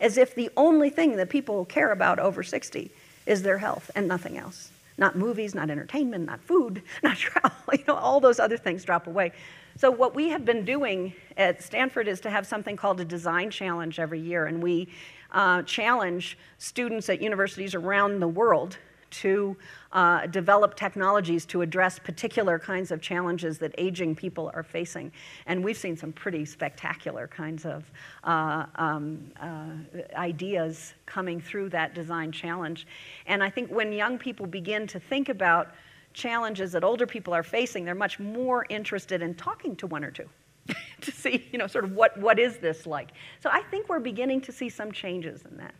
as 0.00 0.18
if 0.18 0.34
the 0.34 0.50
only 0.56 0.90
thing 0.90 1.16
that 1.16 1.30
people 1.30 1.64
care 1.64 1.92
about 1.92 2.18
over 2.18 2.42
60 2.42 2.90
is 3.26 3.42
their 3.42 3.58
health 3.58 3.90
and 3.94 4.08
nothing 4.08 4.36
else. 4.36 4.70
Not 4.98 5.16
movies, 5.16 5.54
not 5.54 5.70
entertainment, 5.70 6.26
not 6.26 6.40
food, 6.40 6.82
not 7.02 7.16
travel, 7.16 7.52
you 7.72 7.84
know, 7.86 7.94
all 7.94 8.20
those 8.20 8.40
other 8.40 8.56
things 8.56 8.84
drop 8.84 9.06
away. 9.06 9.32
So, 9.76 9.90
what 9.90 10.14
we 10.14 10.28
have 10.28 10.44
been 10.44 10.64
doing 10.64 11.14
at 11.36 11.62
Stanford 11.62 12.06
is 12.06 12.20
to 12.22 12.30
have 12.30 12.46
something 12.46 12.76
called 12.76 13.00
a 13.00 13.04
design 13.04 13.50
challenge 13.50 13.98
every 13.98 14.20
year, 14.20 14.46
and 14.46 14.62
we 14.62 14.88
uh, 15.32 15.62
challenge 15.62 16.38
students 16.58 17.08
at 17.08 17.20
universities 17.20 17.74
around 17.74 18.20
the 18.20 18.28
world 18.28 18.78
to 19.12 19.56
uh, 19.92 20.26
develop 20.26 20.74
technologies 20.74 21.44
to 21.44 21.62
address 21.62 21.98
particular 21.98 22.58
kinds 22.58 22.90
of 22.90 23.00
challenges 23.00 23.58
that 23.58 23.74
aging 23.78 24.14
people 24.14 24.50
are 24.54 24.62
facing. 24.62 25.12
And 25.46 25.62
we've 25.62 25.76
seen 25.76 25.96
some 25.96 26.12
pretty 26.12 26.44
spectacular 26.44 27.28
kinds 27.28 27.66
of 27.66 27.90
uh, 28.24 28.64
um, 28.76 29.30
uh, 29.40 30.16
ideas 30.16 30.94
coming 31.06 31.40
through 31.40 31.68
that 31.70 31.94
design 31.94 32.32
challenge. 32.32 32.86
And 33.26 33.42
I 33.42 33.50
think 33.50 33.70
when 33.70 33.92
young 33.92 34.18
people 34.18 34.46
begin 34.46 34.86
to 34.88 34.98
think 34.98 35.28
about 35.28 35.74
challenges 36.14 36.72
that 36.72 36.84
older 36.84 37.06
people 37.06 37.34
are 37.34 37.42
facing, 37.42 37.84
they're 37.84 37.94
much 37.94 38.18
more 38.18 38.66
interested 38.68 39.22
in 39.22 39.34
talking 39.34 39.76
to 39.76 39.86
one 39.86 40.04
or 40.04 40.10
two. 40.10 40.28
to 41.00 41.10
see, 41.10 41.48
you 41.52 41.58
know, 41.58 41.66
sort 41.66 41.84
of 41.84 41.92
what, 41.92 42.16
what 42.18 42.38
is 42.38 42.58
this 42.58 42.86
like. 42.86 43.10
So 43.40 43.50
I 43.52 43.62
think 43.62 43.88
we're 43.88 44.00
beginning 44.00 44.40
to 44.42 44.52
see 44.52 44.68
some 44.68 44.92
changes 44.92 45.42
in 45.50 45.56
that. 45.56 45.74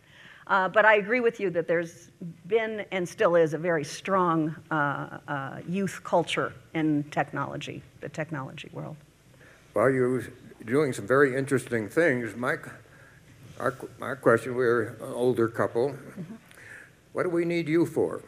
Uh, 0.47 0.67
but 0.67 0.83
I 0.83 0.95
agree 0.95 1.21
with 1.21 1.39
you 1.39 1.49
that 1.51 1.67
there's 1.67 2.09
been 2.47 2.85
and 2.91 3.07
still 3.07 3.35
is 3.35 3.53
a 3.53 3.57
very 3.57 3.85
strong 3.85 4.55
uh, 4.71 5.19
uh, 5.27 5.59
youth 5.67 6.01
culture 6.03 6.53
in 6.73 7.03
technology, 7.11 7.81
the 8.01 8.09
technology 8.09 8.69
world. 8.73 8.97
Well, 9.73 9.89
you're 9.89 10.25
doing 10.65 10.91
some 10.91 11.07
very 11.07 11.35
interesting 11.35 11.87
things. 11.87 12.35
My, 12.35 12.55
our, 13.59 13.73
my 13.99 14.15
question, 14.15 14.55
we're 14.55 14.89
an 15.01 15.13
older 15.13 15.47
couple. 15.47 15.89
Mm-hmm. 15.91 16.35
What 17.13 17.23
do 17.23 17.29
we 17.29 17.45
need 17.45 17.69
you 17.69 17.85
for? 17.85 18.21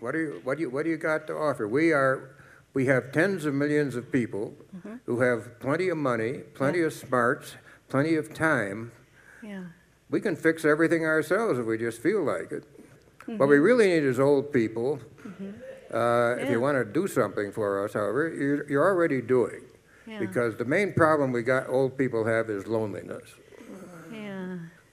What 0.00 0.12
do 0.12 0.18
you, 0.18 0.40
what 0.44 0.56
do 0.56 0.62
you, 0.62 0.70
what 0.70 0.84
do 0.84 0.90
you 0.90 0.96
got 0.96 1.26
to 1.28 1.34
offer? 1.34 1.68
We 1.68 1.92
are 1.92 2.30
we 2.72 2.86
have 2.86 3.12
tens 3.12 3.44
of 3.44 3.54
millions 3.54 3.96
of 3.96 4.12
people 4.12 4.54
mm-hmm. 4.76 4.96
who 5.06 5.20
have 5.20 5.58
plenty 5.60 5.88
of 5.88 5.98
money, 5.98 6.38
plenty 6.54 6.82
of 6.82 6.92
smarts, 6.92 7.56
plenty 7.88 8.14
of 8.14 8.32
time. 8.32 8.92
Yeah. 9.42 9.64
We 10.08 10.20
can 10.20 10.36
fix 10.36 10.64
everything 10.64 11.04
ourselves 11.04 11.58
if 11.58 11.66
we 11.66 11.78
just 11.78 12.00
feel 12.00 12.22
like 12.22 12.52
it. 12.52 12.64
Mm-hmm. 13.22 13.38
What 13.38 13.48
we 13.48 13.58
really 13.58 13.88
need 13.88 14.04
is 14.04 14.20
old 14.20 14.52
people. 14.52 15.00
Mm-hmm. 15.26 15.50
Uh, 15.92 15.96
yeah. 15.96 16.34
If 16.36 16.50
you 16.50 16.60
want 16.60 16.78
to 16.78 16.84
do 16.84 17.08
something 17.08 17.50
for 17.52 17.84
us, 17.84 17.94
however, 17.94 18.28
you're, 18.28 18.68
you're 18.70 18.84
already 18.84 19.20
doing. 19.20 19.62
Yeah. 20.06 20.18
Because 20.18 20.56
the 20.56 20.64
main 20.64 20.92
problem 20.92 21.32
we 21.32 21.42
got 21.42 21.68
old 21.68 21.98
people 21.98 22.24
have 22.26 22.50
is 22.50 22.66
loneliness. 22.66 23.30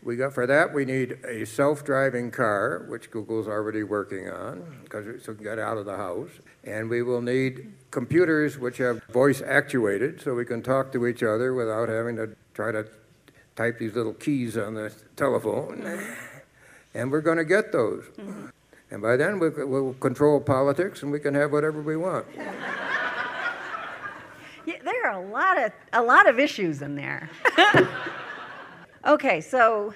We 0.07 0.15
got, 0.15 0.33
for 0.33 0.47
that, 0.47 0.73
we 0.73 0.85
need 0.85 1.17
a 1.25 1.45
self-driving 1.45 2.31
car, 2.31 2.85
which 2.87 3.11
Google's 3.11 3.45
already 3.45 3.83
working 3.83 4.29
on, 4.29 4.63
because 4.85 5.21
so 5.21 5.33
we 5.33 5.35
can 5.35 5.43
get 5.43 5.59
out 5.59 5.77
of 5.77 5.85
the 5.85 5.97
house. 5.97 6.29
And 6.63 6.89
we 6.89 7.01
will 7.01 7.21
need 7.21 7.73
computers 7.91 8.57
which 8.57 8.77
have 8.77 9.03
voice 9.07 9.41
actuated, 9.41 10.21
so 10.21 10.33
we 10.33 10.45
can 10.45 10.61
talk 10.61 10.93
to 10.93 11.07
each 11.07 11.23
other 11.23 11.53
without 11.53 11.89
having 11.89 12.15
to 12.15 12.29
try 12.53 12.71
to 12.71 12.87
type 13.57 13.79
these 13.79 13.95
little 13.95 14.13
keys 14.13 14.57
on 14.57 14.75
the 14.75 14.93
telephone. 15.17 15.81
Mm-hmm. 15.81 16.13
And 16.93 17.11
we're 17.11 17.19
going 17.19 17.37
to 17.37 17.45
get 17.45 17.73
those. 17.73 18.05
Mm-hmm. 18.17 18.47
And 18.91 19.01
by 19.01 19.17
then, 19.17 19.39
we- 19.39 19.49
we'll 19.49 19.93
control 19.95 20.39
politics 20.39 21.03
and 21.03 21.11
we 21.11 21.19
can 21.19 21.33
have 21.33 21.51
whatever 21.51 21.81
we 21.81 21.97
want. 21.97 22.25
Yeah, 24.65 24.81
there 24.83 25.05
are 25.05 25.23
a 25.23 25.25
lot 25.25 25.57
of 25.63 25.71
a 25.93 26.01
lot 26.03 26.27
of 26.27 26.39
issues 26.41 26.81
in 26.81 26.95
there. 26.95 27.29
okay, 29.07 29.39
so 29.39 29.93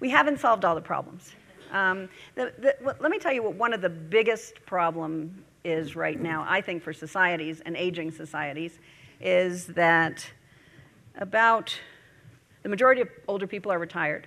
we 0.00 0.08
haven't 0.08 0.40
solved 0.40 0.64
all 0.64 0.74
the 0.74 0.80
problems. 0.80 1.34
Um, 1.70 2.08
the, 2.34 2.52
the, 2.58 2.96
let 2.98 3.10
me 3.10 3.18
tell 3.18 3.32
you 3.32 3.42
what 3.42 3.54
one 3.54 3.74
of 3.74 3.82
the 3.82 3.90
biggest 3.90 4.64
problem 4.64 5.44
is 5.64 5.94
right 5.94 6.18
now. 6.18 6.46
I 6.48 6.62
think 6.62 6.82
for 6.82 6.94
societies 6.94 7.60
and 7.66 7.76
aging 7.76 8.10
societies, 8.10 8.78
is 9.20 9.66
that 9.66 10.30
about 11.16 11.78
the 12.62 12.68
majority 12.68 13.02
of 13.02 13.08
older 13.26 13.46
people 13.46 13.70
are 13.70 13.78
retired, 13.78 14.26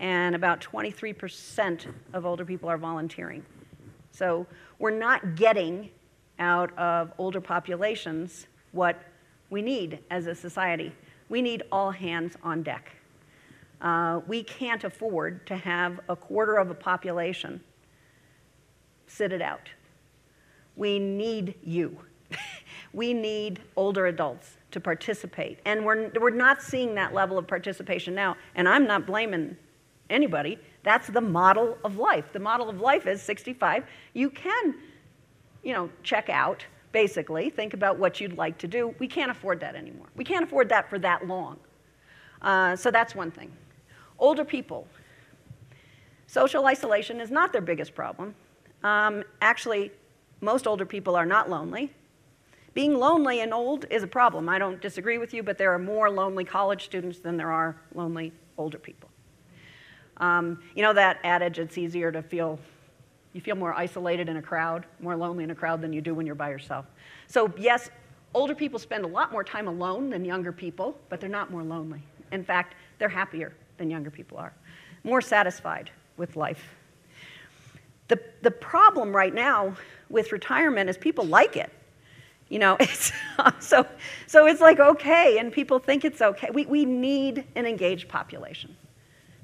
and 0.00 0.34
about 0.34 0.60
23% 0.60 1.86
of 2.12 2.26
older 2.26 2.44
people 2.44 2.68
are 2.68 2.78
volunteering. 2.78 3.44
So 4.10 4.46
we're 4.78 4.90
not 4.90 5.36
getting 5.36 5.90
out 6.38 6.76
of 6.76 7.12
older 7.18 7.40
populations 7.40 8.48
what 8.72 9.00
we 9.50 9.62
need 9.62 10.00
as 10.10 10.26
a 10.26 10.34
society. 10.34 10.92
We 11.28 11.42
need 11.42 11.62
all 11.70 11.92
hands 11.92 12.34
on 12.42 12.64
deck. 12.64 12.90
Uh, 13.84 14.22
we 14.26 14.42
can't 14.42 14.82
afford 14.82 15.46
to 15.46 15.54
have 15.54 16.00
a 16.08 16.16
quarter 16.16 16.56
of 16.56 16.70
a 16.70 16.74
population 16.74 17.60
sit 19.06 19.30
it 19.30 19.42
out. 19.42 19.68
We 20.74 20.98
need 20.98 21.54
you. 21.62 21.98
we 22.94 23.12
need 23.12 23.60
older 23.76 24.06
adults 24.06 24.56
to 24.70 24.80
participate. 24.80 25.58
And 25.66 25.84
we're, 25.84 26.10
we're 26.18 26.30
not 26.30 26.62
seeing 26.62 26.94
that 26.94 27.12
level 27.12 27.36
of 27.36 27.46
participation 27.46 28.14
now. 28.14 28.36
And 28.54 28.66
I'm 28.66 28.86
not 28.86 29.06
blaming 29.06 29.54
anybody. 30.08 30.58
That's 30.82 31.08
the 31.08 31.20
model 31.20 31.76
of 31.84 31.98
life. 31.98 32.32
The 32.32 32.40
model 32.40 32.70
of 32.70 32.80
life 32.80 33.06
is 33.06 33.20
65. 33.20 33.84
You 34.14 34.30
can, 34.30 34.76
you 35.62 35.74
know, 35.74 35.90
check 36.02 36.30
out, 36.30 36.64
basically, 36.90 37.50
think 37.50 37.74
about 37.74 37.98
what 37.98 38.18
you'd 38.18 38.38
like 38.38 38.56
to 38.58 38.66
do. 38.66 38.94
We 38.98 39.06
can't 39.06 39.30
afford 39.30 39.60
that 39.60 39.76
anymore. 39.76 40.06
We 40.16 40.24
can't 40.24 40.44
afford 40.44 40.70
that 40.70 40.88
for 40.88 40.98
that 41.00 41.28
long. 41.28 41.58
Uh, 42.40 42.76
so 42.76 42.90
that's 42.90 43.14
one 43.14 43.30
thing. 43.30 43.52
Older 44.18 44.44
people, 44.44 44.86
social 46.26 46.66
isolation 46.66 47.20
is 47.20 47.30
not 47.30 47.52
their 47.52 47.60
biggest 47.60 47.94
problem. 47.94 48.34
Um, 48.82 49.24
actually, 49.40 49.90
most 50.40 50.66
older 50.66 50.86
people 50.86 51.16
are 51.16 51.26
not 51.26 51.48
lonely. 51.48 51.90
Being 52.74 52.98
lonely 52.98 53.40
and 53.40 53.54
old 53.54 53.86
is 53.90 54.02
a 54.02 54.06
problem. 54.06 54.48
I 54.48 54.58
don't 54.58 54.80
disagree 54.80 55.16
with 55.16 55.32
you, 55.32 55.42
but 55.42 55.58
there 55.58 55.72
are 55.72 55.78
more 55.78 56.10
lonely 56.10 56.44
college 56.44 56.84
students 56.84 57.18
than 57.18 57.36
there 57.36 57.50
are 57.50 57.76
lonely 57.94 58.32
older 58.58 58.78
people. 58.78 59.08
Um, 60.18 60.62
you 60.74 60.82
know 60.82 60.92
that 60.92 61.18
adage, 61.24 61.58
it's 61.58 61.78
easier 61.78 62.12
to 62.12 62.22
feel, 62.22 62.58
you 63.32 63.40
feel 63.40 63.56
more 63.56 63.74
isolated 63.74 64.28
in 64.28 64.36
a 64.36 64.42
crowd, 64.42 64.86
more 65.00 65.16
lonely 65.16 65.44
in 65.44 65.50
a 65.50 65.54
crowd 65.54 65.80
than 65.80 65.92
you 65.92 66.00
do 66.00 66.14
when 66.14 66.26
you're 66.26 66.34
by 66.34 66.50
yourself. 66.50 66.86
So, 67.26 67.52
yes, 67.56 67.90
older 68.32 68.54
people 68.54 68.78
spend 68.78 69.04
a 69.04 69.08
lot 69.08 69.32
more 69.32 69.42
time 69.42 69.66
alone 69.66 70.10
than 70.10 70.24
younger 70.24 70.52
people, 70.52 70.98
but 71.08 71.20
they're 71.20 71.30
not 71.30 71.50
more 71.50 71.62
lonely. 71.62 72.02
In 72.32 72.44
fact, 72.44 72.74
they're 72.98 73.08
happier 73.08 73.54
than 73.76 73.90
younger 73.90 74.10
people 74.10 74.38
are, 74.38 74.52
more 75.02 75.20
satisfied 75.20 75.90
with 76.16 76.36
life. 76.36 76.74
The, 78.08 78.20
the 78.42 78.50
problem 78.50 79.14
right 79.14 79.34
now 79.34 79.76
with 80.08 80.32
retirement 80.32 80.90
is 80.90 80.98
people 80.98 81.24
like 81.24 81.56
it. 81.56 81.70
You 82.48 82.58
know, 82.58 82.76
it's, 82.80 83.12
so, 83.60 83.86
so 84.26 84.46
it's 84.46 84.60
like 84.60 84.78
okay, 84.78 85.38
and 85.38 85.52
people 85.52 85.78
think 85.78 86.04
it's 86.04 86.20
okay. 86.20 86.50
We, 86.52 86.66
we 86.66 86.84
need 86.84 87.44
an 87.54 87.66
engaged 87.66 88.08
population. 88.08 88.76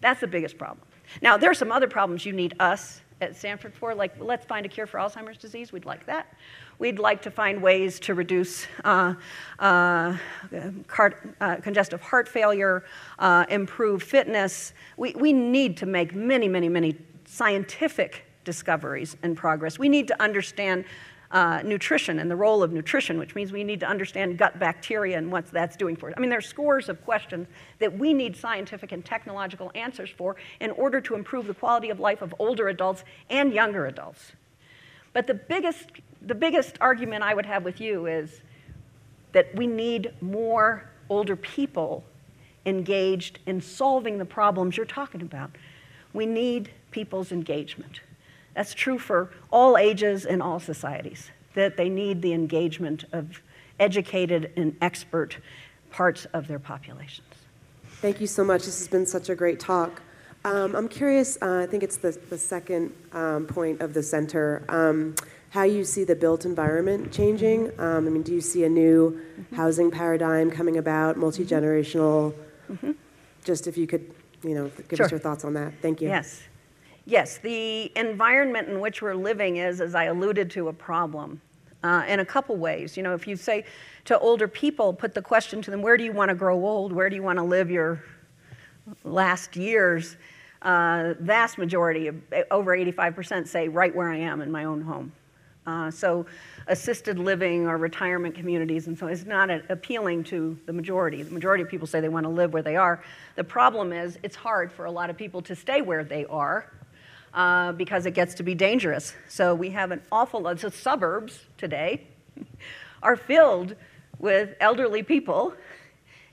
That's 0.00 0.20
the 0.20 0.26
biggest 0.26 0.58
problem. 0.58 0.86
Now, 1.22 1.36
there 1.36 1.50
are 1.50 1.54
some 1.54 1.72
other 1.72 1.88
problems 1.88 2.24
you 2.24 2.32
need 2.32 2.54
us 2.60 3.00
at 3.20 3.36
Stanford 3.36 3.74
for, 3.74 3.94
like 3.94 4.12
let's 4.20 4.46
find 4.46 4.64
a 4.64 4.68
cure 4.68 4.86
for 4.86 4.98
Alzheimer's 4.98 5.38
disease. 5.38 5.72
We'd 5.72 5.84
like 5.84 6.06
that. 6.06 6.34
We'd 6.78 6.98
like 6.98 7.20
to 7.22 7.30
find 7.30 7.60
ways 7.60 8.00
to 8.00 8.14
reduce 8.14 8.66
uh, 8.84 9.14
uh, 9.58 10.16
uh, 10.52 11.56
congestive 11.62 12.00
heart 12.00 12.28
failure, 12.28 12.84
uh, 13.18 13.44
improve 13.50 14.02
fitness. 14.02 14.72
We, 14.96 15.12
we 15.12 15.32
need 15.32 15.76
to 15.78 15.86
make 15.86 16.14
many, 16.14 16.48
many, 16.48 16.68
many 16.68 16.96
scientific 17.26 18.24
discoveries 18.44 19.16
and 19.22 19.36
progress. 19.36 19.78
We 19.78 19.88
need 19.88 20.08
to 20.08 20.22
understand 20.22 20.84
uh, 21.32 21.62
nutrition 21.64 22.18
and 22.18 22.30
the 22.30 22.36
role 22.36 22.62
of 22.62 22.72
nutrition, 22.72 23.18
which 23.18 23.34
means 23.34 23.52
we 23.52 23.62
need 23.62 23.80
to 23.80 23.86
understand 23.86 24.36
gut 24.36 24.58
bacteria 24.58 25.16
and 25.16 25.30
what 25.30 25.46
that's 25.50 25.76
doing 25.76 25.94
for 25.94 26.08
us. 26.08 26.14
I 26.16 26.20
mean, 26.20 26.30
there 26.30 26.38
are 26.38 26.42
scores 26.42 26.88
of 26.88 27.04
questions 27.04 27.46
that 27.78 27.96
we 27.96 28.12
need 28.12 28.36
scientific 28.36 28.90
and 28.90 29.04
technological 29.04 29.70
answers 29.74 30.10
for 30.10 30.36
in 30.60 30.72
order 30.72 31.00
to 31.02 31.14
improve 31.14 31.46
the 31.46 31.54
quality 31.54 31.90
of 31.90 32.00
life 32.00 32.20
of 32.20 32.34
older 32.38 32.68
adults 32.68 33.04
and 33.28 33.52
younger 33.52 33.86
adults. 33.86 34.32
But 35.12 35.26
the 35.26 35.34
biggest, 35.34 35.90
the 36.20 36.34
biggest 36.34 36.76
argument 36.80 37.22
I 37.22 37.34
would 37.34 37.46
have 37.46 37.64
with 37.64 37.80
you 37.80 38.06
is 38.06 38.40
that 39.32 39.54
we 39.54 39.66
need 39.68 40.12
more 40.20 40.90
older 41.08 41.36
people 41.36 42.04
engaged 42.66 43.38
in 43.46 43.60
solving 43.60 44.18
the 44.18 44.24
problems 44.24 44.76
you're 44.76 44.86
talking 44.86 45.22
about. 45.22 45.50
We 46.12 46.26
need 46.26 46.70
people's 46.90 47.30
engagement. 47.30 48.00
That's 48.60 48.74
true 48.74 48.98
for 48.98 49.30
all 49.50 49.78
ages 49.78 50.26
and 50.26 50.42
all 50.42 50.60
societies, 50.60 51.30
that 51.54 51.78
they 51.78 51.88
need 51.88 52.20
the 52.20 52.34
engagement 52.34 53.06
of 53.10 53.40
educated 53.78 54.52
and 54.54 54.76
expert 54.82 55.38
parts 55.90 56.26
of 56.34 56.46
their 56.46 56.58
populations. 56.58 57.26
Thank 58.02 58.20
you 58.20 58.26
so 58.26 58.44
much. 58.44 58.66
This 58.66 58.78
has 58.80 58.86
been 58.86 59.06
such 59.06 59.30
a 59.30 59.34
great 59.34 59.60
talk. 59.60 60.02
Um, 60.44 60.76
I'm 60.76 60.88
curious, 60.88 61.38
uh, 61.40 61.60
I 61.60 61.66
think 61.70 61.82
it's 61.82 61.96
the, 61.96 62.10
the 62.28 62.36
second 62.36 62.92
um, 63.14 63.46
point 63.46 63.80
of 63.80 63.94
the 63.94 64.02
center, 64.02 64.62
um, 64.68 65.14
how 65.48 65.62
you 65.62 65.82
see 65.82 66.04
the 66.04 66.14
built 66.14 66.44
environment 66.44 67.10
changing. 67.10 67.68
Um, 67.80 68.06
I 68.06 68.10
mean, 68.10 68.22
do 68.22 68.34
you 68.34 68.42
see 68.42 68.64
a 68.64 68.68
new 68.68 69.22
mm-hmm. 69.40 69.56
housing 69.56 69.90
paradigm 69.90 70.50
coming 70.50 70.76
about, 70.76 71.16
multi 71.16 71.46
generational? 71.46 72.34
Mm-hmm. 72.70 72.90
Just 73.42 73.66
if 73.66 73.78
you 73.78 73.86
could, 73.86 74.14
you 74.44 74.54
know, 74.54 74.70
give 74.90 74.98
sure. 74.98 75.06
us 75.06 75.12
your 75.12 75.20
thoughts 75.20 75.46
on 75.46 75.54
that. 75.54 75.72
Thank 75.80 76.02
you. 76.02 76.08
Yes. 76.08 76.42
Yes, 77.06 77.38
the 77.38 77.90
environment 77.96 78.68
in 78.68 78.80
which 78.80 79.02
we're 79.02 79.14
living 79.14 79.56
is, 79.56 79.80
as 79.80 79.94
I 79.94 80.04
alluded 80.04 80.50
to, 80.52 80.68
a 80.68 80.72
problem. 80.72 81.40
Uh, 81.82 82.04
in 82.06 82.20
a 82.20 82.24
couple 82.26 82.54
ways. 82.56 82.94
You 82.94 83.02
know, 83.02 83.14
if 83.14 83.26
you 83.26 83.36
say 83.36 83.64
to 84.04 84.18
older 84.18 84.46
people, 84.46 84.92
put 84.92 85.14
the 85.14 85.22
question 85.22 85.62
to 85.62 85.70
them, 85.70 85.80
where 85.80 85.96
do 85.96 86.04
you 86.04 86.12
want 86.12 86.28
to 86.28 86.34
grow 86.34 86.62
old? 86.62 86.92
Where 86.92 87.08
do 87.08 87.16
you 87.16 87.22
want 87.22 87.38
to 87.38 87.42
live 87.42 87.70
your 87.70 88.04
last 89.02 89.56
years? 89.56 90.18
Uh, 90.60 91.14
vast 91.20 91.56
majority, 91.56 92.08
of, 92.08 92.16
over 92.50 92.76
85%, 92.76 93.48
say 93.48 93.66
right 93.68 93.94
where 93.96 94.10
I 94.10 94.18
am 94.18 94.42
in 94.42 94.50
my 94.50 94.64
own 94.64 94.82
home. 94.82 95.10
Uh, 95.66 95.90
so 95.90 96.26
assisted 96.66 97.18
living 97.18 97.66
or 97.66 97.78
retirement 97.78 98.34
communities 98.34 98.86
and 98.86 98.98
so 98.98 99.06
it's 99.06 99.24
not 99.24 99.48
a, 99.48 99.62
appealing 99.70 100.22
to 100.24 100.58
the 100.66 100.72
majority. 100.72 101.22
The 101.22 101.32
majority 101.32 101.62
of 101.62 101.70
people 101.70 101.86
say 101.86 102.00
they 102.00 102.10
want 102.10 102.24
to 102.24 102.30
live 102.30 102.52
where 102.52 102.62
they 102.62 102.76
are. 102.76 103.02
The 103.36 103.44
problem 103.44 103.92
is 103.92 104.18
it's 104.22 104.36
hard 104.36 104.70
for 104.70 104.84
a 104.84 104.90
lot 104.90 105.08
of 105.08 105.16
people 105.16 105.40
to 105.42 105.56
stay 105.56 105.80
where 105.80 106.04
they 106.04 106.26
are 106.26 106.66
uh, 107.34 107.72
because 107.72 108.06
it 108.06 108.12
gets 108.12 108.34
to 108.34 108.42
be 108.42 108.54
dangerous. 108.54 109.14
So 109.28 109.54
we 109.54 109.70
have 109.70 109.90
an 109.90 110.02
awful 110.10 110.42
lot. 110.42 110.64
of 110.64 110.74
suburbs 110.74 111.46
today 111.58 112.06
are 113.02 113.16
filled 113.16 113.76
with 114.18 114.54
elderly 114.60 115.02
people 115.02 115.54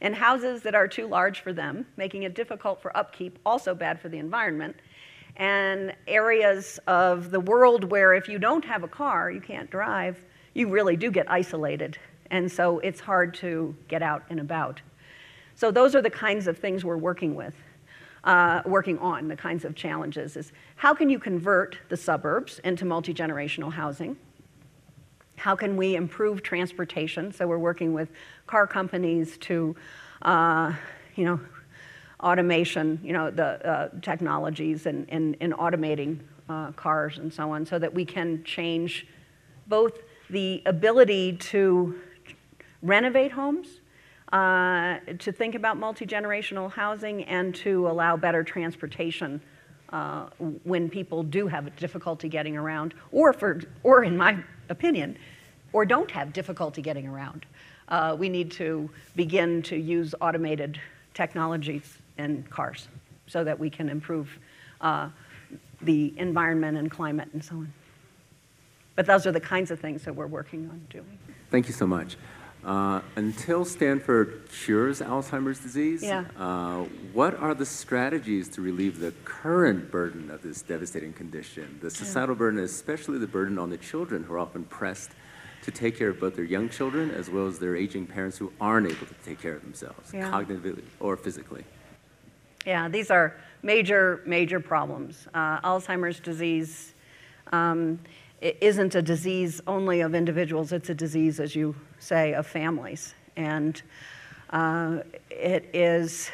and 0.01 0.13
houses 0.13 0.61
that 0.63 0.75
are 0.75 0.87
too 0.87 1.07
large 1.07 1.41
for 1.41 1.53
them, 1.53 1.85
making 1.97 2.23
it 2.23 2.35
difficult 2.35 2.81
for 2.81 2.95
upkeep, 2.95 3.39
also 3.45 3.73
bad 3.73 3.99
for 3.99 4.09
the 4.09 4.17
environment. 4.17 4.75
And 5.35 5.95
areas 6.07 6.79
of 6.87 7.31
the 7.31 7.39
world 7.39 7.83
where 7.91 8.13
if 8.13 8.27
you 8.27 8.39
don't 8.39 8.65
have 8.65 8.83
a 8.83 8.87
car, 8.87 9.31
you 9.31 9.41
can't 9.41 9.69
drive, 9.69 10.23
you 10.53 10.67
really 10.67 10.95
do 10.95 11.11
get 11.11 11.29
isolated. 11.29 11.97
And 12.31 12.51
so 12.51 12.79
it's 12.79 12.99
hard 12.99 13.35
to 13.35 13.75
get 13.87 14.01
out 14.01 14.23
and 14.29 14.39
about. 14.39 14.81
So 15.55 15.71
those 15.71 15.95
are 15.95 16.01
the 16.01 16.09
kinds 16.09 16.47
of 16.47 16.57
things 16.57 16.83
we're 16.83 16.97
working 16.97 17.35
with 17.35 17.53
uh, 18.23 18.61
working 18.65 18.97
on, 18.99 19.27
the 19.27 19.35
kinds 19.35 19.65
of 19.65 19.75
challenges, 19.75 20.35
is 20.35 20.51
how 20.75 20.93
can 20.93 21.09
you 21.09 21.19
convert 21.19 21.77
the 21.89 21.97
suburbs 21.97 22.59
into 22.63 22.85
multi 22.85 23.13
generational 23.13 23.71
housing? 23.71 24.17
How 25.35 25.55
can 25.55 25.77
we 25.77 25.95
improve 25.95 26.41
transportation? 26.41 27.31
So 27.31 27.47
we're 27.47 27.59
working 27.59 27.93
with 27.93 28.09
car 28.47 28.65
companies 28.65 29.37
to, 29.39 29.75
uh, 30.23 30.73
you 31.15 31.25
know, 31.25 31.39
automation, 32.19 32.99
you 33.03 33.13
know, 33.13 33.29
the 33.29 33.65
uh, 33.67 33.89
technologies 34.01 34.87
and, 34.87 35.07
and 35.09 35.35
automating 35.53 36.19
uh, 36.49 36.71
cars 36.71 37.19
and 37.19 37.31
so 37.31 37.51
on, 37.51 37.65
so 37.65 37.77
that 37.77 37.93
we 37.93 38.03
can 38.03 38.43
change 38.43 39.05
both 39.67 39.99
the 40.29 40.61
ability 40.65 41.37
to 41.37 41.99
renovate 42.81 43.31
homes 43.31 43.81
uh, 44.31 44.97
to 45.19 45.31
think 45.31 45.55
about 45.55 45.77
multi-generational 45.77 46.71
housing 46.71 47.23
and 47.23 47.55
to 47.55 47.87
allow 47.87 48.17
better 48.17 48.43
transportation 48.43 49.41
uh, 49.89 50.25
when 50.63 50.89
people 50.89 51.23
do 51.23 51.47
have 51.47 51.73
difficulty 51.77 52.27
getting 52.27 52.57
around, 52.57 52.93
or 53.11 53.31
for, 53.31 53.61
or 53.83 54.03
in 54.03 54.17
my 54.17 54.37
opinion, 54.69 55.17
or 55.71 55.85
don't 55.85 56.11
have 56.11 56.33
difficulty 56.33 56.81
getting 56.81 57.07
around. 57.07 57.45
Uh, 57.87 58.15
we 58.19 58.27
need 58.27 58.51
to 58.51 58.89
begin 59.15 59.61
to 59.61 59.77
use 59.77 60.13
automated 60.19 60.79
technologies 61.13 61.99
in 62.17 62.43
cars 62.49 62.89
so 63.27 63.43
that 63.43 63.57
we 63.57 63.69
can 63.69 63.87
improve 63.87 64.29
uh, 64.81 65.09
the 65.81 66.13
environment 66.17 66.77
and 66.77 66.91
climate 66.91 67.29
and 67.33 67.43
so 67.43 67.55
on. 67.55 67.73
But 68.95 69.05
those 69.05 69.25
are 69.25 69.31
the 69.31 69.39
kinds 69.39 69.71
of 69.71 69.79
things 69.79 70.03
that 70.03 70.13
we're 70.13 70.27
working 70.27 70.67
on 70.69 70.81
doing. 70.89 71.17
Thank 71.49 71.67
you 71.67 71.73
so 71.73 71.87
much. 71.87 72.17
Uh, 72.63 73.01
until 73.15 73.63
Stanford 73.63 74.41
cures 74.51 74.99
Alzheimer's 74.99 75.59
disease, 75.59 76.03
Yeah. 76.03 76.25
uh, 76.37 76.83
what 77.13 77.35
are 77.35 77.53
the 77.53 77.65
strategies 77.65 78.49
to 78.49 78.61
relieve 78.61 78.99
the 78.99 79.13
current 79.23 79.89
burden 79.91 80.29
of 80.31 80.41
this 80.41 80.61
devastating 80.63 81.13
condition? 81.13 81.79
The 81.81 81.89
societal 81.89 82.35
burden, 82.35 82.59
especially 82.59 83.19
the 83.19 83.27
burden 83.27 83.57
on 83.57 83.69
the 83.69 83.77
children 83.77 84.23
who 84.23 84.33
are 84.33 84.39
often 84.39 84.63
pressed 84.65 85.11
to 85.63 85.71
take 85.71 85.97
care 85.97 86.09
of 86.09 86.19
both 86.19 86.35
their 86.35 86.45
young 86.45 86.69
children 86.69 87.11
as 87.11 87.29
well 87.29 87.47
as 87.47 87.59
their 87.59 87.75
aging 87.75 88.05
parents 88.07 88.37
who 88.37 88.51
aren't 88.59 88.87
able 88.87 89.05
to 89.05 89.13
take 89.25 89.39
care 89.41 89.53
of 89.53 89.61
themselves, 89.61 90.13
Yeah. 90.13 90.29
cognitively 90.31 90.83
or 90.99 91.15
physically. 91.15 91.63
Yeah, 92.65 92.89
these 92.89 93.09
are 93.11 93.35
major, 93.63 94.21
major 94.25 94.59
problems. 94.59 95.27
Uh, 95.33 95.61
Alzheimer's 95.61 96.19
disease 96.19 96.93
um, 97.53 97.99
i- 98.41 98.55
isn't 98.61 98.95
a 98.95 99.01
disease 99.01 99.61
only 99.67 100.01
of 100.01 100.15
individuals, 100.15 100.71
it's 100.71 100.89
a 100.89 100.95
disease, 100.95 101.39
as 101.39 101.55
you 101.55 101.75
say, 101.99 102.33
of 102.33 102.47
families. 102.47 103.13
And 103.35 103.81
uh, 104.49 104.99
it 105.29 105.69
is 105.73 106.31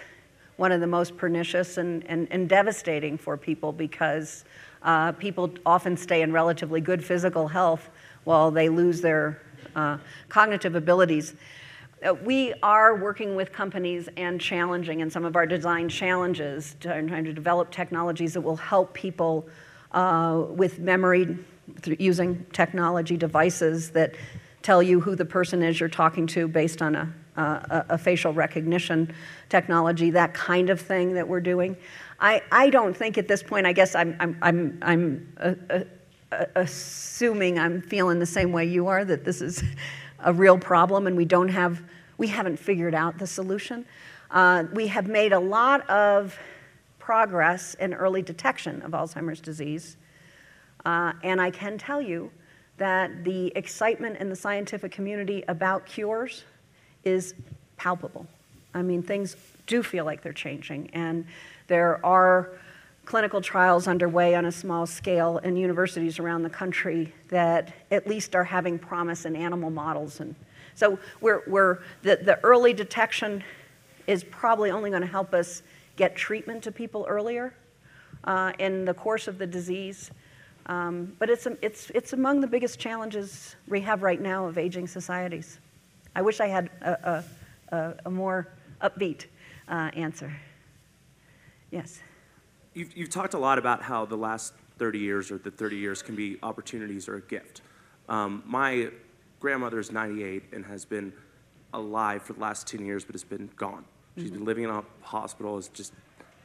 one 0.57 0.71
of 0.71 0.81
the 0.81 0.87
most 0.87 1.17
pernicious 1.17 1.77
and, 1.77 2.05
and, 2.05 2.27
and 2.31 2.47
devastating 2.47 3.17
for 3.17 3.37
people 3.37 3.71
because 3.71 4.45
uh, 4.83 5.11
people 5.13 5.51
often 5.65 5.97
stay 5.97 6.21
in 6.21 6.31
relatively 6.31 6.81
good 6.81 7.03
physical 7.03 7.47
health 7.47 7.89
while 8.23 8.51
they 8.51 8.69
lose 8.69 9.01
their 9.01 9.41
uh, 9.75 9.97
cognitive 10.29 10.75
abilities. 10.75 11.33
Uh, 12.05 12.13
we 12.13 12.53
are 12.61 12.95
working 12.95 13.35
with 13.35 13.51
companies 13.51 14.09
and 14.17 14.39
challenging 14.39 14.99
in 14.99 15.09
some 15.09 15.25
of 15.25 15.35
our 15.35 15.45
design 15.45 15.87
challenges, 15.89 16.75
trying 16.81 17.23
to 17.23 17.33
develop 17.33 17.71
technologies 17.71 18.33
that 18.33 18.41
will 18.41 18.57
help 18.57 18.93
people 18.93 19.47
uh, 19.93 20.43
with 20.49 20.79
memory 20.79 21.37
using 21.97 22.45
technology 22.51 23.17
devices 23.17 23.91
that 23.91 24.15
tell 24.61 24.81
you 24.81 24.99
who 24.99 25.15
the 25.15 25.25
person 25.25 25.61
is 25.61 25.79
you're 25.79 25.89
talking 25.89 26.25
to 26.27 26.47
based 26.47 26.81
on 26.81 26.95
a, 26.95 27.13
a, 27.35 27.85
a 27.89 27.97
facial 27.97 28.33
recognition 28.33 29.13
technology, 29.49 30.09
that 30.11 30.33
kind 30.33 30.69
of 30.69 30.79
thing 30.79 31.13
that 31.13 31.27
we're 31.27 31.41
doing. 31.41 31.75
I, 32.19 32.41
I 32.51 32.69
don't 32.69 32.95
think 32.95 33.17
at 33.17 33.27
this 33.27 33.43
point, 33.43 33.65
I 33.67 33.73
guess 33.73 33.95
I'm, 33.95 34.15
I'm, 34.19 34.37
I'm, 34.41 34.79
I'm 34.81 35.33
uh, 35.39 35.53
uh, 35.69 35.83
uh, 36.31 36.45
assuming 36.55 37.59
I'm 37.59 37.81
feeling 37.81 38.19
the 38.19 38.25
same 38.25 38.51
way 38.51 38.65
you 38.65 38.87
are, 38.87 39.03
that 39.03 39.25
this 39.25 39.41
is 39.41 39.63
a 40.19 40.33
real 40.33 40.57
problem 40.57 41.05
and 41.05 41.17
we 41.17 41.25
don't 41.25 41.49
have, 41.49 41.81
we 42.17 42.27
haven't 42.27 42.57
figured 42.57 42.95
out 42.95 43.17
the 43.17 43.27
solution. 43.27 43.85
Uh, 44.31 44.63
we 44.73 44.87
have 44.87 45.07
made 45.07 45.33
a 45.33 45.39
lot 45.39 45.87
of 45.89 46.37
progress 46.97 47.73
in 47.75 47.93
early 47.93 48.21
detection 48.21 48.81
of 48.83 48.91
Alzheimer's 48.91 49.41
disease. 49.41 49.97
Uh, 50.85 51.13
and 51.23 51.39
I 51.41 51.51
can 51.51 51.77
tell 51.77 52.01
you 52.01 52.31
that 52.77 53.23
the 53.23 53.51
excitement 53.55 54.17
in 54.17 54.29
the 54.29 54.35
scientific 54.35 54.91
community 54.91 55.43
about 55.47 55.85
cures 55.85 56.43
is 57.03 57.35
palpable. 57.77 58.25
I 58.73 58.81
mean, 58.81 59.03
things 59.03 59.35
do 59.67 59.83
feel 59.83 60.05
like 60.05 60.21
they're 60.21 60.33
changing, 60.33 60.89
and 60.93 61.25
there 61.67 62.03
are 62.05 62.49
clinical 63.05 63.41
trials 63.41 63.87
underway 63.87 64.33
on 64.35 64.45
a 64.45 64.51
small 64.51 64.85
scale 64.85 65.37
in 65.39 65.55
universities 65.55 66.19
around 66.19 66.43
the 66.43 66.49
country 66.49 67.13
that 67.29 67.73
at 67.91 68.07
least 68.07 68.35
are 68.35 68.43
having 68.43 68.79
promise 68.79 69.25
in 69.25 69.35
animal 69.35 69.69
models. 69.69 70.19
And 70.19 70.35
so 70.75 70.97
we're, 71.21 71.43
we're, 71.47 71.79
the, 72.01 72.15
the 72.15 72.39
early 72.43 72.73
detection 72.73 73.43
is 74.07 74.23
probably 74.23 74.71
only 74.71 74.89
going 74.89 75.01
to 75.01 75.07
help 75.07 75.33
us 75.33 75.63
get 75.95 76.15
treatment 76.15 76.63
to 76.63 76.71
people 76.71 77.05
earlier 77.07 77.53
uh, 78.23 78.53
in 78.59 78.85
the 78.85 78.93
course 78.93 79.27
of 79.27 79.37
the 79.37 79.47
disease. 79.47 80.11
Um, 80.67 81.15
but 81.19 81.29
it's, 81.29 81.45
it's, 81.61 81.89
it's 81.93 82.13
among 82.13 82.41
the 82.41 82.47
biggest 82.47 82.79
challenges 82.79 83.55
we 83.67 83.81
have 83.81 84.01
right 84.01 84.21
now 84.21 84.45
of 84.45 84.57
aging 84.57 84.87
societies. 84.87 85.59
I 86.15 86.21
wish 86.21 86.39
I 86.39 86.47
had 86.47 86.69
a, 86.81 87.23
a, 87.71 87.75
a, 87.75 87.95
a 88.05 88.09
more 88.09 88.47
upbeat 88.81 89.25
uh, 89.67 89.89
answer. 89.95 90.33
Yes. 91.71 91.99
You've, 92.73 92.95
you've 92.95 93.09
talked 93.09 93.33
a 93.33 93.39
lot 93.39 93.57
about 93.57 93.81
how 93.81 94.05
the 94.05 94.15
last 94.15 94.53
30 94.77 94.99
years 94.99 95.31
or 95.31 95.37
the 95.37 95.51
30 95.51 95.77
years 95.77 96.01
can 96.01 96.15
be 96.15 96.37
opportunities 96.43 97.07
or 97.07 97.15
a 97.15 97.21
gift. 97.21 97.61
Um, 98.09 98.43
my 98.45 98.89
grandmother 99.39 99.79
is 99.79 99.91
98 99.91 100.43
and 100.53 100.65
has 100.65 100.85
been 100.85 101.13
alive 101.73 102.21
for 102.23 102.33
the 102.33 102.39
last 102.39 102.67
10 102.67 102.85
years, 102.85 103.03
but 103.03 103.13
has 103.13 103.23
been 103.23 103.49
gone. 103.55 103.85
She's 104.17 104.29
been 104.29 104.45
living 104.45 104.63
in 104.63 104.69
a 104.69 104.83
hospital. 105.01 105.57
It's 105.57 105.69
just, 105.69 105.93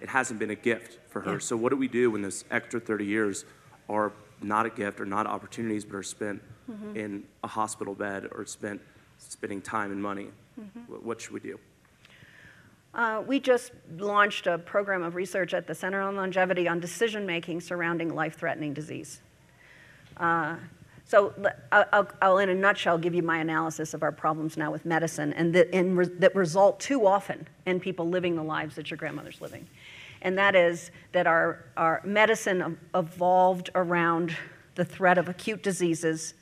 it 0.00 0.08
hasn't 0.08 0.38
been 0.38 0.50
a 0.50 0.54
gift 0.54 0.98
for 1.10 1.20
her. 1.20 1.32
Yeah. 1.32 1.38
So 1.38 1.56
what 1.56 1.70
do 1.70 1.76
we 1.76 1.88
do 1.88 2.10
when 2.10 2.22
this 2.22 2.44
extra 2.50 2.80
30 2.80 3.04
years 3.04 3.44
are 3.88 4.12
not 4.42 4.66
a 4.66 4.70
gift 4.70 5.00
or 5.00 5.04
not 5.06 5.26
opportunities, 5.26 5.84
but 5.84 5.96
are 5.96 6.02
spent 6.02 6.42
in 6.94 7.24
a 7.42 7.48
hospital 7.48 7.94
bed 7.94 8.28
or 8.32 8.44
spent 8.46 8.80
spending 9.18 9.60
time 9.62 9.90
and 9.90 10.02
money? 10.02 10.28
Wh- 10.88 11.04
What 11.04 11.20
should 11.20 11.32
we 11.32 11.40
do? 11.40 11.58
Uh, 12.94 13.22
we 13.26 13.38
just 13.40 13.72
launched 13.98 14.46
a 14.46 14.58
program 14.58 15.02
of 15.02 15.14
research 15.14 15.54
at 15.54 15.66
the 15.66 15.74
Center 15.74 16.00
on 16.00 16.16
Longevity 16.16 16.66
on 16.68 16.80
decision 16.80 17.26
making 17.26 17.60
surrounding 17.60 18.14
life 18.14 18.36
threatening 18.38 18.72
disease. 18.74 19.20
Uh, 20.16 20.56
so, 21.04 21.32
I'll, 21.72 22.08
I'll- 22.20 22.38
in 22.38 22.48
a 22.50 22.54
nutshell, 22.54 22.98
give 22.98 23.14
you 23.14 23.22
my 23.22 23.38
analysis 23.38 23.94
of 23.94 24.02
our 24.02 24.12
problems 24.12 24.56
now 24.56 24.70
with 24.70 24.84
medicine 24.84 25.32
and 25.34 25.54
that, 25.54 25.70
in 25.74 25.96
re- 25.96 26.06
that 26.18 26.34
result 26.34 26.80
too 26.80 27.06
often 27.06 27.46
in 27.66 27.80
people 27.80 28.08
living 28.08 28.36
the 28.36 28.42
lives 28.42 28.74
that 28.76 28.90
your 28.90 28.98
grandmother's 28.98 29.40
living. 29.40 29.66
And 30.22 30.36
that 30.38 30.54
is 30.54 30.90
that 31.12 31.26
our, 31.26 31.64
our 31.76 32.00
medicine 32.04 32.78
evolved 32.94 33.70
around 33.74 34.36
the 34.74 34.84
threat 34.84 35.18
of 35.18 35.28
acute 35.28 35.62
diseases 35.62 36.34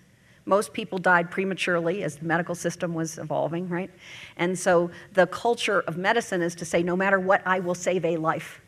most 0.47 0.73
people 0.73 0.99
died 0.99 1.31
prematurely 1.31 2.05
as 2.05 2.17
the 2.17 2.25
medical 2.25 2.55
system 2.55 2.95
was 2.95 3.19
evolving, 3.19 3.69
right? 3.69 3.91
And 4.37 4.57
so 4.57 4.93
the 5.13 5.27
culture 5.27 5.81
of 5.81 5.97
medicine 5.97 6.41
is 6.41 6.55
to 6.55 6.65
say, 6.65 6.85
no 6.85 6.97
matter 6.97 7.19
what, 7.19 7.43
I 7.45 7.59
will 7.59 7.75
save 7.75 8.05
a 8.05 8.17
life. 8.17 8.61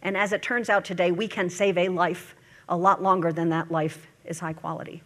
And 0.00 0.16
as 0.16 0.32
it 0.32 0.40
turns 0.42 0.70
out 0.70 0.86
today, 0.86 1.12
we 1.12 1.28
can 1.28 1.50
save 1.50 1.76
a 1.76 1.90
life 1.90 2.34
a 2.68 2.76
lot 2.76 3.02
longer 3.02 3.30
than 3.30 3.50
that 3.50 3.70
life 3.70 4.06
is 4.24 4.40
high 4.40 4.54
quality. 4.54 5.02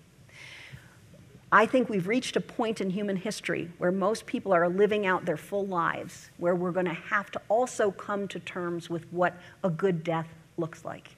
I 1.54 1.66
think 1.66 1.90
we've 1.90 2.08
reached 2.08 2.36
a 2.36 2.40
point 2.40 2.80
in 2.80 2.88
human 2.88 3.14
history 3.14 3.68
where 3.76 3.92
most 3.92 4.24
people 4.24 4.54
are 4.54 4.70
living 4.70 5.04
out 5.04 5.26
their 5.26 5.36
full 5.36 5.66
lives, 5.66 6.30
where 6.38 6.56
we're 6.56 6.72
going 6.72 6.86
to 6.86 6.94
have 6.94 7.30
to 7.32 7.42
also 7.50 7.90
come 7.90 8.26
to 8.28 8.40
terms 8.40 8.88
with 8.88 9.04
what 9.12 9.36
a 9.62 9.68
good 9.68 10.02
death 10.02 10.28
looks 10.56 10.82
like. 10.82 11.10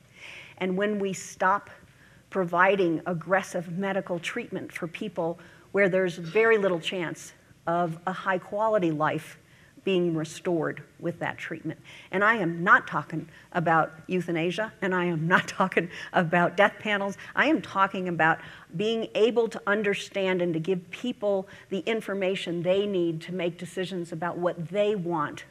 And 0.59 0.77
when 0.77 0.99
we 0.99 1.13
stop 1.13 1.71
providing 2.31 3.01
aggressive 3.07 3.79
medical 3.79 4.19
treatment 4.19 4.73
for 4.73 4.89
people 4.89 5.39
where 5.71 5.89
there's 5.89 6.17
very 6.17 6.59
little 6.59 6.81
chance 6.81 7.33
of 7.69 7.97
a 8.09 8.13
high 8.13 8.39
quality 8.39 8.91
life 8.91 9.39
being 9.85 10.15
restored 10.15 10.83
with 10.99 11.19
that 11.19 11.39
treatment. 11.39 11.79
And 12.11 12.25
I 12.25 12.37
am 12.37 12.65
not 12.65 12.87
talking 12.87 13.29
about 13.53 13.93
euthanasia, 14.07 14.73
and 14.83 14.95
I 14.95 15.05
am 15.05 15.29
not 15.29 15.47
talking 15.49 15.91
about 16.13 16.57
death 16.57 16.75
panels. 16.79 17.17
I 17.37 17.47
am 17.47 17.61
talking 17.63 18.09
about 18.09 18.39
being 18.77 19.09
able 19.15 19.49
to 19.49 19.61
understand 19.67 20.43
and 20.43 20.53
to 20.55 20.61
give 20.61 20.91
people 20.91 21.47
the 21.69 21.81
information 21.81 22.63
they 22.63 22.87
need 22.87 23.21
to 23.23 23.35
make 23.35 23.59
decisions 23.59 24.11
about 24.13 24.39
what 24.39 24.69
they 24.69 24.95
want 24.95 25.45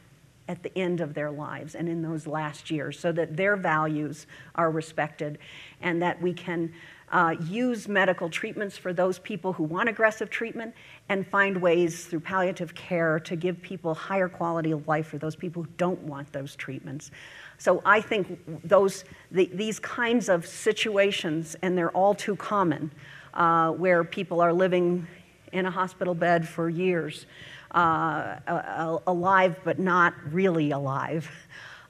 at 0.48 0.62
the 0.62 0.76
end 0.76 1.00
of 1.00 1.14
their 1.14 1.30
lives 1.30 1.74
and 1.74 1.88
in 1.88 2.02
those 2.02 2.26
last 2.26 2.70
years 2.70 2.98
so 2.98 3.12
that 3.12 3.36
their 3.36 3.56
values 3.56 4.26
are 4.54 4.70
respected 4.70 5.38
and 5.80 6.02
that 6.02 6.20
we 6.20 6.32
can 6.32 6.72
uh, 7.12 7.34
use 7.48 7.86
medical 7.86 8.28
treatments 8.28 8.76
for 8.76 8.92
those 8.92 9.18
people 9.20 9.52
who 9.52 9.62
want 9.62 9.88
aggressive 9.88 10.30
treatment 10.30 10.74
and 11.08 11.26
find 11.26 11.56
ways 11.56 12.06
through 12.06 12.20
palliative 12.20 12.74
care 12.74 13.20
to 13.20 13.36
give 13.36 13.60
people 13.62 13.94
higher 13.94 14.28
quality 14.28 14.72
of 14.72 14.86
life 14.88 15.06
for 15.06 15.18
those 15.18 15.36
people 15.36 15.62
who 15.62 15.68
don't 15.76 16.00
want 16.00 16.30
those 16.32 16.56
treatments. 16.56 17.10
So 17.58 17.82
I 17.84 18.00
think 18.00 18.40
those, 18.64 19.04
the, 19.30 19.48
these 19.54 19.78
kinds 19.78 20.28
of 20.28 20.46
situations, 20.46 21.56
and 21.62 21.78
they're 21.78 21.92
all 21.92 22.14
too 22.14 22.36
common, 22.36 22.90
uh, 23.34 23.70
where 23.70 24.02
people 24.02 24.40
are 24.40 24.52
living 24.52 25.06
in 25.52 25.66
a 25.66 25.70
hospital 25.70 26.14
bed 26.14 26.48
for 26.48 26.68
years, 26.68 27.26
uh, 27.74 28.98
alive 29.06 29.56
but 29.64 29.78
not 29.78 30.14
really 30.30 30.70
alive. 30.70 31.30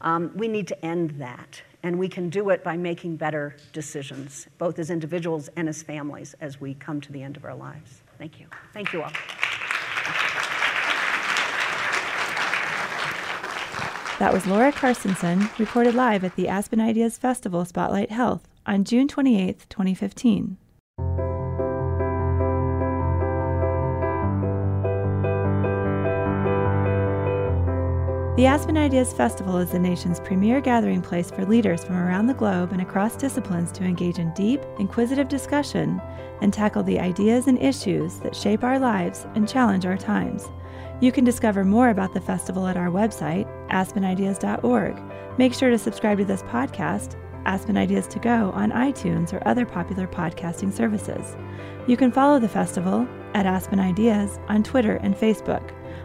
Um, 0.00 0.32
we 0.34 0.48
need 0.48 0.68
to 0.68 0.84
end 0.84 1.10
that. 1.18 1.62
And 1.82 1.98
we 1.98 2.08
can 2.08 2.30
do 2.30 2.48
it 2.48 2.64
by 2.64 2.78
making 2.78 3.16
better 3.16 3.56
decisions, 3.72 4.48
both 4.56 4.78
as 4.78 4.88
individuals 4.88 5.48
and 5.56 5.68
as 5.68 5.82
families, 5.82 6.34
as 6.40 6.58
we 6.58 6.74
come 6.74 7.00
to 7.02 7.12
the 7.12 7.22
end 7.22 7.36
of 7.36 7.44
our 7.44 7.54
lives. 7.54 8.02
Thank 8.16 8.40
you. 8.40 8.46
Thank 8.72 8.92
you 8.92 9.02
all. 9.02 9.12
That 14.18 14.32
was 14.32 14.46
Laura 14.46 14.72
Carstensen, 14.72 15.58
recorded 15.58 15.94
live 15.94 16.24
at 16.24 16.36
the 16.36 16.48
Aspen 16.48 16.80
Ideas 16.80 17.18
Festival 17.18 17.64
Spotlight 17.64 18.10
Health 18.10 18.48
on 18.64 18.84
June 18.84 19.08
28, 19.08 19.66
2015. 19.68 20.56
The 28.36 28.46
Aspen 28.46 28.76
Ideas 28.76 29.12
Festival 29.12 29.58
is 29.58 29.70
the 29.70 29.78
nation's 29.78 30.18
premier 30.18 30.60
gathering 30.60 31.00
place 31.00 31.30
for 31.30 31.46
leaders 31.46 31.84
from 31.84 31.94
around 31.94 32.26
the 32.26 32.34
globe 32.34 32.72
and 32.72 32.80
across 32.80 33.14
disciplines 33.14 33.70
to 33.70 33.84
engage 33.84 34.18
in 34.18 34.34
deep, 34.34 34.60
inquisitive 34.80 35.28
discussion 35.28 36.02
and 36.42 36.52
tackle 36.52 36.82
the 36.82 36.98
ideas 36.98 37.46
and 37.46 37.62
issues 37.62 38.18
that 38.18 38.34
shape 38.34 38.64
our 38.64 38.80
lives 38.80 39.24
and 39.36 39.48
challenge 39.48 39.86
our 39.86 39.96
times. 39.96 40.48
You 41.00 41.12
can 41.12 41.22
discover 41.22 41.64
more 41.64 41.90
about 41.90 42.12
the 42.12 42.20
festival 42.20 42.66
at 42.66 42.76
our 42.76 42.88
website, 42.88 43.46
aspenideas.org. 43.68 45.00
Make 45.38 45.54
sure 45.54 45.70
to 45.70 45.78
subscribe 45.78 46.18
to 46.18 46.24
this 46.24 46.42
podcast, 46.42 47.14
Aspen 47.44 47.76
Ideas 47.76 48.08
to 48.08 48.18
Go, 48.18 48.50
on 48.50 48.72
iTunes 48.72 49.32
or 49.32 49.46
other 49.46 49.64
popular 49.64 50.08
podcasting 50.08 50.72
services. 50.72 51.36
You 51.86 51.96
can 51.96 52.10
follow 52.10 52.40
the 52.40 52.48
festival 52.48 53.06
at 53.34 53.46
Aspen 53.46 53.78
Ideas 53.78 54.40
on 54.48 54.64
Twitter 54.64 54.96
and 54.96 55.14
Facebook. 55.14 55.70